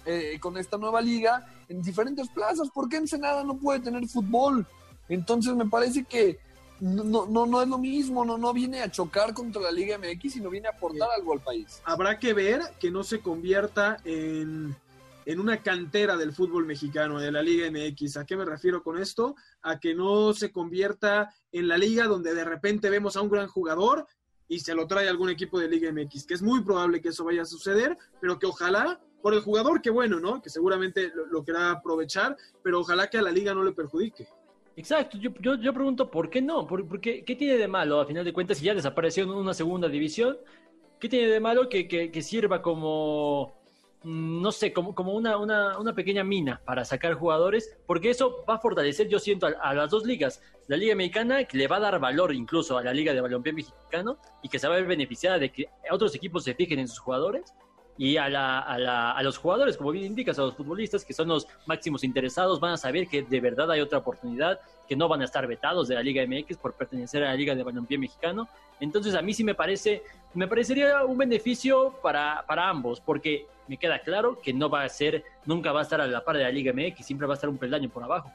eh, 0.06 0.38
con 0.40 0.58
esta 0.58 0.78
nueva 0.78 1.02
liga 1.02 1.46
en 1.68 1.82
diferentes 1.82 2.28
plazas. 2.30 2.70
¿Por 2.70 2.90
qué 2.90 2.98
Ensenada 2.98 3.44
no 3.44 3.58
puede 3.58 3.80
tener 3.80 4.08
fútbol? 4.08 4.66
Entonces 5.08 5.56
me 5.56 5.66
parece 5.66 6.04
que 6.04 6.40
no, 6.80 7.26
no, 7.26 7.46
no 7.46 7.62
es 7.62 7.68
lo 7.68 7.78
mismo, 7.78 8.24
no, 8.26 8.38
no 8.38 8.54
viene 8.54 8.82
a 8.82 8.92
chocar 8.92 9.34
contra 9.34 9.62
la 9.62 9.72
Liga 9.72 9.98
MX, 9.98 10.34
sino 10.34 10.50
viene 10.50 10.68
a 10.68 10.72
aportar 10.72 11.10
algo 11.16 11.34
al 11.34 11.42
país. 11.42 11.82
Habrá 11.84 12.20
que 12.20 12.34
ver 12.34 12.62
que 12.80 12.90
no 12.90 13.04
se 13.04 13.20
convierta 13.20 13.98
en 14.06 14.76
en 15.30 15.40
una 15.40 15.62
cantera 15.62 16.18
del 16.18 16.34
fútbol 16.34 16.66
mexicano, 16.66 17.20
de 17.20 17.32
la 17.32 17.44
Liga 17.44 17.70
MX. 17.70 18.18
¿A 18.18 18.26
qué 18.26 18.36
me 18.36 18.46
refiero 18.46 18.82
con 18.82 18.98
esto? 18.98 19.36
A 19.62 19.80
que 19.80 19.94
no 19.94 20.34
se 20.34 20.52
convierta 20.52 21.30
en 21.52 21.68
la 21.68 21.78
liga 21.78 22.08
donde 22.08 22.34
de 22.34 22.44
repente 22.44 22.90
vemos 22.90 23.16
a 23.16 23.22
un 23.22 23.30
gran 23.30 23.48
jugador 23.48 24.08
y 24.48 24.62
se 24.62 24.74
lo 24.74 24.88
trae 24.88 25.08
algún 25.08 25.30
equipo 25.30 25.60
de 25.60 25.68
Liga 25.68 25.92
MX, 25.92 26.26
que 26.26 26.34
es 26.34 26.42
muy 26.42 26.64
probable 26.64 27.00
que 27.00 27.10
eso 27.10 27.24
vaya 27.24 27.44
a 27.44 27.46
suceder, 27.46 27.96
pero 28.20 28.40
que 28.40 28.48
ojalá, 28.48 29.00
por 29.22 29.36
el 29.36 29.42
jugador, 29.42 29.84
que 29.84 29.92
bueno, 29.92 30.20
¿no? 30.20 30.42
Que 30.42 30.50
seguramente 30.50 31.12
lo, 31.30 31.44
querrá 31.44 31.74
aprovechar, 31.74 32.36
pero 32.64 32.80
ojalá 32.80 33.08
que 33.08 33.20
a 33.20 33.22
la 33.22 33.32
liga 33.32 33.54
no 33.54 33.64
le 33.64 33.74
perjudique. 33.74 34.28
Exacto, 34.76 35.20
yo, 35.20 35.30
yo, 35.58 35.74
pregunto, 35.76 36.10
¿por 36.10 36.32
qué 36.32 36.42
no? 36.42 36.66
¿Por, 36.66 37.00
qué, 37.00 37.22
tiene 37.22 37.56
de 37.58 37.68
malo, 37.68 38.02
a 38.02 38.08
final 38.08 38.26
de 38.26 38.34
cuentas, 38.34 38.58
si 38.58 38.66
ya 38.66 38.74
desapareció 38.74 39.26
en 39.26 39.30
una 39.30 39.54
segunda 39.54 39.90
división? 39.90 40.40
¿Qué 41.00 41.08
tiene 41.08 41.28
de 41.28 41.40
malo 41.40 41.70
que, 41.70 41.88
que 41.88 42.22
sirva 42.24 42.64
como 42.64 43.59
no 44.04 44.52
sé, 44.52 44.72
como, 44.72 44.96
como 44.96 45.14
una, 45.14 45.38
una, 45.38 45.94
pequeña 45.94 46.24
mina 46.24 46.62
para 46.64 46.86
sacar 46.86 47.16
jugadores, 47.16 47.78
porque 47.86 48.10
eso 48.10 48.46
va 48.50 48.56
a 48.56 48.60
fortalecer, 48.60 49.10
yo 49.10 49.20
siento, 49.20 49.48
a, 49.48 49.74
las 49.74 49.90
dos 49.90 50.06
ligas. 50.06 50.42
La 50.68 50.78
Liga 50.78 50.96
Mexicana, 50.96 51.44
que 51.44 51.58
le 51.58 51.68
va 51.68 51.78
a 51.78 51.82
dar 51.82 52.00
valor 52.00 52.34
incluso 52.34 52.78
a 52.78 52.84
la 52.84 52.94
Liga 52.94 53.14
de 53.14 53.20
Balompié 53.20 53.52
Mexicano, 53.52 54.18
y 54.42 54.48
que 54.48 54.58
se 54.58 54.68
va 54.68 54.76
a 54.76 54.78
ver 54.78 54.88
beneficiada 54.88 55.38
de 55.38 55.52
que 55.52 55.68
otros 55.92 56.16
equipos 56.16 56.44
se 56.44 56.54
fijen 56.54 56.80
en 56.80 56.88
sus 56.88 57.00
jugadores, 57.00 57.54
y 57.98 58.16
a, 58.16 58.30
la, 58.30 58.60
a, 58.60 58.78
la, 58.78 59.12
a, 59.12 59.22
los 59.22 59.38
jugadores, 59.38 59.76
como 59.76 59.92
bien 59.92 60.06
indicas, 60.06 60.40
a 60.40 60.44
los 60.44 60.56
futbolistas 60.56 61.04
que 61.04 61.12
son 61.12 61.28
los 61.28 61.46
máximos 61.66 62.06
interesados, 62.06 62.62
van 62.62 62.72
a 62.72 62.78
saber 62.78 63.10
que 63.10 63.24
de 63.24 63.42
verdad 63.42 63.70
hay 63.70 63.82
otra 63.82 63.98
oportunidad, 63.98 64.62
que 64.88 64.96
no 64.96 65.10
van 65.10 65.20
a 65.22 65.26
estar 65.26 65.46
vetados 65.46 65.90
de 65.90 65.96
la 65.96 66.02
Liga 66.02 66.26
MX 66.26 66.56
por 66.58 66.76
pertenecer 66.76 67.24
a 67.24 67.32
la 67.32 67.36
Liga 67.36 67.54
de 67.54 67.64
Balompié 67.64 67.98
Mexicano. 67.98 68.48
Entonces 68.80 69.16
a 69.16 69.22
mí 69.22 69.34
sí 69.34 69.44
me 69.44 69.54
parece, 69.54 70.04
me 70.34 70.48
parecería 70.48 71.04
un 71.04 71.18
beneficio 71.18 72.00
para, 72.02 72.46
para 72.48 72.70
ambos, 72.70 73.02
porque 73.02 73.48
me 73.70 73.78
queda 73.78 74.00
claro 74.00 74.40
que 74.42 74.52
no 74.52 74.70
va 74.70 74.84
a 74.84 74.90
ser, 74.90 75.24
nunca 75.46 75.72
va 75.72 75.82
a 75.82 75.84
estar 75.84 76.02
a 76.02 76.08
la 76.08 76.26
par 76.26 76.36
de 76.36 76.44
la 76.44 76.52
Liga 76.52 76.74
MX, 76.74 77.06
siempre 77.06 77.28
va 77.28 77.34
a 77.34 77.36
estar 77.36 77.50
un 77.50 77.58
peldaño 77.58 77.90
por 77.90 78.04
abajo. 78.04 78.32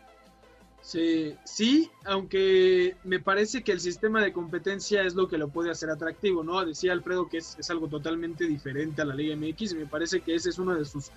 Sí, 0.81 1.35
sí, 1.45 1.91
aunque 2.05 2.95
me 3.05 3.19
parece 3.19 3.65
que 3.65 3.73
el 3.73 3.81
sistema 3.81 4.23
de 4.23 4.35
competencia 4.35 5.03
es 5.03 5.15
lo 5.15 5.29
que 5.29 5.39
lo 5.39 5.49
puede 5.49 5.71
hacer 5.71 5.89
atractivo, 5.89 6.45
¿no? 6.45 6.63
Decía 6.65 6.93
Alfredo 6.93 7.29
que 7.29 7.39
es, 7.39 7.71
algo 7.71 7.89
totalmente 7.89 8.47
diferente 8.47 9.01
a 9.01 9.07
la 9.07 9.15
Liga 9.15 9.35
MX 9.35 9.73
y 9.73 9.77
me 9.77 9.87
parece 9.87 10.21
que 10.21 10.35
ese 10.35 10.51
es 10.51 10.59
uno 10.59 10.75
de 10.75 10.85
sus 10.85 11.11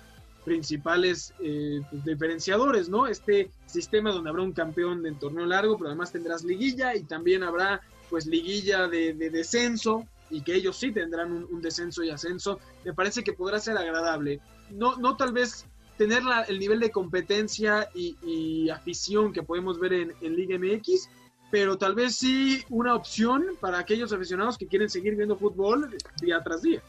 principales 0.44 1.34
eh, 1.40 1.82
pues, 1.90 2.02
diferenciadores, 2.02 2.88
¿no? 2.88 3.06
Este 3.06 3.50
sistema 3.66 4.10
donde 4.10 4.30
habrá 4.30 4.42
un 4.42 4.52
campeón 4.52 5.02
de 5.02 5.12
torneo 5.12 5.44
largo, 5.44 5.76
pero 5.76 5.90
además 5.90 6.12
tendrás 6.12 6.44
liguilla 6.44 6.96
y 6.96 7.02
también 7.02 7.42
habrá 7.42 7.82
pues 8.08 8.24
liguilla 8.24 8.88
de, 8.88 9.12
descenso 9.12 10.06
y 10.30 10.42
que 10.42 10.54
ellos 10.54 10.76
sí 10.76 10.92
tendrán 10.92 11.32
un, 11.32 11.60
descenso 11.60 12.02
y 12.02 12.10
ascenso, 12.10 12.58
me 12.84 12.94
parece 12.94 13.22
que 13.22 13.32
podrá 13.32 13.58
ser 13.58 13.76
agradable. 13.76 14.40
No, 14.70 14.96
no 14.96 15.16
tal 15.16 15.32
vez 15.32 15.66
tener 15.96 16.22
el 16.46 16.58
nivel 16.58 16.80
de 16.80 16.90
competencia 16.90 17.88
y, 17.94 18.70
afición 18.70 19.32
que 19.32 19.42
podemos 19.42 19.78
ver 19.78 19.92
en, 19.92 20.36
Liga 20.36 20.58
MX, 20.58 21.08
pero 21.50 21.76
tal 21.76 21.94
vez 21.94 22.16
sí 22.16 22.62
una 22.70 22.94
opción 22.94 23.44
para 23.60 23.78
aquellos 23.78 24.12
aficionados 24.12 24.56
que 24.56 24.66
quieren 24.66 24.88
seguir 24.88 25.16
viendo 25.16 25.36
fútbol 25.36 25.96
día 26.20 26.42
tras 26.42 26.62
día. 26.62 26.82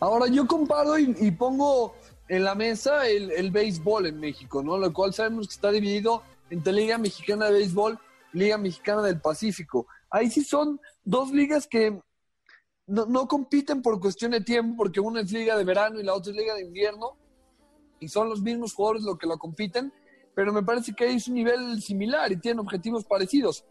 Ahora 0.00 0.28
yo 0.28 0.46
comparo 0.46 0.98
y, 0.98 1.30
pongo 1.32 1.96
en 2.28 2.44
la 2.44 2.54
mesa 2.54 3.08
el, 3.08 3.30
el, 3.32 3.50
béisbol 3.50 4.06
en 4.06 4.20
México, 4.20 4.62
¿no? 4.62 4.78
Lo 4.78 4.92
cual 4.92 5.12
sabemos 5.12 5.48
que 5.48 5.54
está 5.54 5.70
dividido 5.70 6.22
entre 6.50 6.72
Liga 6.72 6.98
Mexicana 6.98 7.46
de 7.46 7.52
Béisbol 7.54 7.98
y 8.32 8.38
Liga 8.38 8.58
Mexicana 8.58 9.02
del 9.02 9.20
Pacífico. 9.20 9.86
Ahí 10.10 10.30
sí 10.30 10.44
son 10.44 10.80
dos 11.04 11.32
ligas 11.32 11.66
que 11.66 12.00
no, 12.88 13.06
no 13.06 13.28
compiten 13.28 13.82
por 13.82 14.00
cuestión 14.00 14.32
de 14.32 14.40
tiempo, 14.40 14.76
porque 14.76 15.00
una 15.00 15.20
es 15.20 15.30
liga 15.30 15.56
de 15.56 15.64
verano 15.64 16.00
y 16.00 16.02
la 16.02 16.14
otra 16.14 16.32
es 16.32 16.38
liga 16.38 16.54
de 16.54 16.62
invierno, 16.62 17.16
y 18.00 18.08
son 18.08 18.28
los 18.28 18.40
mismos 18.40 18.72
jugadores 18.74 19.02
los 19.02 19.18
que 19.18 19.26
lo 19.26 19.38
compiten, 19.38 19.92
pero 20.34 20.52
me 20.52 20.62
parece 20.62 20.94
que 20.94 21.12
es 21.12 21.28
un 21.28 21.34
nivel 21.34 21.82
similar 21.82 22.30
y 22.32 22.36
tienen 22.36 22.60
objetivos 22.60 23.04
parecidos. 23.04 23.64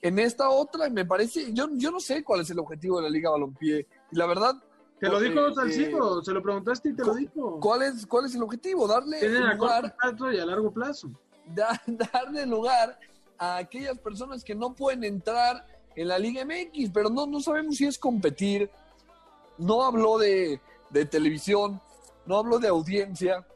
En 0.00 0.18
esta 0.18 0.50
otra, 0.50 0.88
me 0.90 1.04
parece, 1.04 1.52
yo, 1.52 1.68
yo 1.74 1.90
no 1.90 2.00
sé 2.00 2.22
cuál 2.24 2.40
es 2.40 2.50
el 2.50 2.58
objetivo 2.58 2.98
de 2.98 3.04
la 3.04 3.10
Liga 3.10 3.30
Balompié, 3.30 3.86
y 4.10 4.16
la 4.16 4.26
verdad... 4.26 4.54
Te 5.00 5.08
lo 5.08 5.18
dijo 5.18 5.48
eh, 5.48 5.54
Salcido, 5.54 6.20
eh, 6.20 6.24
se 6.24 6.32
lo 6.32 6.42
preguntaste 6.42 6.90
y 6.90 6.94
te 6.94 7.04
lo 7.04 7.14
dijo. 7.14 7.58
¿Cuál 7.58 7.82
es, 7.82 8.06
cuál 8.06 8.26
es 8.26 8.36
el 8.36 8.42
objetivo? 8.42 8.86
Darle 8.86 9.18
a 9.18 9.58
corto 9.58 9.92
plazo 9.98 10.32
y 10.32 10.38
a 10.38 10.46
largo 10.46 10.72
plazo. 10.72 11.10
darle 11.86 12.46
lugar 12.46 12.98
a 13.36 13.56
aquellas 13.56 13.98
personas 13.98 14.44
que 14.44 14.54
no 14.54 14.74
pueden 14.74 15.02
entrar 15.02 15.66
en 15.96 16.08
la 16.08 16.18
Liga 16.18 16.44
MX, 16.44 16.90
pero 16.92 17.08
no, 17.10 17.26
no 17.26 17.40
sabemos 17.40 17.76
si 17.76 17.86
es 17.86 17.98
competir. 17.98 18.70
No 19.58 19.82
habló 19.84 20.18
de, 20.18 20.60
de 20.90 21.04
televisión, 21.06 21.80
no 22.26 22.38
habló 22.38 22.58
de 22.58 22.68
audiencia, 22.68 23.46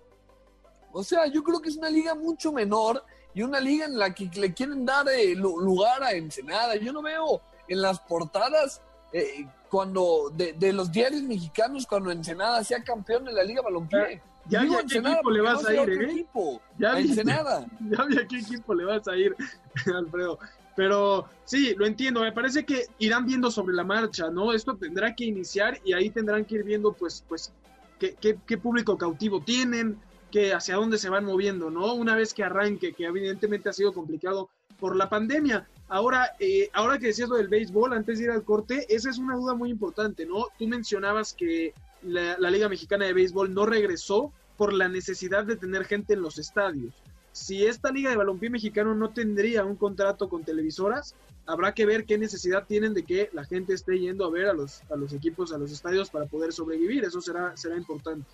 o 0.93 1.03
sea, 1.03 1.27
yo 1.27 1.43
creo 1.43 1.61
que 1.61 1.69
es 1.69 1.77
una 1.77 1.91
liga 1.91 2.15
mucho 2.15 2.53
menor 2.53 3.05
y 3.35 3.43
una 3.43 3.61
liga 3.61 3.85
en 3.85 3.99
la 3.99 4.15
que 4.15 4.31
le 4.35 4.55
quieren 4.55 4.87
dar 4.87 5.07
eh, 5.09 5.35
lugar 5.35 6.03
a 6.03 6.13
Ensenada. 6.13 6.77
Yo 6.77 6.91
no 6.93 7.03
veo 7.03 7.43
en 7.69 7.83
las 7.83 8.01
portadas 8.01 8.81
eh, 9.13 9.47
cuando 9.69 10.31
de, 10.35 10.55
de 10.55 10.73
los 10.73 10.91
diarios 10.91 11.23
mexicanos, 11.23 11.87
cuando 11.87 12.11
Ensenada 12.11 12.65
sea 12.65 12.83
campeón 12.83 13.25
de 13.27 13.33
la 13.33 13.43
Liga 13.43 13.61
Balompié. 13.63 14.23
Ya 14.49 14.61
Digo 14.63 14.75
vi 14.77 14.81
a 14.81 14.87
qué 14.87 14.99
equipo 14.99 15.31
le 15.31 15.41
vas 15.43 15.63
no 15.63 15.69
a 15.69 15.75
ir, 15.75 15.91
¿eh? 15.91 16.05
equipo. 16.13 16.63
Ya 16.79 16.93
A 16.93 16.95
vi- 16.97 17.09
Ensenada. 17.09 17.67
Ya 17.91 18.05
vi 18.05 18.19
a 18.19 18.27
qué 18.27 18.39
equipo 18.39 18.75
le 18.75 18.85
vas 18.85 19.07
a 19.09 19.17
ir, 19.17 19.37
Alfredo. 19.95 20.39
Pero 20.77 21.25
sí, 21.45 21.75
lo 21.77 21.87
entiendo. 21.87 22.21
Me 22.21 22.33
parece 22.33 22.65
que 22.65 22.85
irán 22.99 23.25
viendo 23.27 23.51
sobre 23.51 23.75
la 23.75 23.83
marcha, 23.83 24.31
¿no? 24.31 24.53
Esto 24.53 24.77
tendrá 24.77 25.15
que 25.15 25.25
iniciar 25.25 25.81
y 25.85 25.95
ahí 25.95 26.11
tendrán 26.11 26.45
que 26.45 26.57
ir 26.57 26.65
viendo, 26.65 26.93
pues, 26.93 27.25
pues, 27.27 27.53
qué, 27.99 28.15
qué- 28.47 28.59
público 28.59 28.99
cautivo 28.99 29.41
tienen, 29.43 29.99
que 30.31 30.53
hacia 30.53 30.77
dónde 30.77 30.99
se 30.99 31.09
van 31.09 31.25
moviendo, 31.25 31.71
¿no? 31.71 31.95
Una 31.95 32.15
vez 32.15 32.35
que 32.35 32.45
arranque, 32.45 32.93
que 32.93 33.07
evidentemente 33.07 33.71
ha 33.71 33.73
sido 33.73 33.95
complicado 33.95 34.51
por 34.79 34.95
la 34.95 35.09
pandemia. 35.09 35.67
Ahora, 35.89 36.33
eh, 36.39 36.69
ahora 36.75 36.99
que 36.99 37.07
decías 37.07 37.31
lo 37.31 37.37
del 37.37 37.49
béisbol, 37.49 37.95
antes 37.95 38.19
de 38.19 38.25
ir 38.25 38.31
al 38.31 38.45
corte, 38.45 38.85
esa 38.95 39.09
es 39.09 39.17
una 39.19 39.37
duda 39.37 39.55
muy 39.55 39.71
importante, 39.71 40.27
¿no? 40.27 40.49
Tú 40.59 40.67
mencionabas 40.69 41.33
que 41.33 41.73
la, 42.03 42.37
la 42.39 42.51
Liga 42.51 42.69
Mexicana 42.69 43.07
de 43.07 43.15
Béisbol 43.15 43.55
no 43.55 43.65
regresó 43.65 44.33
por 44.59 44.75
la 44.75 44.89
necesidad 44.89 45.45
de 45.45 45.57
tener 45.57 45.85
gente 45.85 46.13
en 46.15 46.21
los 46.23 46.39
estadios. 46.39 46.93
Si 47.37 47.67
esta 47.67 47.91
Liga 47.93 48.09
de 48.09 48.17
Balompié 48.17 48.49
Mexicano 48.49 48.95
no 48.95 49.11
tendría 49.11 49.63
un 49.65 49.77
contrato 49.77 50.29
con 50.31 50.43
televisoras, 50.43 51.15
habrá 51.45 51.73
que 51.75 51.85
ver 51.85 52.07
qué 52.07 52.17
necesidad 52.17 52.65
tienen 52.67 52.95
de 52.95 53.05
que 53.05 53.29
la 53.35 53.45
gente 53.45 53.75
esté 53.75 53.99
yendo 53.99 54.25
a 54.25 54.31
ver 54.31 54.47
a 54.47 54.55
los, 54.55 54.81
a 54.91 54.97
los 54.97 55.13
equipos, 55.13 55.53
a 55.53 55.59
los 55.59 55.71
estadios 55.71 56.09
para 56.09 56.25
poder 56.25 56.53
sobrevivir. 56.55 57.05
Eso 57.05 57.21
será, 57.21 57.55
será 57.55 57.77
importante. 57.77 58.27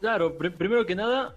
Claro, 0.00 0.36
pr- 0.36 0.54
primero 0.54 0.84
que 0.84 0.94
nada, 0.94 1.34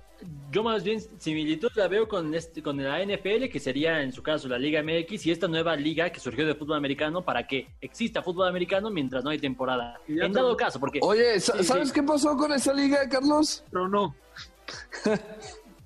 yo 0.51 0.61
más 0.61 0.83
bien 0.83 0.99
similitud 1.17 1.69
la 1.75 1.87
veo 1.87 2.07
con, 2.07 2.35
este, 2.35 2.61
con 2.61 2.83
la 2.83 2.99
NFL, 3.01 3.45
que 3.49 3.59
sería 3.61 4.01
en 4.01 4.11
su 4.11 4.21
caso 4.21 4.49
la 4.49 4.57
Liga 4.57 4.83
MX, 4.83 5.25
y 5.27 5.31
esta 5.31 5.47
nueva 5.47 5.75
liga 5.77 6.09
que 6.09 6.19
surgió 6.19 6.45
de 6.45 6.53
fútbol 6.55 6.75
americano 6.77 7.21
para 7.23 7.47
que 7.47 7.67
exista 7.79 8.23
fútbol 8.23 8.47
americano 8.49 8.89
mientras 8.89 9.23
no 9.23 9.29
hay 9.29 9.39
temporada. 9.39 9.99
En 10.09 10.33
dado 10.33 10.57
caso, 10.57 10.79
porque 10.81 10.99
Oye, 11.01 11.39
Sí, 11.39 11.51
¿sabes 11.63 11.87
sí. 11.89 11.93
qué 11.93 12.03
pasó 12.03 12.35
con 12.35 12.51
esa 12.51 12.73
liga, 12.73 13.07
Carlos? 13.07 13.63
Pero 13.71 13.87
no, 13.87 14.13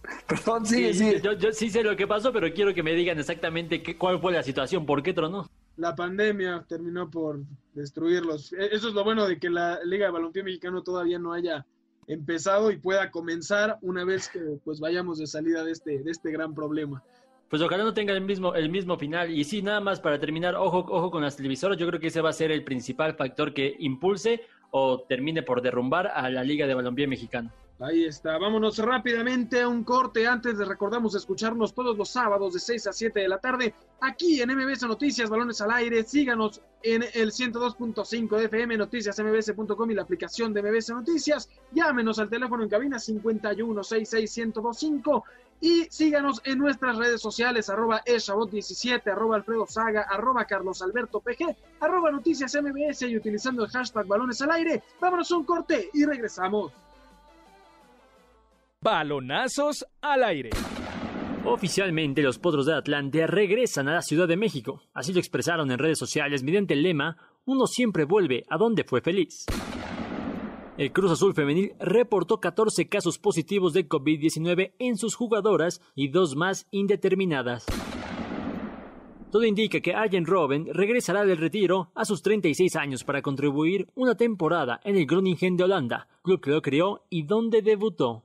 Perdón, 0.28 0.66
sigue, 0.66 0.94
Sí, 0.94 1.00
sigue. 1.00 1.22
Yo, 1.22 1.34
yo 1.34 1.52
sí 1.52 1.70
sé 1.70 1.84
lo 1.84 1.96
que 1.96 2.08
pasó, 2.08 2.32
pero 2.32 2.52
quiero 2.54 2.74
que 2.74 2.84
me 2.84 2.94
digan 2.94 3.18
exactamente 3.20 3.82
qué, 3.84 3.98
cuál 3.98 4.20
fue 4.20 4.32
la 4.32 4.44
situación, 4.44 4.86
por 4.86 5.02
qué 5.04 5.14
tronó. 5.14 5.50
la 5.78 5.96
pandemia 5.96 6.66
terminó 6.68 7.10
por 7.10 7.40
destruirlos. 7.74 8.54
E- 8.54 8.70
Eso 8.76 8.90
es 8.90 8.94
lo 8.94 9.04
bueno 9.04 9.26
de 9.28 9.40
que 9.40 9.50
la 9.50 9.80
Liga 9.84 10.06
de 10.08 10.12
Balompié 10.12 10.44
Mexicano 10.44 10.84
todavía 10.84 11.18
no 11.20 11.34
haya 11.34 11.66
empezado 12.08 12.72
y 12.72 12.78
pueda 12.78 13.12
comenzar 13.12 13.78
una 13.82 14.04
vez 14.04 14.30
que 14.30 14.40
pues 14.64 14.80
vayamos 14.80 15.20
de 15.20 15.28
salida 15.28 15.64
de 15.64 15.72
este, 15.72 16.00
de 16.04 16.12
este 16.12 16.32
gran 16.32 16.54
problema. 16.54 17.04
Pues 17.50 17.62
ojalá 17.62 17.84
no 17.84 17.94
tenga 17.94 18.14
el 18.14 18.22
mismo, 18.22 18.54
el 18.54 18.70
mismo 18.70 18.98
final. 18.98 19.32
Y 19.32 19.44
sí, 19.44 19.62
nada 19.62 19.80
más 19.80 20.00
para 20.00 20.20
terminar, 20.20 20.56
ojo, 20.56 20.80
ojo 20.90 21.10
con 21.12 21.24
las 21.24 21.36
televisoras. 21.38 21.78
Yo 21.78 21.88
creo 21.88 22.00
que 22.00 22.08
ese 22.08 22.22
va 22.22 22.30
a 22.30 22.34
ser 22.34 22.52
el 22.52 22.64
principal 22.64 23.16
factor 23.16 23.54
que 23.54 23.76
impulse 23.80 24.42
o 24.72 25.02
termine 25.08 25.42
por 25.44 25.62
derrumbar 25.64 26.08
a 26.08 26.30
la 26.30 26.44
Liga 26.44 26.68
de 26.68 26.76
Balompié 26.76 27.08
Mexicano. 27.08 27.52
Ahí 27.82 28.04
está. 28.04 28.38
Vámonos 28.38 28.78
rápidamente 28.78 29.62
a 29.62 29.70
un 29.70 29.86
corte. 29.86 30.28
Antes 30.28 30.58
de 30.58 30.66
recordamos 30.66 31.16
escucharnos 31.16 31.74
todos 31.74 31.98
los 31.98 32.10
sábados 32.10 32.54
de 32.54 32.60
6 32.60 32.88
a 32.88 32.94
7 32.94 33.22
de 33.22 33.30
la 33.30 33.38
tarde 33.38 33.74
aquí 34.02 34.42
en 34.42 34.54
MBS 34.54 34.84
Noticias, 34.84 35.30
Balones 35.30 35.62
al 35.62 35.72
Aire. 35.72 36.04
Síganos 36.04 36.62
en 36.84 37.04
el 37.04 37.32
102.5 37.32 38.38
de 38.38 38.46
FM, 38.46 38.76
noticiasmbs.com 38.76 39.92
y 39.92 39.94
la 39.94 40.02
aplicación 40.02 40.54
de 40.54 40.62
MBS 40.62 40.90
Noticias. 40.90 41.48
Llámenos 41.72 42.20
al 42.20 42.30
teléfono 42.30 42.64
en 42.64 42.70
cabina 42.70 43.00
51661025 43.00 45.24
y 45.62 45.86
síganos 45.90 46.42
en 46.44 46.58
nuestras 46.58 46.98
redes 46.98 47.22
sociales, 47.22 47.70
arroba 47.70 48.04
eshabot17, 48.04 49.10
arroba 49.10 49.38
alfredo 49.38 49.66
saga, 49.68 50.02
arroba 50.02 50.44
carlos 50.44 50.82
alberto 50.82 51.22
pg, 51.22 51.56
arroba 51.80 52.12
noticias 52.12 52.58
mbs 52.62 53.04
y 53.04 53.16
utilizando 53.16 53.64
el 53.64 53.70
hashtag 53.70 54.06
balones 54.06 54.42
al 54.42 54.52
aire. 54.52 54.84
Vámonos 55.00 55.32
a 55.32 55.38
un 55.38 55.46
corte 55.46 55.90
y 55.94 56.04
regresamos. 56.04 56.74
Balonazos 58.82 59.86
al 60.00 60.24
aire. 60.24 60.52
Oficialmente, 61.44 62.22
los 62.22 62.40
Potros 62.40 62.66
de 62.66 62.76
Atlante 62.76 63.28
regresan 63.28 63.90
a 63.90 63.96
la 63.96 64.02
Ciudad 64.02 64.26
de 64.26 64.38
México. 64.38 64.84
Así 64.94 65.12
lo 65.12 65.20
expresaron 65.20 65.70
en 65.70 65.80
redes 65.80 66.00
sociales 66.00 66.44
mediante 66.44 66.76
el 66.76 66.84
lema 66.84 67.18
Uno 67.46 67.68
siempre 67.68 68.06
vuelve 68.06 68.46
a 68.50 68.58
donde 68.58 68.86
fue 68.86 69.02
feliz. 69.02 69.46
El 70.78 70.94
Cruz 70.94 71.12
Azul 71.12 71.34
Femenil 71.34 71.74
reportó 71.78 72.40
14 72.40 72.88
casos 72.88 73.20
positivos 73.20 73.74
de 73.74 73.90
COVID-19 73.90 74.72
en 74.80 74.96
sus 74.98 75.14
jugadoras 75.14 75.82
y 75.94 76.08
dos 76.08 76.38
más 76.38 76.66
indeterminadas. 76.72 77.66
Todo 79.30 79.44
indica 79.44 79.82
que 79.82 79.94
Arjen 79.94 80.26
Robben 80.26 80.74
regresará 80.74 81.26
del 81.26 81.38
retiro 81.38 81.92
a 81.96 82.06
sus 82.06 82.22
36 82.22 82.78
años 82.78 83.04
para 83.04 83.22
contribuir 83.22 83.90
una 83.96 84.16
temporada 84.16 84.80
en 84.86 84.96
el 84.96 85.06
Groningen 85.06 85.58
de 85.58 85.66
Holanda, 85.66 86.08
club 86.22 86.40
que 86.40 86.52
lo 86.52 86.62
creó 86.62 87.04
y 87.10 87.24
donde 87.24 87.62
debutó. 87.62 88.24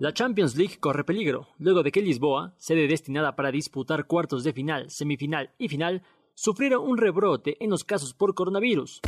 La 0.00 0.12
Champions 0.12 0.56
League 0.56 0.78
corre 0.80 1.04
peligro, 1.04 1.46
luego 1.56 1.84
de 1.84 1.92
que 1.92 2.02
Lisboa, 2.02 2.52
sede 2.56 2.88
destinada 2.88 3.36
para 3.36 3.52
disputar 3.52 4.08
cuartos 4.08 4.42
de 4.42 4.52
final, 4.52 4.90
semifinal 4.90 5.52
y 5.56 5.68
final, 5.68 6.02
sufriera 6.34 6.80
un 6.80 6.98
rebrote 6.98 7.56
en 7.62 7.70
los 7.70 7.84
casos 7.84 8.12
por 8.12 8.34
coronavirus. 8.34 9.00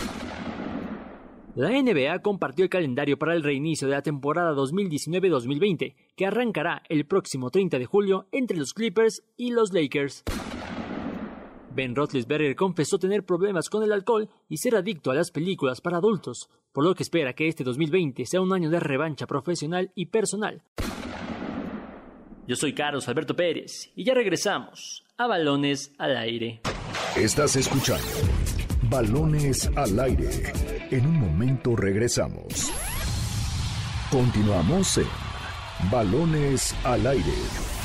La 1.56 1.70
NBA 1.70 2.20
compartió 2.20 2.62
el 2.62 2.70
calendario 2.70 3.18
para 3.18 3.34
el 3.34 3.42
reinicio 3.42 3.88
de 3.88 3.94
la 3.94 4.02
temporada 4.02 4.54
2019-2020, 4.54 5.96
que 6.14 6.26
arrancará 6.26 6.84
el 6.88 7.04
próximo 7.04 7.50
30 7.50 7.80
de 7.80 7.86
julio 7.86 8.28
entre 8.30 8.56
los 8.56 8.72
Clippers 8.72 9.24
y 9.36 9.50
los 9.50 9.72
Lakers. 9.72 10.22
Ben 11.76 11.94
Roethlisberger 11.94 12.56
confesó 12.56 12.98
tener 12.98 13.24
problemas 13.24 13.68
con 13.68 13.82
el 13.82 13.92
alcohol 13.92 14.30
y 14.48 14.56
ser 14.56 14.76
adicto 14.76 15.10
a 15.10 15.14
las 15.14 15.30
películas 15.30 15.82
para 15.82 15.98
adultos, 15.98 16.48
por 16.72 16.84
lo 16.84 16.94
que 16.94 17.02
espera 17.02 17.34
que 17.34 17.48
este 17.48 17.64
2020 17.64 18.24
sea 18.24 18.40
un 18.40 18.52
año 18.54 18.70
de 18.70 18.80
revancha 18.80 19.26
profesional 19.26 19.92
y 19.94 20.06
personal. 20.06 20.62
Yo 22.48 22.56
soy 22.56 22.72
Carlos 22.72 23.06
Alberto 23.08 23.36
Pérez 23.36 23.92
y 23.94 24.04
ya 24.04 24.14
regresamos 24.14 25.04
a 25.18 25.26
Balones 25.26 25.92
al 25.98 26.16
Aire. 26.16 26.62
Estás 27.14 27.56
escuchando 27.56 28.06
Balones 28.88 29.70
al 29.76 29.98
aire. 30.00 30.52
En 30.90 31.06
un 31.06 31.18
momento 31.18 31.76
regresamos. 31.76 32.72
Continuamos 34.10 34.98
en 34.98 35.90
Balones 35.90 36.74
al 36.84 37.06
aire. 37.06 37.75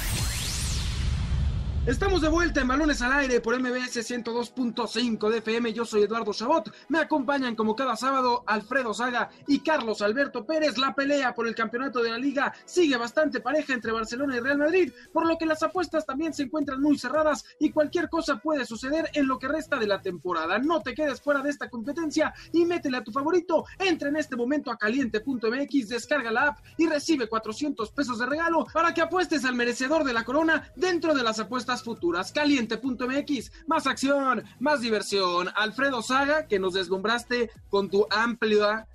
Estamos 1.88 2.22
de 2.22 2.30
vuelta 2.30 2.62
en 2.62 2.68
Balones 2.68 3.02
al 3.02 3.12
Aire 3.12 3.42
por 3.42 3.60
MBS 3.60 4.08
102.5 4.08 5.30
de 5.30 5.40
FM. 5.40 5.74
Yo 5.74 5.84
soy 5.84 6.04
Eduardo 6.04 6.32
Chabot. 6.32 6.72
Me 6.90 7.00
acompañan 7.00 7.56
como 7.56 7.76
cada 7.76 7.96
sábado 7.96 8.44
Alfredo 8.46 8.94
Saga 8.94 9.32
y 9.48 9.62
Carlos 9.62 10.04
Alberto 10.04 10.46
Pérez. 10.46 10.78
La 10.78 10.94
pelea 10.94 11.34
por 11.34 11.48
el 11.48 11.56
campeonato 11.56 12.04
de 12.04 12.12
la 12.12 12.20
liga 12.20 12.54
sigue 12.66 12.98
bastante 12.98 13.40
pareja 13.40 13.74
entre 13.74 13.94
Barcelona 13.94 14.38
y 14.38 14.42
Real 14.42 14.60
Madrid, 14.60 14.94
por 15.12 15.26
lo 15.26 15.40
que 15.40 15.48
las 15.48 15.64
apuestas 15.64 16.06
también 16.06 16.36
se 16.36 16.44
encuentran 16.44 16.80
muy 16.80 17.00
cerradas 17.00 17.46
y 17.58 17.72
cualquier 17.72 18.10
cosa 18.10 18.38
puede 18.38 18.64
suceder 18.68 19.10
en 19.16 19.28
lo 19.28 19.40
que 19.40 19.48
resta 19.48 19.78
de 19.78 19.88
la 19.88 20.04
temporada. 20.04 20.60
No 20.60 20.82
te 20.82 20.94
quedes 20.94 21.20
fuera 21.20 21.42
de 21.42 21.50
esta 21.50 21.68
competencia 21.68 22.32
y 22.54 22.64
métele 22.64 22.98
a 22.98 23.04
tu 23.04 23.12
favorito. 23.12 23.66
Entra 23.80 24.10
en 24.10 24.18
este 24.18 24.36
momento 24.36 24.70
a 24.70 24.78
caliente.mx, 24.78 25.90
descarga 25.90 26.32
la 26.32 26.50
app 26.50 26.60
y 26.78 26.86
recibe 26.86 27.28
400 27.28 27.90
pesos 27.90 28.20
de 28.20 28.28
regalo 28.28 28.68
para 28.72 28.94
que 28.94 29.02
apuestes 29.02 29.46
al 29.46 29.56
merecedor 29.56 30.04
de 30.04 30.14
la 30.14 30.24
corona 30.24 30.72
dentro 30.76 31.16
de 31.16 31.24
las 31.24 31.40
apuestas 31.40 31.71
futuras. 31.84 32.32
Caliente.mx, 32.32 33.52
más 33.68 33.88
acción, 33.88 34.44
más 34.60 34.82
diversión. 34.82 35.50
Alfredo 35.56 36.02
Saga, 36.02 36.48
que 36.48 36.60
nos 36.60 36.74
deslumbraste 36.74 37.50
con 37.70 37.90
tu 37.90 38.06
amplia 38.10 38.88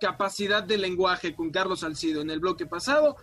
capacidad 0.00 0.62
de 0.62 0.78
lenguaje 0.78 1.34
con 1.34 1.50
Carlos 1.50 1.80
Salcido 1.80 2.20
en 2.20 2.30
el 2.30 2.40
bloque 2.40 2.66
pasado. 2.66 3.16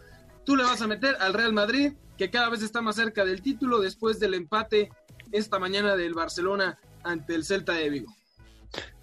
Tú 0.43 0.55
le 0.55 0.63
vas 0.63 0.81
a 0.81 0.87
meter 0.87 1.15
al 1.19 1.33
Real 1.33 1.53
Madrid, 1.53 1.93
que 2.17 2.29
cada 2.29 2.49
vez 2.49 2.61
está 2.61 2.81
más 2.81 2.95
cerca 2.95 3.23
del 3.23 3.41
título 3.41 3.79
después 3.79 4.19
del 4.19 4.33
empate 4.33 4.89
esta 5.31 5.59
mañana 5.59 5.95
del 5.95 6.13
Barcelona 6.13 6.77
ante 7.03 7.35
el 7.35 7.45
Celta 7.45 7.73
de 7.73 7.89
Vigo. 7.89 8.13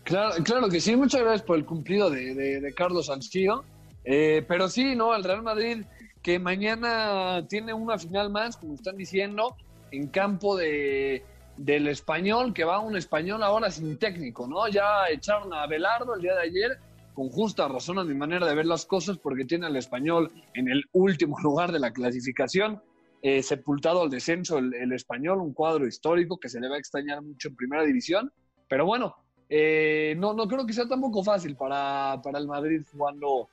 Claro, 0.04 0.34
claro 0.44 0.68
que 0.68 0.80
sí, 0.80 0.96
muchas 0.96 1.20
gracias 1.22 1.42
por 1.42 1.56
el 1.56 1.64
cumplido 1.64 2.10
de, 2.10 2.34
de- 2.60 2.74
Carlos 2.74 3.06
Salcido. 3.06 3.64
Eh, 4.04 4.44
pero 4.48 4.68
sí, 4.68 4.96
¿no? 4.96 5.14
El 5.14 5.22
Real 5.24 5.42
Madrid 5.42 5.84
que 6.22 6.38
mañana 6.38 7.44
tiene 7.48 7.72
una 7.74 7.98
final 7.98 8.30
más, 8.30 8.56
como 8.56 8.74
están 8.74 8.96
diciendo, 8.96 9.56
en 9.92 10.08
campo 10.08 10.56
de, 10.56 11.24
del 11.56 11.86
español, 11.88 12.52
que 12.52 12.64
va 12.64 12.80
un 12.80 12.96
español 12.96 13.42
ahora 13.42 13.70
sin 13.70 13.98
técnico, 13.98 14.46
¿no? 14.46 14.68
Ya 14.68 15.08
echaron 15.10 15.52
a 15.54 15.66
Belardo 15.66 16.14
el 16.14 16.22
día 16.22 16.34
de 16.34 16.42
ayer, 16.42 16.78
con 17.14 17.28
justa 17.28 17.68
razón 17.68 17.98
a 17.98 18.04
mi 18.04 18.14
manera 18.14 18.46
de 18.46 18.54
ver 18.54 18.66
las 18.66 18.86
cosas, 18.86 19.18
porque 19.18 19.44
tiene 19.44 19.66
al 19.66 19.76
español 19.76 20.32
en 20.54 20.68
el 20.68 20.84
último 20.92 21.38
lugar 21.42 21.70
de 21.70 21.78
la 21.78 21.92
clasificación, 21.92 22.82
eh, 23.22 23.42
sepultado 23.42 24.02
al 24.02 24.10
descenso 24.10 24.58
el, 24.58 24.74
el 24.74 24.92
español, 24.92 25.40
un 25.40 25.52
cuadro 25.52 25.86
histórico 25.86 26.38
que 26.38 26.48
se 26.48 26.60
le 26.60 26.68
va 26.68 26.74
a 26.74 26.78
extrañar 26.78 27.22
mucho 27.22 27.48
en 27.48 27.56
primera 27.56 27.84
división, 27.84 28.32
pero 28.66 28.84
bueno, 28.84 29.14
eh, 29.54 30.14
no, 30.16 30.32
no 30.32 30.48
creo 30.48 30.64
que 30.66 30.72
sea 30.72 30.88
tampoco 30.88 31.22
fácil 31.22 31.56
para, 31.56 32.18
para 32.22 32.38
el 32.38 32.46
Madrid 32.46 32.80
jugando 32.90 33.50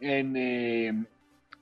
en, 0.00 0.36
eh, 0.36 0.88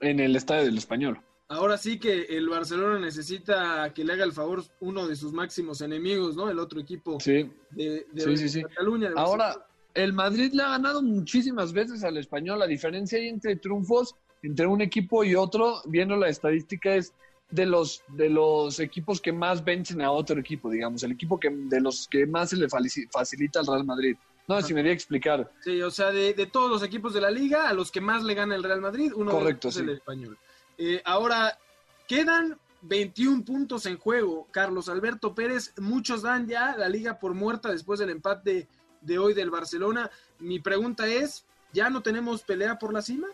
en 0.00 0.20
el 0.20 0.36
estadio 0.36 0.64
del 0.64 0.78
español. 0.78 1.20
Ahora 1.48 1.76
sí 1.76 1.98
que 1.98 2.22
el 2.22 2.48
Barcelona 2.48 2.98
necesita 2.98 3.92
que 3.92 4.02
le 4.04 4.14
haga 4.14 4.24
el 4.24 4.32
favor 4.32 4.64
uno 4.80 5.06
de 5.06 5.14
sus 5.14 5.32
máximos 5.32 5.80
enemigos, 5.82 6.36
¿no? 6.36 6.48
El 6.50 6.58
otro 6.58 6.80
equipo 6.80 7.20
Sí. 7.20 7.50
de, 7.70 8.06
de 8.10 8.22
Sí, 8.22 8.36
sí, 8.36 8.48
sí. 8.48 8.62
Cataluña. 8.62 9.10
de 9.10 9.14
Ahora, 9.16 9.66
el 9.92 10.12
Madrid 10.12 10.52
le 10.54 10.62
ha 10.62 10.70
ganado 10.70 11.02
muchísimas 11.02 11.72
veces 11.72 12.02
al 12.02 12.16
español. 12.16 12.58
La 12.58 12.66
diferencia 12.66 13.18
ahí 13.18 13.28
entre 13.28 13.56
triunfos 13.56 14.16
entre 14.42 14.66
un 14.66 14.80
equipo 14.82 15.24
y 15.24 15.34
otro, 15.34 15.80
viendo 15.86 16.16
la 16.16 16.28
estadística, 16.28 16.94
es 16.94 17.14
de 17.50 17.66
los, 17.66 18.02
de 18.08 18.28
los 18.28 18.78
equipos 18.80 19.20
que 19.20 19.32
más 19.32 19.64
vencen 19.64 20.02
a 20.02 20.10
otro 20.10 20.38
equipo, 20.38 20.70
digamos. 20.70 21.02
El 21.02 21.12
equipo 21.12 21.38
que 21.38 21.50
de 21.50 21.80
los 21.80 22.08
que 22.08 22.26
más 22.26 22.50
se 22.50 22.56
le 22.56 22.68
facilita 23.10 23.60
al 23.60 23.66
Real 23.66 23.84
Madrid. 23.84 24.16
No 24.46 24.60
si 24.60 24.74
me 24.74 24.82
di 24.82 24.90
a 24.90 24.92
explicar. 24.92 25.50
Sí, 25.62 25.80
o 25.80 25.90
sea, 25.90 26.10
de, 26.10 26.34
de 26.34 26.46
todos 26.46 26.70
los 26.70 26.82
equipos 26.82 27.14
de 27.14 27.20
la 27.22 27.30
liga, 27.30 27.68
a 27.68 27.72
los 27.72 27.90
que 27.90 28.02
más 28.02 28.22
le 28.22 28.34
gana 28.34 28.54
el 28.54 28.62
Real 28.62 28.80
Madrid, 28.82 29.12
uno 29.14 29.32
de 29.40 29.50
ellos 29.50 29.64
es 29.64 29.76
el 29.78 29.86
sí. 29.86 29.92
español. 29.92 30.38
Eh, 30.78 31.02
ahora, 31.04 31.58
quedan 32.06 32.58
21 32.82 33.44
puntos 33.44 33.86
en 33.86 33.98
juego. 33.98 34.46
Carlos 34.50 34.88
Alberto 34.88 35.34
Pérez, 35.34 35.72
muchos 35.78 36.22
dan 36.22 36.46
ya 36.46 36.76
la 36.76 36.88
liga 36.88 37.18
por 37.18 37.34
muerta 37.34 37.70
después 37.70 38.00
del 38.00 38.10
empate 38.10 38.68
de 39.00 39.18
hoy 39.18 39.34
del 39.34 39.50
Barcelona. 39.50 40.10
Mi 40.38 40.58
pregunta 40.58 41.06
es, 41.06 41.46
¿ya 41.72 41.90
no 41.90 42.02
tenemos 42.02 42.42
pelea 42.42 42.78
por 42.78 42.92
la 42.92 43.02
cima? 43.02 43.28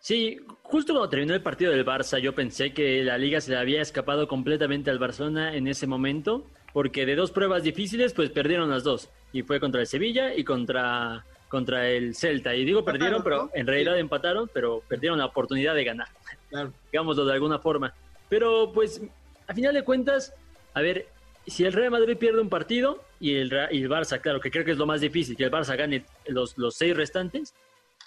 Sí, 0.00 0.38
justo 0.62 0.94
cuando 0.94 1.10
terminó 1.10 1.34
el 1.34 1.42
partido 1.42 1.72
del 1.72 1.84
Barça, 1.84 2.18
yo 2.18 2.34
pensé 2.34 2.72
que 2.72 3.04
la 3.04 3.18
liga 3.18 3.40
se 3.40 3.50
le 3.50 3.58
había 3.58 3.82
escapado 3.82 4.26
completamente 4.26 4.90
al 4.90 4.98
Barcelona 4.98 5.54
en 5.54 5.68
ese 5.68 5.86
momento, 5.86 6.46
porque 6.72 7.04
de 7.04 7.16
dos 7.16 7.30
pruebas 7.32 7.64
difíciles, 7.64 8.14
pues 8.14 8.30
perdieron 8.30 8.70
las 8.70 8.82
dos. 8.82 9.10
Y 9.32 9.42
fue 9.42 9.60
contra 9.60 9.82
el 9.82 9.86
Sevilla 9.86 10.34
y 10.34 10.42
contra, 10.42 11.26
contra 11.48 11.90
el 11.90 12.14
Celta. 12.14 12.54
Y 12.54 12.64
digo 12.64 12.82
perdieron, 12.82 13.22
pero 13.22 13.50
en 13.52 13.66
realidad 13.66 13.98
empataron, 13.98 14.50
pero 14.52 14.82
perdieron 14.88 15.18
la 15.18 15.26
oportunidad 15.26 15.74
de 15.74 15.84
ganar, 15.84 16.08
Claro. 16.50 16.72
digámoslo 16.92 17.24
de 17.24 17.32
alguna 17.32 17.58
forma. 17.58 17.94
Pero 18.28 18.70
pues, 18.72 19.00
a 19.46 19.54
final 19.54 19.74
de 19.74 19.82
cuentas, 19.82 20.34
a 20.74 20.80
ver, 20.82 21.06
si 21.46 21.64
el 21.64 21.72
Real 21.72 21.90
Madrid 21.90 22.16
pierde 22.16 22.40
un 22.40 22.48
partido 22.48 23.02
y 23.18 23.34
el, 23.36 23.50
Ra- 23.50 23.72
y 23.72 23.82
el 23.82 23.88
Barça, 23.88 24.20
claro, 24.20 24.40
que 24.40 24.50
creo 24.50 24.64
que 24.64 24.72
es 24.72 24.78
lo 24.78 24.86
más 24.86 25.00
difícil, 25.00 25.36
que 25.36 25.44
el 25.44 25.50
Barça 25.50 25.76
gane 25.76 26.04
los, 26.26 26.56
los 26.58 26.74
seis 26.76 26.96
restantes, 26.96 27.54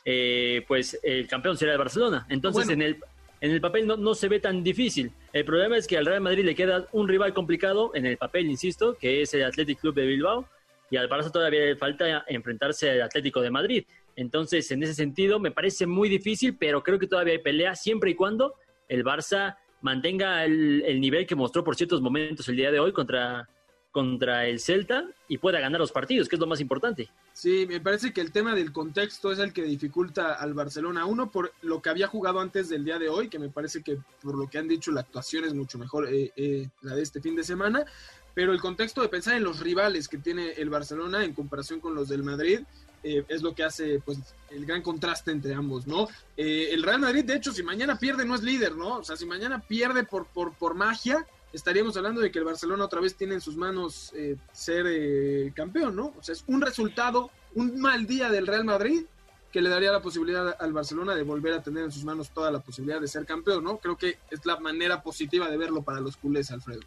eh, 0.06 0.64
pues 0.68 1.00
el 1.04 1.28
campeón 1.28 1.58
será 1.58 1.72
el 1.74 1.78
Barcelona. 1.78 2.26
Entonces, 2.30 2.66
Bueno. 2.68 2.84
en, 2.84 2.90
el, 2.94 2.98
en 3.42 3.52
el 3.52 3.62
papel 3.62 3.88
no, 3.88 3.98
no 3.98 4.14
se 4.16 4.28
ve 4.30 4.40
tan 4.40 4.64
difícil. 4.64 5.12
El 5.34 5.46
problema 5.46 5.78
es 5.78 5.88
que 5.88 5.98
al 5.98 6.06
Real 6.06 6.22
Madrid 6.22 6.46
le 6.46 6.56
queda 6.56 6.88
un 6.92 7.08
rival 7.08 7.34
complicado, 7.34 7.92
en 7.96 8.06
el 8.06 8.18
papel, 8.18 8.46
insisto, 8.50 8.96
que 8.98 9.22
es 9.22 9.34
el 9.34 9.44
Athletic 9.44 9.80
Club 9.80 9.96
de 9.96 10.06
Bilbao, 10.06 10.48
y 10.90 10.98
al 10.98 11.10
Barça 11.10 11.32
todavía 11.32 11.62
le 11.62 11.76
falta 11.76 12.24
enfrentarse 12.28 12.92
al 12.92 13.02
Atlético 13.02 13.42
de 13.42 13.50
Madrid. 13.50 13.86
Entonces, 14.16 14.70
en 14.72 14.84
ese 14.84 14.94
sentido, 14.94 15.40
me 15.40 15.52
parece 15.52 15.86
muy 15.86 16.10
difícil, 16.10 16.56
pero 16.58 16.84
creo 16.84 17.00
que 17.00 17.08
todavía 17.08 17.34
hay 17.34 17.40
pelea 17.40 17.76
siempre 17.76 18.12
y 18.12 18.16
cuando 18.16 18.56
el 18.88 19.04
Barça 19.04 19.58
mantenga 19.82 20.46
el, 20.46 20.84
el 20.86 21.02
nivel 21.02 21.26
que 21.26 21.36
mostró 21.36 21.64
por 21.64 21.76
ciertos 21.76 22.02
momentos 22.02 22.48
el 22.48 22.56
día 22.56 22.72
de 22.72 22.80
hoy 22.80 22.94
contra, 22.94 23.48
contra 23.94 24.48
el 24.48 24.60
Celta 24.60 25.06
y 25.28 25.38
pueda 25.38 25.60
ganar 25.60 25.80
los 25.80 25.92
partidos, 25.92 26.28
que 26.28 26.36
es 26.36 26.40
lo 26.40 26.48
más 26.48 26.60
importante. 26.60 27.12
Sí, 27.32 27.68
me 27.68 27.80
parece 27.80 28.12
que 28.12 28.22
el 28.22 28.32
tema 28.32 28.56
del 28.56 28.72
contexto 28.72 29.32
es 29.32 29.38
el 29.38 29.54
que 29.54 29.62
dificulta 29.62 30.34
al 30.34 30.56
Barcelona. 30.56 31.06
Uno, 31.06 31.30
por 31.30 31.54
lo 31.62 31.80
que 31.80 31.90
había 31.92 32.08
jugado 32.08 32.40
antes 32.40 32.70
del 32.70 32.84
día 32.84 32.98
de 32.98 33.10
hoy, 33.10 33.30
que 33.30 33.38
me 33.38 33.50
parece 33.50 33.84
que 33.84 34.00
por 34.22 34.36
lo 34.36 34.50
que 34.50 34.58
han 34.58 34.68
dicho 34.68 34.92
la 34.92 35.02
actuación 35.02 35.46
es 35.46 35.54
mucho 35.54 35.78
mejor 35.78 36.08
eh, 36.12 36.32
eh, 36.36 36.70
la 36.82 36.96
de 36.96 37.04
este 37.04 37.22
fin 37.22 37.36
de 37.36 37.44
semana. 37.44 37.86
Pero 38.34 38.52
el 38.52 38.60
contexto 38.60 39.04
de 39.04 39.10
pensar 39.10 39.36
en 39.36 39.44
los 39.44 39.60
rivales 39.60 40.08
que 40.08 40.18
tiene 40.18 40.54
el 40.54 40.72
Barcelona 40.72 41.24
en 41.24 41.34
comparación 41.34 41.80
con 41.80 41.94
los 41.94 42.10
del 42.10 42.24
Madrid 42.24 42.62
eh, 43.04 43.24
es 43.28 43.42
lo 43.42 43.54
que 43.54 43.64
hace 43.64 44.00
pues 44.00 44.18
el 44.50 44.66
gran 44.66 44.82
contraste 44.82 45.32
entre 45.32 45.54
ambos, 45.54 45.88
¿no? 45.88 46.08
Eh, 46.38 46.70
el 46.72 46.84
Real 46.84 47.00
Madrid, 47.00 47.26
de 47.26 47.36
hecho, 47.36 47.52
si 47.52 47.64
mañana 47.64 47.98
pierde 47.98 48.26
no 48.26 48.36
es 48.36 48.44
líder, 48.44 48.76
¿no? 48.76 48.98
O 48.98 49.04
sea, 49.04 49.16
si 49.16 49.26
mañana 49.26 49.60
pierde 49.60 50.04
por, 50.04 50.28
por, 50.28 50.54
por 50.54 50.76
magia, 50.76 51.26
estaríamos 51.54 51.96
hablando 51.98 52.22
de 52.22 52.32
que 52.32 52.40
el 52.40 52.46
Barcelona 52.46 52.86
otra 52.86 53.00
vez 53.00 53.16
tiene 53.16 53.36
en 53.36 53.42
sus 53.42 53.56
manos 53.56 54.12
eh, 54.16 54.36
ser 54.52 54.86
eh, 54.88 55.54
campeón, 55.56 55.96
¿no? 55.96 56.14
O 56.18 56.24
sea, 56.24 56.34
es 56.34 56.44
un 56.48 56.62
resultado, 56.62 57.30
un 57.56 57.80
mal 57.80 58.06
día 58.06 58.30
del 58.30 58.48
Real 58.48 58.66
Madrid 58.66 59.06
que 59.52 59.62
le 59.62 59.70
daría 59.70 59.92
la 59.92 60.02
posibilidad 60.02 60.56
al 60.60 60.74
Barcelona 60.74 61.14
de 61.14 61.22
volver 61.22 61.54
a 61.54 61.62
tener 61.62 61.84
en 61.84 61.92
sus 61.92 62.04
manos 62.04 62.32
toda 62.32 62.50
la 62.50 62.60
posibilidad 62.60 63.00
de 63.00 63.08
ser 63.08 63.24
campeón, 63.24 63.64
¿no? 63.64 63.78
Creo 63.78 63.96
que 63.96 64.18
es 64.32 64.44
la 64.48 64.60
manera 64.60 65.04
positiva 65.04 65.48
de 65.48 65.58
verlo 65.58 65.84
para 65.84 66.00
los 66.00 66.18
culés, 66.18 66.50
Alfredo. 66.50 66.82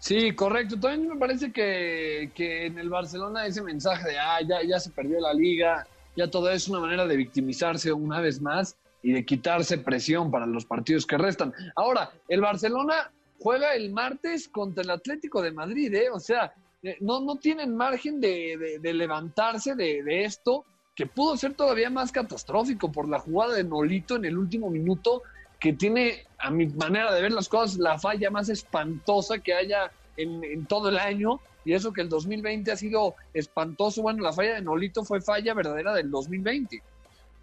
Sí, 0.00 0.34
correcto. 0.34 0.78
También 0.80 1.08
me 1.08 1.16
parece 1.16 1.52
que, 1.52 2.30
que 2.34 2.66
en 2.66 2.78
el 2.78 2.88
Barcelona 2.88 3.46
ese 3.46 3.62
mensaje 3.62 4.08
de, 4.08 4.18
ah, 4.18 4.40
ya, 4.40 4.62
ya 4.62 4.80
se 4.80 4.90
perdió 4.90 5.20
la 5.20 5.34
liga, 5.34 5.86
ya 6.16 6.28
todo 6.30 6.50
es 6.50 6.68
una 6.68 6.80
manera 6.80 7.06
de 7.06 7.16
victimizarse 7.16 7.92
una 7.92 8.20
vez 8.20 8.40
más 8.40 8.76
y 9.02 9.12
de 9.12 9.24
quitarse 9.24 9.78
presión 9.78 10.30
para 10.30 10.46
los 10.46 10.64
partidos 10.64 11.06
que 11.06 11.18
restan. 11.18 11.52
Ahora, 11.76 12.10
el 12.28 12.40
Barcelona 12.40 13.12
juega 13.38 13.74
el 13.74 13.92
martes 13.92 14.48
contra 14.48 14.82
el 14.82 14.90
Atlético 14.90 15.42
de 15.42 15.52
Madrid, 15.52 15.94
¿eh? 15.94 16.08
O 16.10 16.18
sea, 16.18 16.52
eh, 16.82 16.96
no, 17.00 17.20
no 17.20 17.36
tienen 17.36 17.76
margen 17.76 18.20
de, 18.20 18.78
de- 18.80 18.94
levantarse 18.94 19.74
de, 19.74 20.02
de 20.02 20.24
esto, 20.24 20.64
que 20.96 21.06
pudo 21.06 21.36
ser 21.36 21.54
todavía 21.54 21.88
más 21.90 22.10
catastrófico 22.10 22.90
por 22.90 23.08
la 23.08 23.18
jugada 23.18 23.54
de 23.54 23.64
Nolito 23.64 24.16
en 24.16 24.24
el 24.24 24.36
último 24.36 24.70
minuto, 24.70 25.22
que 25.60 25.74
tiene, 25.74 26.24
a 26.38 26.50
mi 26.50 26.66
manera 26.66 27.12
de 27.14 27.22
ver 27.22 27.32
las 27.32 27.48
cosas, 27.48 27.78
la 27.78 27.98
falla 27.98 28.30
más 28.30 28.48
espantosa 28.48 29.38
que 29.38 29.54
haya 29.54 29.92
en, 30.16 30.42
en 30.42 30.66
todo 30.66 30.88
el 30.88 30.98
año. 30.98 31.40
Y 31.64 31.74
eso 31.74 31.92
que 31.92 32.00
el 32.00 32.08
2020 32.08 32.72
ha 32.72 32.76
sido 32.76 33.14
espantoso. 33.34 34.00
Bueno, 34.00 34.22
la 34.24 34.32
falla 34.32 34.54
de 34.54 34.62
Nolito 34.62 35.04
fue 35.04 35.20
falla 35.20 35.52
verdadera 35.52 35.92
del 35.94 36.10
2020. 36.10 36.82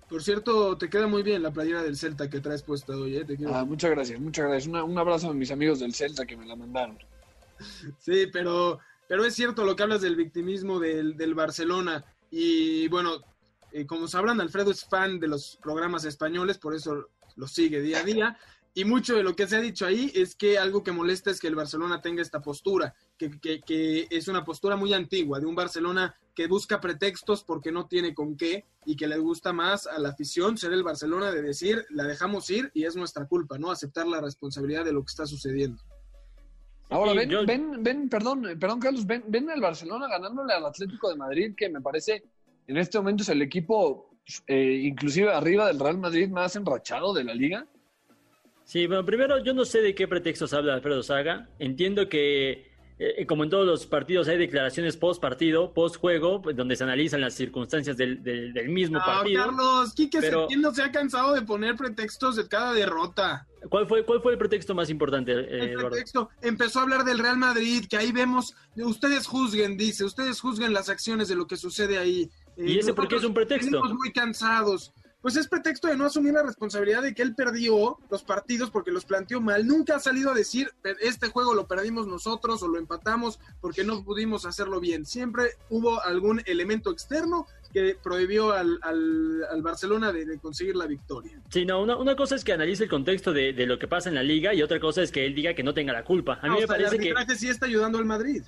Por 0.10 0.24
cierto, 0.24 0.76
te 0.78 0.90
queda 0.90 1.06
muy 1.06 1.22
bien 1.22 1.44
la 1.44 1.52
playera 1.52 1.84
del 1.84 1.98
Celta 1.98 2.30
que 2.30 2.40
traes 2.40 2.64
puesta 2.64 2.94
hoy, 2.96 3.18
¿eh? 3.18 3.26
Te 3.26 3.38
Ah, 3.46 3.64
muchas 3.66 3.92
gracias, 3.92 4.20
muchas 4.20 4.46
gracias. 4.48 4.68
Una- 4.68 4.84
un 4.84 4.98
abrazo 4.98 5.30
a 5.30 5.34
mis 5.34 5.52
amigos 5.52 5.80
del 5.80 5.94
Celta 5.94 6.26
que 6.26 6.36
me 6.38 6.46
la 6.48 6.56
mandaron. 6.56 6.98
Sí, 8.00 8.28
pero, 8.32 8.80
pero 9.08 9.26
es 9.26 9.36
cierto 9.36 9.64
lo 9.66 9.76
que 9.76 9.84
hablas 9.84 10.02
del 10.02 10.16
victimismo 10.16 10.80
del, 10.80 11.18
del 11.18 11.34
Barcelona. 11.36 12.04
Y 12.32 12.88
bueno, 12.88 13.18
eh, 13.72 13.86
como 13.86 14.08
sabrán, 14.08 14.40
Alfredo 14.42 14.72
es 14.72 14.86
fan 14.86 15.20
de 15.20 15.28
los 15.28 15.60
programas 15.62 16.06
españoles, 16.06 16.58
por 16.58 16.74
eso 16.76 17.08
lo 17.38 17.48
sigue 17.48 17.80
día 17.82 18.00
a 18.00 18.04
día. 18.04 18.38
Y 18.74 18.86
mucho 18.86 19.16
de 19.16 19.24
lo 19.24 19.36
que 19.36 19.48
se 19.48 19.56
ha 19.56 19.60
dicho 19.62 19.88
ahí 19.88 20.12
es 20.14 20.36
que 20.36 20.60
algo 20.60 20.84
que 20.84 20.92
molesta 20.92 21.32
es 21.32 21.40
que 21.40 21.48
el 21.48 21.56
Barcelona 21.56 22.00
tenga 22.00 22.22
esta 22.22 22.42
postura, 22.42 22.94
que, 23.18 23.40
que- 23.40 23.62
que 23.62 24.08
es 24.12 24.28
una 24.28 24.44
postura 24.46 24.76
muy 24.76 24.94
antigua, 24.94 25.40
de 25.40 25.48
un 25.48 25.56
Barcelona 25.56 26.16
que 26.36 26.46
busca 26.46 26.80
pretextos 26.80 27.44
porque 27.44 27.72
no 27.72 27.88
tiene 27.88 28.14
con 28.14 28.38
qué 28.38 28.66
y 28.86 28.96
que 28.96 29.08
le 29.08 29.18
gusta 29.18 29.52
más 29.52 29.88
a 29.88 29.98
la 29.98 30.10
afición 30.10 30.60
ser 30.60 30.74
el 30.74 30.84
Barcelona 30.84 31.32
de 31.32 31.42
decir, 31.42 31.86
la 31.90 32.04
dejamos 32.04 32.48
ir 32.52 32.70
y 32.76 32.84
es 32.84 32.96
nuestra 32.96 33.26
culpa, 33.26 33.58
¿no? 33.58 33.72
Aceptar 33.72 34.06
la 34.06 34.22
responsabilidad 34.22 34.86
de 34.86 34.92
lo 34.94 35.02
que 35.02 35.10
está 35.10 35.26
sucediendo. 35.26 35.82
Ahora, 36.90 37.14
ven, 37.14 37.30
yo- 37.30 37.46
ven, 37.48 37.84
ven, 37.84 38.10
perdón, 38.10 38.44
perdón, 38.60 38.80
Carlos, 38.80 39.08
ven, 39.08 39.24
ven 39.28 39.50
al 39.50 39.60
Barcelona 39.60 40.08
ganándole 40.08 40.54
al 40.54 40.66
Atlético 40.68 41.10
de 41.10 41.16
Madrid, 41.16 41.54
que 41.58 41.68
me 41.70 41.82
parece 41.82 42.24
en 42.68 42.78
este 42.78 42.98
momento 43.00 43.24
es 43.24 43.30
el 43.30 43.42
equipo, 43.42 44.07
eh, 44.48 44.82
inclusive 44.84 45.32
arriba 45.32 45.68
del 45.68 45.80
Real 45.80 45.98
Madrid, 45.98 46.30
más 46.30 46.56
enrachado 46.56 47.14
de 47.14 47.24
la 47.24 47.34
liga. 47.34 47.66
Sí, 48.64 48.86
bueno, 48.88 49.06
primero 49.06 49.42
yo 49.44 49.54
no 49.54 49.64
sé 49.66 49.82
de 49.82 49.96
qué 49.96 50.08
pretextos 50.08 50.54
habla 50.54 50.74
Alfredo 50.74 51.02
Saga. 51.02 51.48
Entiendo 51.58 52.10
que, 52.10 52.70
eh, 53.00 53.26
como 53.26 53.46
en 53.46 53.50
todos 53.50 53.66
los 53.66 53.86
partidos, 53.86 54.28
hay 54.28 54.38
declaraciones 54.38 54.98
post 54.98 55.22
partido, 55.22 55.74
post 55.74 55.96
juego, 55.96 56.42
pues, 56.42 56.54
donde 56.58 56.76
se 56.76 56.84
analizan 56.84 57.22
las 57.22 57.34
circunstancias 57.34 57.96
del, 57.96 58.22
del- 58.22 58.52
del 58.52 58.68
mismo 58.68 59.00
No, 59.00 59.06
partido. 59.06 59.46
Carlos, 59.46 59.94
Quique 59.94 60.20
pero- 60.20 60.48
se 60.74 60.82
ha 60.84 60.92
cansado 60.92 61.34
de 61.34 61.44
poner 61.44 61.78
pretextos 61.78 62.36
de 62.36 62.46
cada 62.50 62.74
derrota. 62.74 63.48
¿Cuál 63.70 63.88
fue, 63.88 64.04
¿Cuál 64.04 64.22
fue 64.22 64.34
el 64.34 64.38
pretexto 64.38 64.76
más 64.76 64.90
importante, 64.90 65.32
eh, 65.32 65.48
El 65.50 65.70
Eduardo? 65.70 65.90
pretexto 65.92 66.30
empezó 66.42 66.80
a 66.80 66.84
hablar 66.84 67.06
del 67.06 67.20
Real 67.20 67.38
Madrid, 67.38 67.86
que 67.90 67.96
ahí 67.96 68.12
vemos, 68.12 68.54
ustedes 68.76 69.28
juzguen, 69.28 69.78
dice, 69.78 70.04
ustedes 70.04 70.42
juzguen 70.42 70.74
las 70.74 70.90
acciones 70.90 71.30
de 71.30 71.36
lo 71.36 71.48
que 71.48 71.56
sucede 71.56 71.98
ahí. 71.98 72.30
¿Y 72.58 72.80
ese 72.80 72.94
por 72.94 73.08
qué 73.08 73.16
es 73.18 73.24
un 73.24 73.34
pretexto? 73.34 73.70
venimos 73.82 73.94
muy 73.94 74.12
cansados. 74.12 74.94
Pues 75.20 75.36
es 75.36 75.48
pretexto 75.48 75.88
de 75.88 75.98
no 75.98 76.06
asumir 76.06 76.34
la 76.34 76.44
responsabilidad 76.44 77.02
de 77.02 77.14
que 77.14 77.24
él 77.24 77.34
perdió 77.36 77.98
los 78.10 78.24
partidos 78.24 78.70
porque 78.70 78.92
los 78.92 79.04
planteó 79.04 79.42
mal. 79.42 79.66
Nunca 79.68 79.96
ha 79.96 80.00
salido 80.00 80.32
a 80.32 80.34
decir, 80.36 80.70
este 81.02 81.28
juego 81.30 81.54
lo 81.56 81.68
perdimos 81.68 82.08
nosotros 82.08 82.62
o 82.62 82.68
lo 82.68 82.78
empatamos 82.78 83.40
porque 83.60 83.84
no 83.84 84.04
pudimos 84.04 84.46
hacerlo 84.46 84.80
bien. 84.80 85.06
Siempre 85.06 85.50
hubo 85.70 86.02
algún 86.04 86.42
elemento 86.46 86.92
externo 86.92 87.48
que 87.74 87.98
prohibió 88.02 88.52
al, 88.54 88.78
al- 88.84 89.44
al 89.52 89.62
Barcelona 89.64 90.14
de, 90.14 90.24
de 90.26 90.40
conseguir 90.40 90.76
la 90.76 90.86
victoria. 90.86 91.42
Sí, 91.50 91.66
no, 91.66 91.82
una, 91.82 91.98
una 91.98 92.16
cosa 92.16 92.36
es 92.36 92.44
que 92.46 92.54
analice 92.54 92.84
el 92.84 92.90
contexto 92.90 93.34
de, 93.34 93.54
de 93.54 93.66
lo 93.66 93.80
que 93.80 93.88
pasa 93.88 94.10
en 94.10 94.16
la 94.16 94.24
liga 94.24 94.54
y 94.54 94.62
otra 94.62 94.80
cosa 94.80 95.02
es 95.02 95.12
que 95.12 95.26
él 95.26 95.34
diga 95.36 95.54
que 95.56 95.64
no 95.64 95.74
tenga 95.74 95.94
la 95.94 96.06
culpa. 96.06 96.36
A 96.42 96.44
mí 96.44 96.50
No, 96.50 96.54
me 96.60 96.64
o 96.64 96.68
sea, 96.68 96.78
parece 96.78 96.96
el 96.96 97.02
que... 97.28 97.36
sí 97.36 97.50
está 97.50 97.66
ayudando 97.66 97.98
al 97.98 98.06
Madrid. 98.06 98.44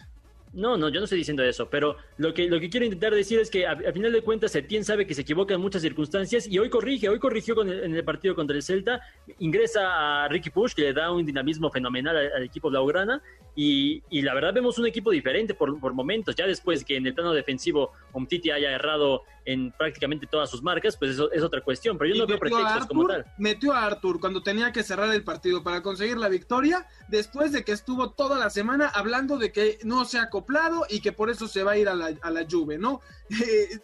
No, 0.51 0.77
no, 0.77 0.89
yo 0.89 0.99
no 0.99 1.03
estoy 1.03 1.19
diciendo 1.19 1.43
eso, 1.43 1.69
pero 1.69 1.95
lo 2.17 2.33
que, 2.33 2.47
lo 2.49 2.59
que 2.59 2.71
quiero 2.71 2.83
intentar 2.83 3.13
decir 3.13 3.39
es 3.39 3.51
que 3.51 3.67
a, 3.67 3.75
final 3.93 4.11
de 4.11 4.23
cuentas 4.23 4.51
Setién 4.51 4.83
sabe 4.83 5.05
que 5.05 5.13
se 5.13 5.21
equivoca 5.21 5.53
en 5.53 5.61
muchas 5.61 5.83
circunstancias 5.83 6.47
y 6.47 6.57
hoy 6.57 6.71
corrige, 6.71 7.07
hoy 7.07 7.19
corrigió 7.19 7.53
con 7.53 7.69
el- 7.69 7.83
en 7.83 7.95
el 7.95 8.03
partido 8.03 8.33
contra 8.33 8.55
el 8.55 8.63
Celta, 8.63 8.99
ingresa 9.37 10.23
a 10.23 10.27
Ricky 10.27 10.49
Push 10.49 10.73
que 10.73 10.81
le 10.81 10.93
da 10.93 11.11
un 11.11 11.23
dinamismo 11.23 11.69
fenomenal 11.69 12.17
al, 12.17 12.31
al 12.33 12.43
equipo 12.43 12.69
blaugrana 12.71 13.21
y, 13.55 14.01
y 14.09 14.23
la 14.23 14.33
verdad 14.33 14.51
vemos 14.53 14.79
un 14.79 14.87
equipo 14.87 15.11
diferente 15.11 15.53
por, 15.53 15.79
por 15.79 15.93
momentos, 15.93 16.35
ya 16.35 16.47
después 16.47 16.83
que 16.83 16.97
en 16.97 17.05
el 17.05 17.13
plano 17.13 17.31
defensivo 17.33 17.91
Umtiti 18.13 18.49
haya 18.49 18.71
errado 18.71 19.21
en 19.51 19.71
prácticamente 19.71 20.27
todas 20.27 20.49
sus 20.49 20.61
marcas, 20.61 20.95
pues 20.97 21.11
eso 21.11 21.31
es 21.31 21.41
otra 21.41 21.61
cuestión, 21.61 21.97
pero 21.97 22.09
yo 22.09 22.15
Y 22.15 22.19
no 22.19 22.27
veo 22.27 22.37
pretextos 22.39 22.85
como 22.87 23.07
tal. 23.07 23.25
Metió 23.37 23.73
a 23.73 23.85
Arthur 23.85 24.19
cuando 24.19 24.43
tenía 24.43 24.71
que 24.71 24.83
cerrar 24.83 25.13
el 25.13 25.23
partido 25.23 25.63
para 25.63 25.81
conseguir 25.81 26.17
la 26.17 26.29
victoria, 26.29 26.85
después 27.07 27.51
de 27.51 27.63
que 27.63 27.71
estuvo 27.71 28.11
toda 28.11 28.37
la 28.37 28.49
semana 28.49 28.87
hablando 28.89 29.37
de 29.37 29.51
que 29.51 29.79
no 29.83 30.05
se 30.05 30.19
ha 30.19 30.23
acoplado 30.23 30.85
y 30.89 31.01
que 31.01 31.11
por 31.11 31.29
eso 31.29 31.47
se 31.47 31.63
va 31.63 31.71
a 31.71 31.77
ir 31.77 31.89
a 31.89 31.95
la, 31.95 32.13
a 32.21 32.29
la 32.31 32.45
Juve, 32.49 32.77
¿no? 32.77 33.01
Eh, 33.29 33.79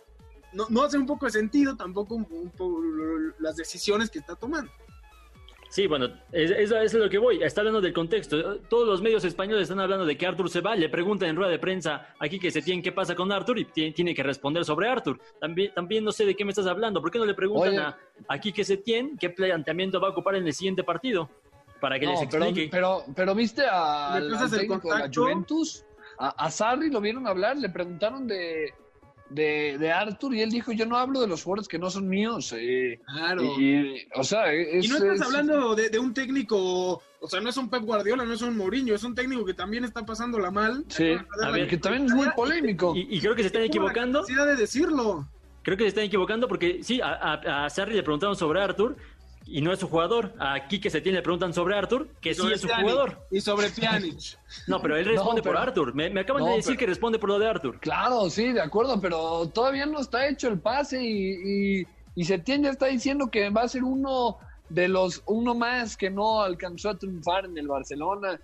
no, 0.54 0.68
no 0.70 0.84
hace 0.84 0.98
un 0.98 1.06
poco 1.06 1.26
de 1.26 1.34
sentido 1.34 1.76
tampoco 1.76 2.16
un- 2.16 2.28
un 2.30 2.50
poco 2.52 2.80
las 3.40 3.58
decisiones 3.58 4.10
que 4.10 4.20
está 4.20 4.36
tomando. 4.36 4.72
Sí, 5.76 5.88
bueno, 5.88 6.08
es- 6.32 6.52
eso 6.52 6.78
es 6.78 6.94
lo 6.94 7.10
que 7.10 7.18
voy. 7.18 7.44
Está 7.44 7.60
hablando 7.60 7.82
del 7.82 7.92
contexto. 7.92 8.60
Todos 8.70 8.88
los 8.88 9.02
medios 9.02 9.26
españoles 9.26 9.64
están 9.64 9.82
hablando 9.82 10.06
de 10.06 10.18
que 10.18 10.26
Arthur 10.26 10.50
se 10.50 10.62
va. 10.62 10.74
Le 10.74 10.88
preguntan 10.88 11.28
en 11.28 11.36
rueda 11.36 11.52
de 11.52 11.60
prensa 11.60 12.14
aquí 12.18 12.40
que 12.40 12.50
se 12.50 12.62
tiene 12.62 12.82
qué 12.82 12.94
pasa 12.94 13.14
con 13.14 13.30
Arthur 13.30 13.60
y 13.60 13.66
ti- 13.66 13.92
tiene 13.92 14.16
que 14.16 14.24
responder 14.24 14.64
sobre 14.64 14.88
Arthur. 14.88 15.20
También, 15.42 15.74
también 15.74 16.06
no 16.06 16.14
sé 16.14 16.26
de 16.26 16.34
qué 16.34 16.46
me 16.46 16.52
estás 16.52 16.66
hablando. 16.66 17.02
¿Por 17.02 17.12
qué 17.12 17.20
no 17.20 17.26
le 17.26 17.34
preguntan 17.34 17.70
Oye. 17.72 17.78
a 17.80 17.98
aquí 18.30 18.54
que 18.54 18.64
se 18.64 18.78
tiene 18.78 19.18
qué 19.20 19.30
planteamiento 19.32 20.00
va 20.00 20.08
a 20.08 20.12
ocupar 20.12 20.36
en 20.36 20.48
el 20.48 20.54
siguiente 20.54 20.86
partido? 20.86 21.30
Para 21.82 22.00
que 22.00 22.06
les 22.06 22.20
No, 22.20 22.24
explique. 22.24 22.70
pero, 22.72 23.04
pero 23.14 23.36
viste 23.36 23.64
a- 23.70 24.18
¿Le 24.18 24.28
al, 24.34 24.44
al 24.44 24.50
técnico 24.50 24.80
contacto? 24.80 25.24
Juventus, 25.24 25.84
a, 26.18 26.30
a 26.46 26.52
Sarri 26.52 26.90
lo 26.90 27.02
vieron 27.02 27.28
hablar, 27.28 27.58
le 27.58 27.68
preguntaron 27.68 28.26
de, 28.26 28.74
de, 29.30 29.78
de 29.80 29.92
Arthur 29.92 30.36
y 30.36 30.42
él 30.42 30.52
dijo, 30.52 30.72
yo 30.72 30.86
no 30.86 30.98
hablo 30.98 31.20
de 31.22 31.28
los 31.28 31.44
jugadores 31.44 31.68
que 31.68 31.80
no 31.80 31.90
son 31.90 32.08
míos. 32.08 32.54
eh". 32.58 33.00
Claro. 33.06 33.44
Y, 33.60 34.08
o 34.16 34.24
sea, 34.24 34.52
es... 34.54 34.86
Y 34.86 34.88
no 34.88 34.98
estás 34.98 35.16
es- 35.16 35.22
hablando 35.22 35.76
de, 35.76 35.90
de 35.90 36.00
un 36.00 36.14
técnico, 36.14 37.02
o 37.20 37.28
sea, 37.28 37.40
no 37.42 37.50
es 37.50 37.58
un 37.58 37.70
Pep 37.70 37.84
Guardiola, 37.84 38.24
no 38.26 38.34
es 38.34 38.42
un 38.42 38.56
Mourinho, 38.56 38.94
es 38.96 39.04
un 39.04 39.16
técnico 39.16 39.44
que 39.46 39.54
también 39.54 39.84
está 39.84 40.06
pasándola 40.06 40.52
mal. 40.52 40.86
Sí, 40.90 41.14
A 41.44 41.50
ver, 41.52 41.68
que 41.68 41.78
también 41.78 42.06
es 42.06 42.14
muy 42.14 42.28
polémico. 42.36 42.94
Y, 42.96 43.08
y 43.10 43.20
creo 43.20 43.36
que 43.36 43.42
se 43.42 43.48
están 43.48 43.62
la 43.64 43.68
equivocando. 43.68 44.20
capacidad 44.22 44.46
de 44.46 44.56
decirlo. 44.56 45.28
Creo 45.64 45.78
que 45.78 45.84
se 45.86 45.88
están 45.90 46.04
equivocando 46.04 46.48
porque 46.48 46.84
sí, 46.84 47.02
a, 47.02 47.08
a, 47.14 47.66
a 47.66 47.70
Sarri 47.72 47.96
le 47.96 48.04
preguntaron 48.04 48.36
sobre 48.36 48.62
Arthur 48.62 48.96
y 49.46 49.62
no 49.62 49.72
es 49.72 49.80
su 49.80 49.88
jugador. 49.88 50.34
A 50.40 50.68
Quique 50.68 50.90
Setién 50.90 51.16
le 51.16 51.22
preguntan 51.22 51.54
sobre 51.54 51.76
Arthur, 51.78 52.10
que 52.20 52.34
sí 52.34 52.42
es 52.52 52.62
su 52.62 52.68
Pjanic. 52.68 52.90
jugador. 52.90 53.28
Y 53.32 53.42
sobre 53.42 53.70
Pjanic. 53.70 54.38
No, 54.68 54.82
pero 54.82 54.98
él 54.98 55.06
responde 55.06 55.42
pero- 55.42 55.54
por 55.56 55.62
Arthur. 55.62 55.94
Me, 55.94 56.10
me 56.10 56.22
acaban 56.22 56.44
No, 56.44 56.50
de 56.50 56.56
decir 56.58 56.72
pero- 56.72 56.80
que 56.80 56.86
responde 56.88 57.20
por 57.20 57.30
lo 57.30 57.40
de 57.40 57.48
Arthur. 57.48 57.80
Claro, 57.80 58.30
sí, 58.30 58.52
de 58.54 58.62
acuerdo, 58.62 59.00
pero 59.00 59.48
todavía 59.50 59.86
no 59.86 60.00
está 60.00 60.28
hecho 60.28 60.48
el 60.48 60.60
pase 60.60 61.04
y, 61.04 61.80
y, 61.82 61.88
y 62.16 62.24
Setién 62.26 62.64
ya 62.64 62.70
está 62.72 62.88
diciendo 62.88 63.30
que 63.32 63.50
va 63.50 63.62
a 63.62 63.68
ser 63.68 63.84
uno 63.84 64.38
de 64.70 64.88
los, 64.88 65.22
uno 65.28 65.54
más 65.54 65.96
que 65.96 66.10
no 66.10 66.42
alcanzó 66.42 66.90
a 66.90 66.98
triunfar 66.98 67.46
en 67.46 67.58
el 67.58 67.68
Barcelona. 67.68 68.40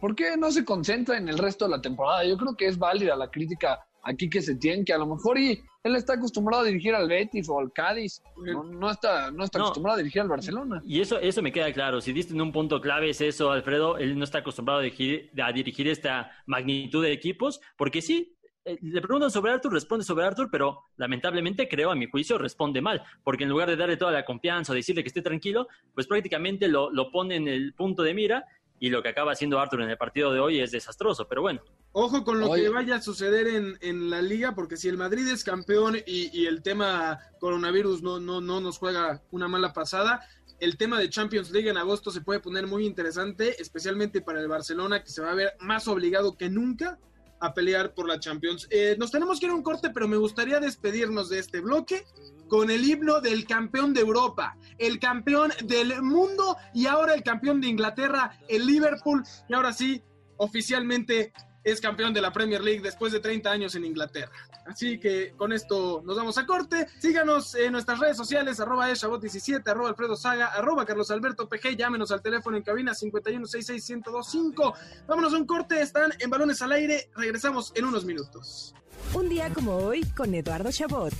¿Por 0.00 0.16
qué 0.16 0.36
no 0.36 0.50
se 0.50 0.64
concentra 0.64 1.16
en 1.18 1.28
el 1.28 1.38
resto 1.38 1.66
de 1.66 1.72
la 1.72 1.80
temporada? 1.82 2.24
Yo 2.24 2.36
creo 2.36 2.56
que 2.56 2.66
es 2.66 2.78
válida 2.78 3.14
la 3.14 3.30
crítica 3.30 3.78
aquí 4.02 4.28
que 4.30 4.40
Setién, 4.42 4.84
que 4.84 4.92
a 4.92 4.98
lo 4.98 5.06
mejor 5.06 5.38
y 5.38 5.60
él 5.82 5.96
está 5.96 6.14
acostumbrado 6.14 6.62
a 6.62 6.66
dirigir 6.66 6.94
al 6.94 7.08
Betis 7.08 7.48
o 7.48 7.58
al 7.58 7.72
Cádiz, 7.72 8.22
no, 8.36 8.64
no 8.64 8.90
está, 8.90 9.30
no 9.30 9.44
está 9.44 9.58
No. 9.58 9.64
acostumbrado 9.64 9.96
a 9.96 9.98
dirigir 9.98 10.20
al 10.22 10.28
Barcelona. 10.28 10.82
Y 10.84 11.00
eso, 11.00 11.18
eso 11.18 11.40
me 11.42 11.52
queda 11.52 11.72
claro. 11.72 12.00
Si 12.00 12.12
diste 12.12 12.34
en 12.34 12.40
un 12.40 12.52
punto 12.52 12.80
clave 12.80 13.10
es 13.10 13.20
eso, 13.20 13.50
Alfredo. 13.50 13.96
Él 13.96 14.18
no 14.18 14.24
está 14.24 14.38
acostumbrado 14.38 14.80
a 14.80 14.82
dirigir, 14.82 15.30
a 15.42 15.52
dirigir 15.52 15.88
esta 15.88 16.30
magnitud 16.46 17.02
de 17.02 17.12
equipos, 17.12 17.60
porque 17.78 18.02
sí, 18.02 18.36
eh, 18.66 18.76
le 18.82 19.00
preguntan 19.00 19.30
sobre 19.30 19.52
Arthur, 19.52 19.72
responde 19.72 20.04
sobre 20.04 20.26
Arthur, 20.26 20.50
pero 20.50 20.80
lamentablemente 20.98 21.66
creo, 21.66 21.90
a 21.90 21.94
mi 21.94 22.04
juicio, 22.10 22.36
responde 22.36 22.82
mal, 22.82 23.02
porque 23.24 23.44
en 23.44 23.50
lugar 23.50 23.70
de 23.70 23.76
darle 23.76 23.96
toda 23.96 24.12
la 24.12 24.26
confianza 24.26 24.72
o 24.72 24.74
decirle 24.74 25.02
que 25.02 25.08
esté 25.08 25.22
tranquilo, 25.22 25.66
pues 25.94 26.06
prácticamente 26.06 26.68
lo, 26.68 26.90
lo 26.90 27.10
pone 27.10 27.36
en 27.36 27.48
el 27.48 27.72
punto 27.72 28.02
de 28.02 28.12
mira 28.12 28.44
y 28.80 28.88
lo 28.88 29.02
que 29.02 29.10
acaba 29.10 29.32
haciendo 29.32 29.60
Arthur 29.60 29.82
en 29.82 29.90
el 29.90 29.98
partido 29.98 30.32
de 30.32 30.40
hoy 30.40 30.58
es 30.58 30.72
desastroso. 30.72 31.28
Pero 31.28 31.42
bueno, 31.42 31.62
Ojo 31.92 32.24
con 32.24 32.40
lo 32.40 32.50
Oye. 32.50 32.62
que 32.62 32.68
vaya 32.70 32.96
a 32.96 33.02
suceder 33.02 33.46
en, 33.46 33.76
en 33.82 34.10
la 34.10 34.22
liga, 34.22 34.54
porque 34.54 34.76
si 34.76 34.88
el 34.88 34.96
Madrid 34.96 35.28
es 35.28 35.44
campeón 35.44 35.96
y, 36.06 36.30
y 36.36 36.46
el 36.46 36.62
tema 36.62 37.18
coronavirus 37.40 38.02
no, 38.02 38.18
no, 38.18 38.40
no 38.40 38.60
nos 38.60 38.78
juega 38.78 39.22
una 39.30 39.48
mala 39.48 39.72
pasada, 39.72 40.20
el 40.60 40.76
tema 40.76 40.98
de 40.98 41.10
Champions 41.10 41.50
League 41.50 41.68
en 41.68 41.76
agosto 41.76 42.10
se 42.10 42.20
puede 42.22 42.40
poner 42.40 42.66
muy 42.66 42.86
interesante, 42.86 43.60
especialmente 43.60 44.22
para 44.22 44.40
el 44.40 44.48
Barcelona, 44.48 45.02
que 45.02 45.10
se 45.10 45.20
va 45.20 45.32
a 45.32 45.34
ver 45.34 45.54
más 45.60 45.86
obligado 45.88 46.36
que 46.36 46.48
nunca 46.48 46.98
a 47.40 47.52
pelear 47.54 47.94
por 47.94 48.06
la 48.06 48.20
Champions. 48.20 48.66
Eh, 48.70 48.96
nos 48.98 49.10
tenemos 49.10 49.40
que 49.40 49.46
ir 49.46 49.52
a 49.52 49.54
un 49.54 49.62
corte, 49.62 49.90
pero 49.90 50.06
me 50.06 50.16
gustaría 50.16 50.60
despedirnos 50.60 51.28
de 51.28 51.38
este 51.38 51.60
bloque 51.60 52.04
con 52.48 52.70
el 52.70 52.84
himno 52.84 53.20
del 53.20 53.46
campeón 53.46 53.94
de 53.94 54.00
Europa, 54.00 54.56
el 54.78 54.98
campeón 54.98 55.52
del 55.64 56.02
mundo 56.02 56.56
y 56.74 56.86
ahora 56.86 57.14
el 57.14 57.22
campeón 57.22 57.60
de 57.60 57.68
Inglaterra, 57.68 58.38
el 58.48 58.66
Liverpool, 58.66 59.24
y 59.48 59.54
ahora 59.54 59.72
sí, 59.72 60.02
oficialmente 60.36 61.32
es 61.62 61.80
campeón 61.80 62.12
de 62.14 62.20
la 62.20 62.32
Premier 62.32 62.62
League 62.62 62.80
después 62.80 63.12
de 63.12 63.20
30 63.20 63.50
años 63.50 63.74
en 63.74 63.84
Inglaterra. 63.84 64.32
Así 64.66 64.98
que 64.98 65.32
con 65.36 65.52
esto 65.52 66.02
nos 66.04 66.16
vamos 66.16 66.38
a 66.38 66.46
corte. 66.46 66.86
Síganos 66.98 67.54
en 67.54 67.72
nuestras 67.72 67.98
redes 67.98 68.16
sociales, 68.16 68.60
arroba 68.60 68.90
eshabot17, 68.90 69.66
arroba 69.68 69.88
alfredo 69.88 70.16
saga, 70.16 70.46
arroba 70.46 70.86
carlos 70.86 71.10
alberto 71.10 71.48
pg, 71.48 71.76
llámenos 71.76 72.10
al 72.10 72.22
teléfono 72.22 72.56
en 72.56 72.62
cabina 72.62 72.92
5166125. 72.92 74.74
Vámonos 75.06 75.34
a 75.34 75.36
un 75.36 75.46
corte, 75.46 75.80
están 75.80 76.12
en 76.18 76.30
balones 76.30 76.62
al 76.62 76.72
aire, 76.72 77.10
regresamos 77.14 77.72
en 77.74 77.84
unos 77.84 78.04
minutos. 78.04 78.74
Un 79.14 79.28
día 79.28 79.52
como 79.52 79.76
hoy 79.76 80.04
con 80.16 80.34
Eduardo 80.34 80.70
Chabot. 80.70 81.14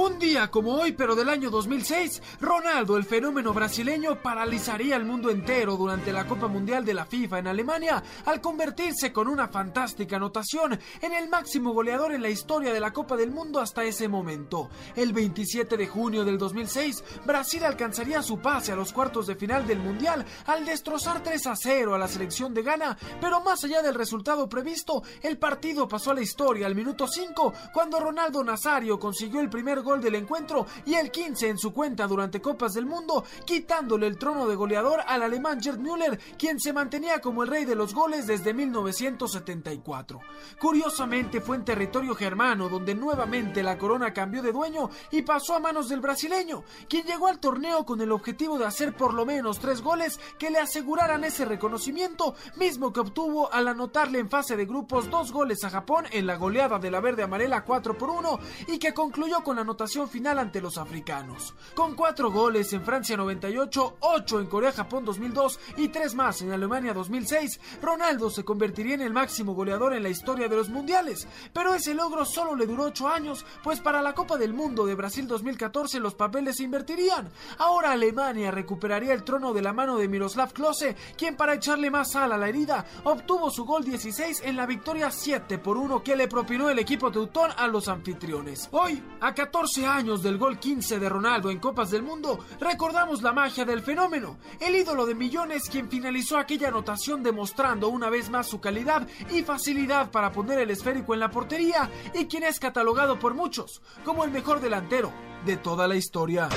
Un 0.00 0.16
día 0.20 0.48
como 0.48 0.76
hoy, 0.76 0.92
pero 0.92 1.16
del 1.16 1.28
año 1.28 1.50
2006, 1.50 2.22
Ronaldo, 2.40 2.96
el 2.96 3.02
fenómeno 3.02 3.52
brasileño, 3.52 4.22
paralizaría 4.22 4.94
el 4.94 5.04
mundo 5.04 5.28
entero 5.28 5.76
durante 5.76 6.12
la 6.12 6.24
Copa 6.24 6.46
Mundial 6.46 6.84
de 6.84 6.94
la 6.94 7.04
FIFA 7.04 7.40
en 7.40 7.48
Alemania 7.48 8.00
al 8.24 8.40
convertirse 8.40 9.12
con 9.12 9.26
una 9.26 9.48
fantástica 9.48 10.14
anotación 10.14 10.78
en 11.02 11.12
el 11.14 11.28
máximo 11.28 11.72
goleador 11.72 12.12
en 12.12 12.22
la 12.22 12.28
historia 12.28 12.72
de 12.72 12.78
la 12.78 12.92
Copa 12.92 13.16
del 13.16 13.32
Mundo 13.32 13.58
hasta 13.58 13.82
ese 13.82 14.06
momento. 14.06 14.70
El 14.94 15.12
27 15.12 15.76
de 15.76 15.88
junio 15.88 16.24
del 16.24 16.38
2006, 16.38 17.02
Brasil 17.26 17.64
alcanzaría 17.64 18.22
su 18.22 18.38
pase 18.38 18.70
a 18.70 18.76
los 18.76 18.92
cuartos 18.92 19.26
de 19.26 19.34
final 19.34 19.66
del 19.66 19.80
Mundial 19.80 20.24
al 20.46 20.64
destrozar 20.64 21.24
3 21.24 21.44
a 21.48 21.56
0 21.56 21.96
a 21.96 21.98
la 21.98 22.06
selección 22.06 22.54
de 22.54 22.62
Ghana, 22.62 22.96
pero 23.20 23.40
más 23.40 23.64
allá 23.64 23.82
del 23.82 23.96
resultado 23.96 24.48
previsto, 24.48 25.02
el 25.22 25.38
partido 25.38 25.88
pasó 25.88 26.12
a 26.12 26.14
la 26.14 26.22
historia 26.22 26.68
al 26.68 26.76
minuto 26.76 27.08
5 27.08 27.52
cuando 27.72 27.98
Ronaldo 27.98 28.44
Nazario 28.44 28.96
consiguió 29.00 29.40
el 29.40 29.50
primer 29.50 29.82
gol 29.82 29.87
del 29.96 30.16
encuentro 30.16 30.66
y 30.84 30.94
el 30.94 31.10
15 31.10 31.48
en 31.48 31.58
su 31.58 31.72
cuenta 31.72 32.06
durante 32.06 32.42
Copas 32.42 32.74
del 32.74 32.84
Mundo, 32.84 33.24
quitándole 33.46 34.06
el 34.06 34.18
trono 34.18 34.46
de 34.46 34.54
goleador 34.54 35.00
al 35.06 35.22
alemán 35.22 35.60
Gerd 35.62 35.78
Müller, 35.78 36.18
quien 36.38 36.60
se 36.60 36.74
mantenía 36.74 37.20
como 37.20 37.42
el 37.42 37.48
rey 37.48 37.64
de 37.64 37.74
los 37.74 37.94
goles 37.94 38.26
desde 38.26 38.52
1974. 38.52 40.20
Curiosamente 40.60 41.40
fue 41.40 41.56
en 41.56 41.64
territorio 41.64 42.14
germano 42.14 42.68
donde 42.68 42.94
nuevamente 42.94 43.62
la 43.62 43.78
corona 43.78 44.12
cambió 44.12 44.42
de 44.42 44.52
dueño 44.52 44.90
y 45.10 45.22
pasó 45.22 45.54
a 45.54 45.60
manos 45.60 45.88
del 45.88 46.00
brasileño, 46.00 46.64
quien 46.86 47.06
llegó 47.06 47.28
al 47.28 47.40
torneo 47.40 47.86
con 47.86 48.02
el 48.02 48.12
objetivo 48.12 48.58
de 48.58 48.66
hacer 48.66 48.94
por 48.94 49.14
lo 49.14 49.24
menos 49.24 49.58
tres 49.58 49.80
goles 49.80 50.20
que 50.38 50.50
le 50.50 50.58
aseguraran 50.58 51.24
ese 51.24 51.46
reconocimiento, 51.46 52.34
mismo 52.56 52.92
que 52.92 53.00
obtuvo 53.00 53.50
al 53.50 53.68
anotarle 53.68 54.18
en 54.18 54.28
fase 54.28 54.54
de 54.54 54.66
grupos 54.66 55.08
dos 55.08 55.32
goles 55.32 55.64
a 55.64 55.70
Japón 55.70 56.04
en 56.10 56.26
la 56.26 56.36
goleada 56.36 56.78
de 56.78 56.90
la 56.90 57.00
verde 57.00 57.22
amarela 57.22 57.64
4 57.64 57.96
por 57.96 58.10
1 58.10 58.38
y 58.68 58.78
que 58.78 58.92
concluyó 58.92 59.42
con 59.42 59.56
la 59.56 59.62
anotación 59.62 59.77
final 60.08 60.38
ante 60.38 60.60
los 60.60 60.76
africanos. 60.76 61.54
Con 61.74 61.94
cuatro 61.94 62.30
goles 62.30 62.72
en 62.72 62.84
Francia 62.84 63.16
98, 63.16 63.98
8 64.00 64.40
en 64.40 64.46
Corea-Japón 64.46 65.04
2002 65.04 65.60
y 65.76 65.88
tres 65.88 66.14
más 66.14 66.42
en 66.42 66.52
Alemania 66.52 66.92
2006, 66.92 67.60
Ronaldo 67.80 68.30
se 68.30 68.44
convertiría 68.44 68.94
en 68.94 69.02
el 69.02 69.12
máximo 69.12 69.54
goleador 69.54 69.92
en 69.92 70.02
la 70.02 70.08
historia 70.08 70.48
de 70.48 70.56
los 70.56 70.68
mundiales. 70.68 71.28
Pero 71.52 71.74
ese 71.74 71.94
logro 71.94 72.24
solo 72.24 72.56
le 72.56 72.66
duró 72.66 72.84
8 72.84 73.08
años, 73.08 73.44
pues 73.62 73.80
para 73.80 74.02
la 74.02 74.14
Copa 74.14 74.36
del 74.36 74.52
Mundo 74.52 74.84
de 74.84 74.94
Brasil 74.94 75.26
2014 75.26 76.00
los 76.00 76.14
papeles 76.14 76.56
se 76.56 76.64
invertirían. 76.64 77.30
Ahora 77.58 77.92
Alemania 77.92 78.50
recuperaría 78.50 79.14
el 79.14 79.24
trono 79.24 79.52
de 79.52 79.62
la 79.62 79.72
mano 79.72 79.96
de 79.96 80.08
Miroslav 80.08 80.52
Klose, 80.52 80.96
quien 81.16 81.36
para 81.36 81.54
echarle 81.54 81.90
más 81.90 82.12
sal 82.12 82.32
a 82.32 82.38
la 82.38 82.48
herida 82.48 82.84
obtuvo 83.04 83.50
su 83.50 83.64
gol 83.64 83.84
16 83.84 84.42
en 84.44 84.56
la 84.56 84.66
victoria 84.66 85.10
7 85.10 85.58
por 85.58 85.76
1 85.76 86.02
que 86.02 86.16
le 86.16 86.28
propinó 86.28 86.68
el 86.68 86.78
equipo 86.78 87.10
teutón 87.10 87.50
a 87.56 87.66
los 87.66 87.88
anfitriones. 87.88 88.68
Hoy, 88.72 89.02
a 89.20 89.34
14 89.34 89.57
años 89.58 90.22
del 90.22 90.38
gol 90.38 90.60
15 90.60 91.00
de 91.00 91.08
Ronaldo 91.08 91.50
en 91.50 91.58
Copas 91.58 91.90
del 91.90 92.04
Mundo, 92.04 92.38
recordamos 92.60 93.22
la 93.22 93.32
magia 93.32 93.64
del 93.64 93.82
fenómeno, 93.82 94.38
el 94.60 94.76
ídolo 94.76 95.04
de 95.04 95.16
millones 95.16 95.68
quien 95.68 95.90
finalizó 95.90 96.38
aquella 96.38 96.68
anotación 96.68 97.24
demostrando 97.24 97.88
una 97.88 98.08
vez 98.08 98.30
más 98.30 98.46
su 98.46 98.60
calidad 98.60 99.08
y 99.32 99.42
facilidad 99.42 100.12
para 100.12 100.30
poner 100.30 100.60
el 100.60 100.70
esférico 100.70 101.12
en 101.12 101.20
la 101.20 101.32
portería 101.32 101.90
y 102.14 102.26
quien 102.26 102.44
es 102.44 102.60
catalogado 102.60 103.18
por 103.18 103.34
muchos 103.34 103.82
como 104.04 104.22
el 104.22 104.30
mejor 104.30 104.60
delantero 104.60 105.12
de 105.44 105.56
toda 105.56 105.88
la 105.88 105.96
historia. 105.96 106.48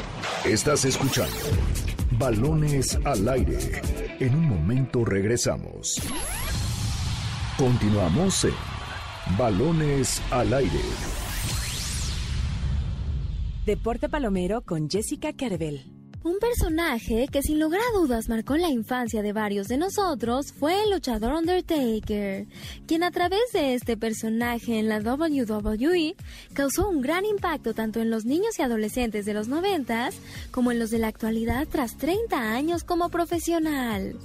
Estás 0.46 0.86
escuchando 0.86 1.36
Balones 2.12 3.00
al 3.04 3.28
aire. 3.28 3.82
En 4.20 4.36
un 4.36 4.48
momento 4.48 5.04
regresamos. 5.04 6.00
Continuamos 7.58 8.44
en 8.44 8.54
Balones 9.38 10.22
al 10.30 10.54
aire. 10.54 11.21
Deporte 13.72 14.10
Palomero 14.10 14.64
con 14.64 14.90
Jessica 14.90 15.32
Kerbel. 15.32 15.86
Un 16.26 16.40
personaje 16.40 17.30
que 17.32 17.42
sin 17.42 17.58
lugar 17.58 17.80
a 17.80 17.98
dudas 17.98 18.28
marcó 18.28 18.58
la 18.58 18.68
infancia 18.68 19.22
de 19.22 19.32
varios 19.32 19.70
de 19.70 19.78
nosotros 19.78 20.52
fue 20.52 20.84
el 20.84 20.92
luchador 20.92 21.32
Undertaker, 21.32 22.48
quien 22.86 23.04
a 23.04 23.12
través 23.12 23.40
de 23.54 23.74
este 23.74 23.96
personaje 23.96 24.78
en 24.78 24.90
la 24.90 25.00
WWE 25.00 26.18
causó 26.52 26.90
un 26.90 27.00
gran 27.00 27.24
impacto 27.24 27.74
tanto 27.74 28.02
en 28.02 28.10
los 28.10 28.26
niños 28.26 28.60
y 28.60 28.62
adolescentes 28.62 29.24
de 29.24 29.34
los 29.34 29.48
noventas 29.48 30.18
como 30.52 30.74
en 30.74 30.80
los 30.80 30.90
de 30.90 31.00
la 31.00 31.08
actualidad 31.08 31.66
tras 31.72 31.96
30 31.96 32.54
años 32.54 32.84
como 32.84 33.08
profesional. 33.08 34.18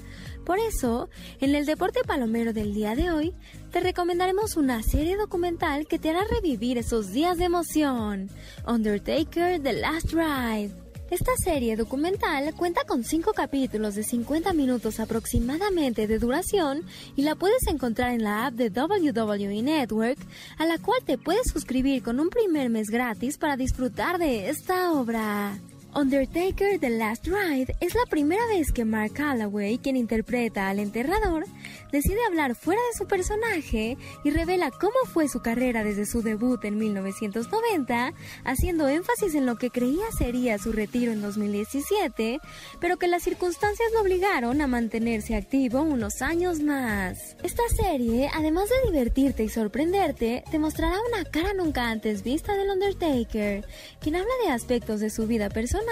Por 0.46 0.60
eso, 0.60 1.10
en 1.40 1.56
el 1.56 1.66
deporte 1.66 2.02
palomero 2.06 2.52
del 2.52 2.72
día 2.72 2.94
de 2.94 3.10
hoy, 3.10 3.34
te 3.72 3.80
recomendaremos 3.80 4.56
una 4.56 4.80
serie 4.80 5.16
documental 5.16 5.88
que 5.88 5.98
te 5.98 6.10
hará 6.10 6.22
revivir 6.22 6.78
esos 6.78 7.10
días 7.10 7.36
de 7.36 7.46
emoción. 7.46 8.30
Undertaker 8.64 9.60
The 9.60 9.72
Last 9.72 10.12
Ride. 10.12 10.70
Esta 11.10 11.36
serie 11.36 11.74
documental 11.74 12.54
cuenta 12.54 12.84
con 12.84 13.02
5 13.02 13.32
capítulos 13.32 13.96
de 13.96 14.04
50 14.04 14.52
minutos 14.52 15.00
aproximadamente 15.00 16.06
de 16.06 16.20
duración 16.20 16.84
y 17.16 17.22
la 17.22 17.34
puedes 17.34 17.66
encontrar 17.66 18.12
en 18.12 18.22
la 18.22 18.46
app 18.46 18.54
de 18.54 18.70
WWE 18.70 19.62
Network, 19.62 20.18
a 20.58 20.64
la 20.64 20.78
cual 20.78 21.00
te 21.04 21.18
puedes 21.18 21.48
suscribir 21.50 22.04
con 22.04 22.20
un 22.20 22.28
primer 22.28 22.70
mes 22.70 22.88
gratis 22.88 23.36
para 23.36 23.56
disfrutar 23.56 24.18
de 24.18 24.48
esta 24.48 24.92
obra. 24.92 25.58
Undertaker 25.94 26.78
The 26.78 26.90
Last 26.90 27.26
Ride 27.26 27.74
es 27.80 27.94
la 27.94 28.04
primera 28.10 28.44
vez 28.48 28.70
que 28.70 28.84
Mark 28.84 29.14
Calloway, 29.14 29.78
quien 29.78 29.96
interpreta 29.96 30.68
al 30.68 30.78
enterrador, 30.78 31.46
decide 31.90 32.18
hablar 32.26 32.54
fuera 32.54 32.80
de 32.92 32.98
su 32.98 33.06
personaje 33.06 33.96
y 34.22 34.30
revela 34.30 34.70
cómo 34.70 34.96
fue 35.06 35.28
su 35.28 35.40
carrera 35.40 35.84
desde 35.84 36.04
su 36.04 36.20
debut 36.20 36.62
en 36.66 36.76
1990, 36.76 38.12
haciendo 38.44 38.88
énfasis 38.88 39.34
en 39.34 39.46
lo 39.46 39.56
que 39.56 39.70
creía 39.70 40.04
sería 40.18 40.58
su 40.58 40.72
retiro 40.72 41.12
en 41.12 41.22
2017, 41.22 42.40
pero 42.78 42.98
que 42.98 43.08
las 43.08 43.22
circunstancias 43.22 43.88
lo 43.94 44.02
obligaron 44.02 44.60
a 44.60 44.66
mantenerse 44.66 45.34
activo 45.34 45.80
unos 45.80 46.20
años 46.20 46.60
más. 46.60 47.36
Esta 47.42 47.62
serie, 47.74 48.28
además 48.34 48.68
de 48.68 48.90
divertirte 48.90 49.44
y 49.44 49.48
sorprenderte, 49.48 50.44
te 50.50 50.58
mostrará 50.58 50.98
una 51.10 51.24
cara 51.24 51.54
nunca 51.54 51.88
antes 51.88 52.22
vista 52.22 52.54
del 52.54 52.68
Undertaker, 52.68 53.64
quien 54.00 54.16
habla 54.16 54.32
de 54.44 54.50
aspectos 54.50 55.00
de 55.00 55.08
su 55.08 55.26
vida 55.26 55.48
personal 55.48 55.85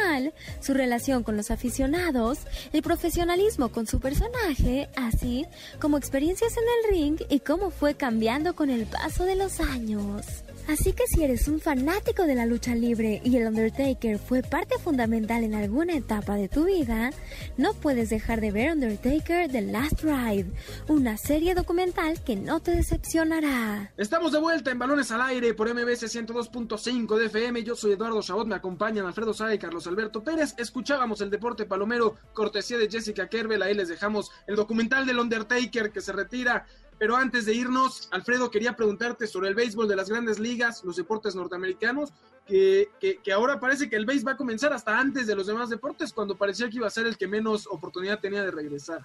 su 0.60 0.74
relación 0.74 1.22
con 1.22 1.36
los 1.36 1.50
aficionados, 1.50 2.38
el 2.72 2.82
profesionalismo 2.82 3.70
con 3.70 3.86
su 3.86 4.00
personaje, 4.00 4.88
así 4.96 5.46
como 5.80 5.98
experiencias 5.98 6.52
en 6.56 6.64
el 6.64 6.94
ring 6.94 7.20
y 7.28 7.40
cómo 7.40 7.70
fue 7.70 7.94
cambiando 7.94 8.54
con 8.54 8.70
el 8.70 8.86
paso 8.86 9.24
de 9.24 9.36
los 9.36 9.60
años. 9.60 10.44
Así 10.66 10.94
que 10.94 11.06
si 11.06 11.22
eres 11.22 11.46
un 11.46 11.60
fanático 11.60 12.26
de 12.26 12.34
la 12.34 12.46
lucha 12.46 12.74
libre 12.74 13.20
y 13.22 13.36
el 13.36 13.46
Undertaker 13.46 14.18
fue 14.18 14.42
parte 14.42 14.78
fundamental 14.78 15.44
en 15.44 15.54
alguna 15.54 15.94
etapa 15.94 16.36
de 16.36 16.48
tu 16.48 16.64
vida, 16.64 17.10
no 17.58 17.74
puedes 17.74 18.08
dejar 18.08 18.40
de 18.40 18.50
ver 18.50 18.72
Undertaker 18.72 19.50
The 19.50 19.60
Last 19.60 20.02
Ride, 20.02 20.46
una 20.88 21.18
serie 21.18 21.54
documental 21.54 22.24
que 22.24 22.36
no 22.36 22.60
te 22.60 22.70
decepcionará. 22.70 23.92
Estamos 23.98 24.32
de 24.32 24.40
vuelta 24.40 24.70
en 24.70 24.78
Balones 24.78 25.12
al 25.12 25.20
Aire 25.20 25.52
por 25.52 25.68
MBS 25.68 26.04
102.5 26.04 27.18
de 27.18 27.26
FM. 27.26 27.62
Yo 27.62 27.76
soy 27.76 27.92
Eduardo 27.92 28.22
Chabot, 28.22 28.46
me 28.46 28.54
acompañan 28.54 29.04
Alfredo 29.04 29.34
Sá 29.34 29.54
y 29.54 29.58
Carlos 29.58 29.86
Alberto 29.86 30.24
Pérez. 30.24 30.54
Escuchábamos 30.56 31.20
el 31.20 31.28
deporte 31.28 31.66
palomero, 31.66 32.16
cortesía 32.32 32.78
de 32.78 32.90
Jessica 32.90 33.28
Kerbel. 33.28 33.62
Ahí 33.62 33.74
les 33.74 33.88
dejamos 33.88 34.30
el 34.46 34.56
documental 34.56 35.04
del 35.04 35.18
Undertaker 35.18 35.92
que 35.92 36.00
se 36.00 36.12
retira 36.12 36.66
pero 36.98 37.16
antes 37.16 37.46
de 37.46 37.54
irnos, 37.54 38.08
Alfredo, 38.12 38.50
quería 38.50 38.76
preguntarte 38.76 39.26
sobre 39.26 39.48
el 39.48 39.54
béisbol 39.54 39.88
de 39.88 39.96
las 39.96 40.08
grandes 40.08 40.38
ligas, 40.38 40.84
los 40.84 40.96
deportes 40.96 41.34
norteamericanos, 41.34 42.12
que, 42.46 42.88
que, 43.00 43.32
ahora 43.32 43.58
parece 43.58 43.88
que 43.88 43.96
el 43.96 44.04
béisbol 44.04 44.32
va 44.32 44.34
a 44.34 44.36
comenzar 44.36 44.72
hasta 44.72 44.98
antes 44.98 45.26
de 45.26 45.34
los 45.34 45.46
demás 45.46 45.70
deportes, 45.70 46.12
cuando 46.12 46.36
parecía 46.36 46.68
que 46.68 46.76
iba 46.76 46.86
a 46.86 46.90
ser 46.90 47.06
el 47.06 47.16
que 47.16 47.26
menos 47.26 47.66
oportunidad 47.66 48.20
tenía 48.20 48.42
de 48.42 48.50
regresar. 48.50 49.02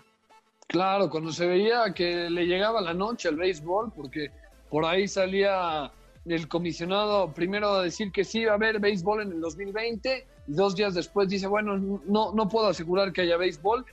Claro, 0.67 1.09
cuando 1.09 1.31
se 1.31 1.47
veía 1.47 1.93
que 1.93 2.29
le 2.29 2.45
llegaba 2.45 2.79
la 2.81 2.93
noche 2.93 3.27
al 3.27 3.37
béisbol, 3.37 3.91
porque 3.95 4.31
por 4.69 4.85
ahí 4.85 5.07
salía 5.07 5.91
el 6.25 6.47
comisionado 6.47 7.33
primero 7.33 7.69
a 7.69 7.83
decir 7.83 8.11
que 8.11 8.23
sí 8.23 8.41
iba 8.41 8.51
a 8.51 8.55
haber 8.55 8.79
béisbol 8.79 9.23
en 9.23 9.31
el 9.31 9.41
2020 9.41 10.27
y 10.47 10.53
dos 10.53 10.75
días 10.75 10.93
después 10.93 11.27
dice, 11.27 11.47
bueno, 11.47 11.77
no, 12.05 12.33
no 12.33 12.47
puedo 12.49 12.67
asegurar 12.67 13.11
que 13.13 13.21
haya 13.21 13.37
béisbol. 13.37 13.83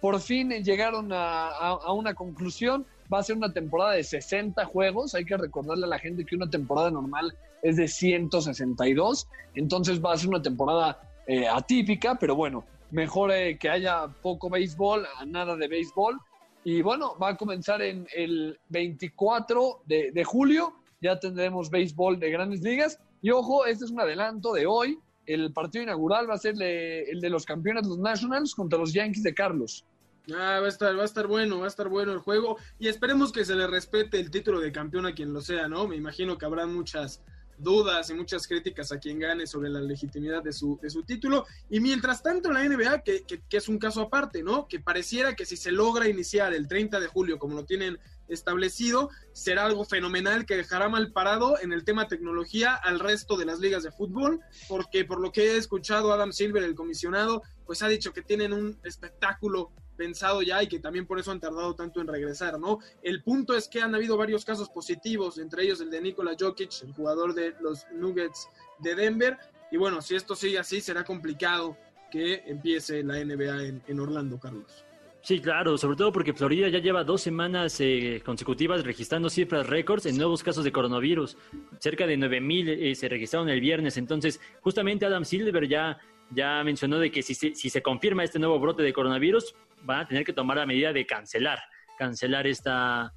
Por 0.00 0.18
fin 0.20 0.50
llegaron 0.50 1.12
a, 1.12 1.48
a 1.48 1.92
una 1.92 2.14
conclusión 2.14 2.84
va 3.12 3.18
a 3.18 3.22
ser 3.22 3.36
una 3.36 3.52
temporada 3.52 3.92
de 3.92 4.04
60 4.04 4.64
juegos. 4.66 5.14
Hay 5.14 5.24
que 5.24 5.36
recordarle 5.36 5.84
a 5.84 5.88
la 5.88 5.98
gente 5.98 6.24
que 6.24 6.36
una 6.36 6.48
temporada 6.48 6.90
normal 6.90 7.34
es 7.62 7.76
de 7.76 7.88
162. 7.88 9.28
Entonces 9.54 10.02
va 10.02 10.12
a 10.12 10.16
ser 10.16 10.28
una 10.28 10.42
temporada 10.42 11.00
eh, 11.26 11.48
atípica, 11.48 12.16
pero 12.16 12.36
bueno, 12.36 12.64
mejor 12.90 13.32
eh, 13.32 13.58
que 13.58 13.68
haya 13.68 14.06
poco 14.22 14.50
béisbol 14.50 15.06
a 15.18 15.24
nada 15.24 15.56
de 15.56 15.68
béisbol. 15.68 16.18
Y 16.64 16.82
bueno, 16.82 17.16
va 17.20 17.30
a 17.30 17.36
comenzar 17.36 17.82
en 17.82 18.06
el 18.14 18.58
24 18.68 19.82
de, 19.86 20.24
julio. 20.24 20.74
Ya 21.00 21.18
tendremos 21.18 21.70
béisbol 21.70 22.18
de 22.18 22.30
grandes 22.30 22.62
ligas. 22.62 22.98
Y 23.20 23.30
ojo, 23.30 23.66
este 23.66 23.84
es 23.84 23.90
un 23.90 24.00
adelanto 24.00 24.52
de 24.52 24.66
hoy. 24.66 24.98
El 25.26 25.52
partido 25.52 25.84
inaugural 25.84 26.28
va 26.28 26.34
a 26.34 26.38
ser 26.38 26.54
el 26.60 27.20
de 27.20 27.30
los 27.30 27.44
campeones, 27.44 27.86
los 27.86 27.98
Nationals, 27.98 28.54
contra 28.54 28.78
los 28.78 28.92
Yankees 28.92 29.22
de 29.22 29.34
Carlos. 29.34 29.84
Ah, 30.32 30.58
va 30.60 30.66
a 30.66 30.68
estar, 30.68 30.96
va 30.96 31.02
a 31.02 31.04
estar 31.04 31.26
bueno, 31.26 31.58
va 31.58 31.66
a 31.66 31.68
estar 31.68 31.88
bueno 31.88 32.12
el 32.12 32.18
juego 32.18 32.56
y 32.78 32.88
esperemos 32.88 33.30
que 33.30 33.44
se 33.44 33.54
le 33.54 33.66
respete 33.66 34.18
el 34.18 34.30
título 34.30 34.58
de 34.58 34.72
campeón 34.72 35.04
a 35.04 35.14
quien 35.14 35.34
lo 35.34 35.42
sea, 35.42 35.68
¿no? 35.68 35.86
Me 35.86 35.96
imagino 35.96 36.38
que 36.38 36.46
habrá 36.46 36.66
muchas 36.66 37.20
dudas 37.58 38.10
y 38.10 38.14
muchas 38.14 38.48
críticas 38.48 38.90
a 38.90 38.98
quien 38.98 39.18
gane 39.18 39.46
sobre 39.46 39.68
la 39.68 39.80
legitimidad 39.80 40.42
de 40.42 40.52
su, 40.52 40.78
de 40.82 40.90
su 40.90 41.02
título. 41.02 41.46
Y 41.68 41.80
mientras 41.80 42.22
tanto 42.22 42.50
la 42.50 42.64
NBA, 42.64 43.02
que, 43.02 43.22
que, 43.22 43.42
que, 43.48 43.56
es 43.58 43.68
un 43.68 43.78
caso 43.78 44.00
aparte, 44.00 44.42
¿no? 44.42 44.66
Que 44.66 44.80
pareciera 44.80 45.34
que 45.34 45.44
si 45.44 45.56
se 45.56 45.70
logra 45.70 46.08
iniciar 46.08 46.54
el 46.54 46.66
30 46.66 47.00
de 47.00 47.06
julio, 47.06 47.38
como 47.38 47.54
lo 47.54 47.64
tienen 47.64 47.98
establecido, 48.28 49.10
será 49.32 49.66
algo 49.66 49.84
fenomenal 49.84 50.46
que 50.46 50.56
dejará 50.56 50.88
mal 50.88 51.12
parado 51.12 51.58
en 51.60 51.72
el 51.72 51.84
tema 51.84 52.08
tecnología 52.08 52.74
al 52.74 52.98
resto 52.98 53.36
de 53.36 53.44
las 53.44 53.60
ligas 53.60 53.82
de 53.82 53.92
fútbol, 53.92 54.40
porque 54.68 55.04
por 55.04 55.20
lo 55.20 55.30
que 55.30 55.52
he 55.52 55.56
escuchado 55.56 56.12
Adam 56.12 56.32
Silver, 56.32 56.62
el 56.62 56.74
comisionado, 56.74 57.42
pues 57.66 57.82
ha 57.82 57.88
dicho 57.88 58.12
que 58.12 58.22
tienen 58.22 58.52
un 58.52 58.78
espectáculo 58.82 59.70
pensado 59.96 60.42
ya 60.42 60.62
y 60.62 60.68
que 60.68 60.80
también 60.80 61.06
por 61.06 61.18
eso 61.18 61.30
han 61.30 61.40
tardado 61.40 61.74
tanto 61.74 62.00
en 62.00 62.06
regresar, 62.06 62.58
¿no? 62.58 62.78
El 63.02 63.22
punto 63.22 63.54
es 63.54 63.68
que 63.68 63.80
han 63.80 63.94
habido 63.94 64.16
varios 64.16 64.44
casos 64.44 64.68
positivos, 64.68 65.38
entre 65.38 65.64
ellos 65.64 65.80
el 65.80 65.90
de 65.90 66.00
Nikola 66.00 66.36
Jokic, 66.38 66.82
el 66.82 66.92
jugador 66.92 67.34
de 67.34 67.54
los 67.60 67.86
Nuggets 67.92 68.48
de 68.80 68.94
Denver, 68.94 69.38
y 69.74 69.76
bueno, 69.76 70.00
si 70.00 70.14
esto 70.14 70.36
sigue 70.36 70.58
así, 70.58 70.80
será 70.80 71.02
complicado 71.02 71.76
que 72.08 72.44
empiece 72.46 73.02
la 73.02 73.14
NBA 73.24 73.82
en, 73.88 73.98
Orlando, 73.98 74.38
Carlos. 74.38 74.84
Sí, 75.20 75.40
claro, 75.40 75.76
sobre 75.76 75.96
todo 75.96 76.12
porque 76.12 76.32
Florida 76.32 76.68
ya 76.68 76.78
lleva 76.78 77.02
dos 77.02 77.22
semanas 77.22 77.80
eh, 77.80 78.22
consecutivas 78.24 78.84
registrando 78.84 79.28
cifras 79.28 79.66
récords 79.66 80.06
en 80.06 80.16
nuevos 80.16 80.44
casos 80.44 80.62
de 80.62 80.70
coronavirus. 80.70 81.36
Cerca 81.80 82.06
de 82.06 82.16
9.000 82.16 82.68
eh, 82.68 82.94
se 82.94 83.08
registraron 83.08 83.48
el 83.48 83.60
viernes. 83.60 83.96
Entonces, 83.96 84.40
justamente 84.60 85.06
Adam 85.06 85.24
Silver 85.24 85.66
ya, 85.66 85.98
ya 86.30 86.62
mencionó 86.62 87.00
de 87.00 87.10
que 87.10 87.22
si, 87.22 87.34
si 87.34 87.68
se 87.68 87.82
confirma 87.82 88.22
este 88.22 88.38
nuevo 88.38 88.60
brote 88.60 88.84
de 88.84 88.92
coronavirus, 88.92 89.56
van 89.84 90.00
a 90.00 90.08
tener 90.08 90.24
que 90.24 90.32
tomar 90.32 90.56
la 90.56 90.66
medida 90.66 90.92
de 90.92 91.06
cancelar, 91.06 91.58
cancelar 91.96 92.46
esta, 92.46 93.12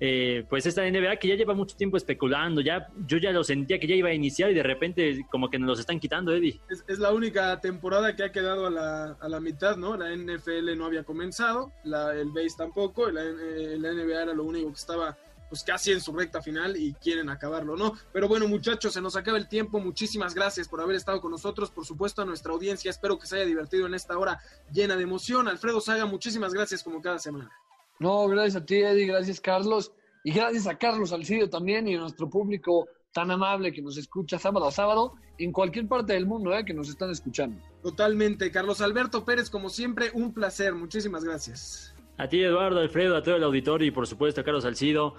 eh, 0.00 0.44
pues 0.50 0.66
esta 0.66 0.82
NBA 0.82 1.14
que 1.16 1.28
ya 1.28 1.36
lleva 1.36 1.54
mucho 1.54 1.76
tiempo 1.76 1.96
especulando, 1.96 2.60
ya 2.60 2.88
yo 3.06 3.18
ya 3.18 3.30
lo 3.30 3.44
sentía 3.44 3.78
que 3.78 3.86
ya 3.86 3.94
iba 3.94 4.08
a 4.08 4.12
iniciar 4.12 4.50
y 4.50 4.54
de 4.54 4.62
repente 4.64 5.24
como 5.30 5.48
que 5.48 5.60
nos 5.60 5.68
los 5.68 5.78
están 5.78 6.00
quitando, 6.00 6.34
Eddie. 6.34 6.60
Es, 6.88 6.98
la 6.98 7.12
única 7.12 7.60
temporada 7.60 8.16
que 8.16 8.24
ha 8.24 8.32
quedado 8.32 8.66
a 8.66 8.70
la, 8.70 9.16
a 9.20 9.28
la, 9.28 9.38
mitad, 9.38 9.76
¿no? 9.76 9.96
La 9.96 10.10
NFL 10.10 10.76
no 10.76 10.86
había 10.86 11.04
comenzado, 11.04 11.70
la, 11.84 12.12
el 12.14 12.30
base 12.30 12.56
tampoco, 12.58 13.10
la, 13.10 13.22
eh, 13.22 13.76
la 13.78 13.92
NBA 13.92 14.22
era 14.22 14.34
lo 14.34 14.42
único 14.42 14.68
que 14.68 14.78
estaba 14.78 15.16
pues 15.52 15.64
casi 15.64 15.92
en 15.92 16.00
su 16.00 16.14
recta 16.14 16.40
final 16.40 16.78
y 16.78 16.94
quieren 16.94 17.28
acabarlo, 17.28 17.76
¿no? 17.76 17.92
Pero 18.10 18.26
bueno, 18.26 18.48
muchachos, 18.48 18.94
se 18.94 19.02
nos 19.02 19.16
acaba 19.16 19.36
el 19.36 19.48
tiempo. 19.48 19.80
Muchísimas 19.80 20.34
gracias 20.34 20.66
por 20.66 20.80
haber 20.80 20.96
estado 20.96 21.20
con 21.20 21.30
nosotros. 21.30 21.70
Por 21.70 21.84
supuesto, 21.84 22.22
a 22.22 22.24
nuestra 22.24 22.54
audiencia. 22.54 22.90
Espero 22.90 23.18
que 23.18 23.26
se 23.26 23.36
haya 23.36 23.44
divertido 23.44 23.86
en 23.86 23.92
esta 23.92 24.16
hora 24.16 24.40
llena 24.72 24.96
de 24.96 25.02
emoción. 25.02 25.48
Alfredo 25.48 25.82
Saga, 25.82 26.06
muchísimas 26.06 26.54
gracias 26.54 26.82
como 26.82 27.02
cada 27.02 27.18
semana. 27.18 27.50
No, 27.98 28.26
gracias 28.28 28.62
a 28.62 28.64
ti, 28.64 28.76
Eddie. 28.76 29.04
Gracias, 29.04 29.42
Carlos. 29.42 29.92
Y 30.24 30.32
gracias 30.32 30.66
a 30.66 30.78
Carlos 30.78 31.12
Alcidio 31.12 31.50
también 31.50 31.86
y 31.86 31.96
a 31.96 32.00
nuestro 32.00 32.30
público 32.30 32.88
tan 33.12 33.30
amable 33.30 33.72
que 33.72 33.82
nos 33.82 33.98
escucha 33.98 34.38
sábado 34.38 34.66
a 34.66 34.72
sábado 34.72 35.16
en 35.36 35.52
cualquier 35.52 35.86
parte 35.86 36.14
del 36.14 36.24
mundo 36.24 36.56
¿eh? 36.56 36.64
que 36.64 36.72
nos 36.72 36.88
están 36.88 37.10
escuchando. 37.10 37.60
Totalmente. 37.82 38.50
Carlos 38.50 38.80
Alberto 38.80 39.26
Pérez, 39.26 39.50
como 39.50 39.68
siempre, 39.68 40.12
un 40.14 40.32
placer. 40.32 40.72
Muchísimas 40.74 41.24
gracias. 41.24 41.94
A 42.16 42.26
ti, 42.26 42.42
Eduardo, 42.42 42.80
Alfredo, 42.80 43.16
a 43.16 43.22
todo 43.22 43.36
el 43.36 43.42
auditorio 43.44 43.86
y 43.86 43.90
por 43.90 44.06
supuesto 44.06 44.40
a 44.40 44.44
Carlos 44.44 44.64
Alcido. 44.64 45.14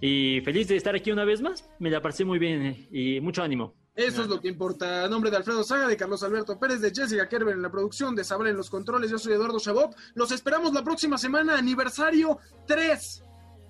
Y 0.00 0.40
feliz 0.42 0.68
de 0.68 0.76
estar 0.76 0.94
aquí 0.94 1.10
una 1.10 1.24
vez 1.24 1.40
más. 1.40 1.68
Me 1.78 1.90
la 1.90 2.00
pasé 2.00 2.24
muy 2.24 2.38
bien 2.38 2.62
eh, 2.66 2.88
y 2.90 3.20
mucho 3.20 3.42
ánimo. 3.42 3.74
Eso 3.94 4.22
es 4.22 4.28
lo 4.28 4.40
que 4.40 4.46
importa. 4.46 5.04
A 5.04 5.08
nombre 5.08 5.28
de 5.28 5.36
Alfredo 5.38 5.64
Saga, 5.64 5.88
de 5.88 5.96
Carlos 5.96 6.22
Alberto 6.22 6.56
Pérez, 6.58 6.80
de 6.80 6.92
Jessica 6.94 7.28
Kerber 7.28 7.54
en 7.54 7.62
la 7.62 7.70
producción, 7.70 8.14
de 8.14 8.22
Sabré 8.22 8.50
en 8.50 8.56
los 8.56 8.70
controles, 8.70 9.10
yo 9.10 9.18
soy 9.18 9.32
Eduardo 9.32 9.58
Chabot. 9.58 9.96
Los 10.14 10.30
esperamos 10.30 10.72
la 10.72 10.84
próxima 10.84 11.18
semana, 11.18 11.58
aniversario 11.58 12.38
3 12.68 13.24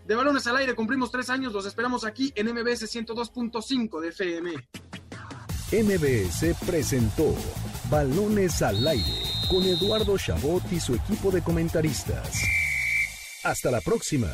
de 0.06 0.14
Balones 0.14 0.46
al 0.46 0.56
Aire. 0.56 0.74
Cumplimos 0.74 1.10
tres 1.10 1.30
años, 1.30 1.54
los 1.54 1.64
esperamos 1.64 2.04
aquí 2.04 2.30
en 2.34 2.48
MBS 2.48 2.94
102.5 2.94 4.00
de 4.00 4.08
FM. 4.08 4.52
MBS 5.70 6.66
presentó 6.66 7.34
Balones 7.90 8.60
al 8.60 8.86
Aire 8.86 9.22
con 9.50 9.62
Eduardo 9.62 10.18
Chabot 10.18 10.62
y 10.70 10.78
su 10.78 10.94
equipo 10.94 11.30
de 11.30 11.42
comentaristas. 11.42 12.42
Hasta 13.44 13.70
la 13.70 13.80
próxima. 13.80 14.28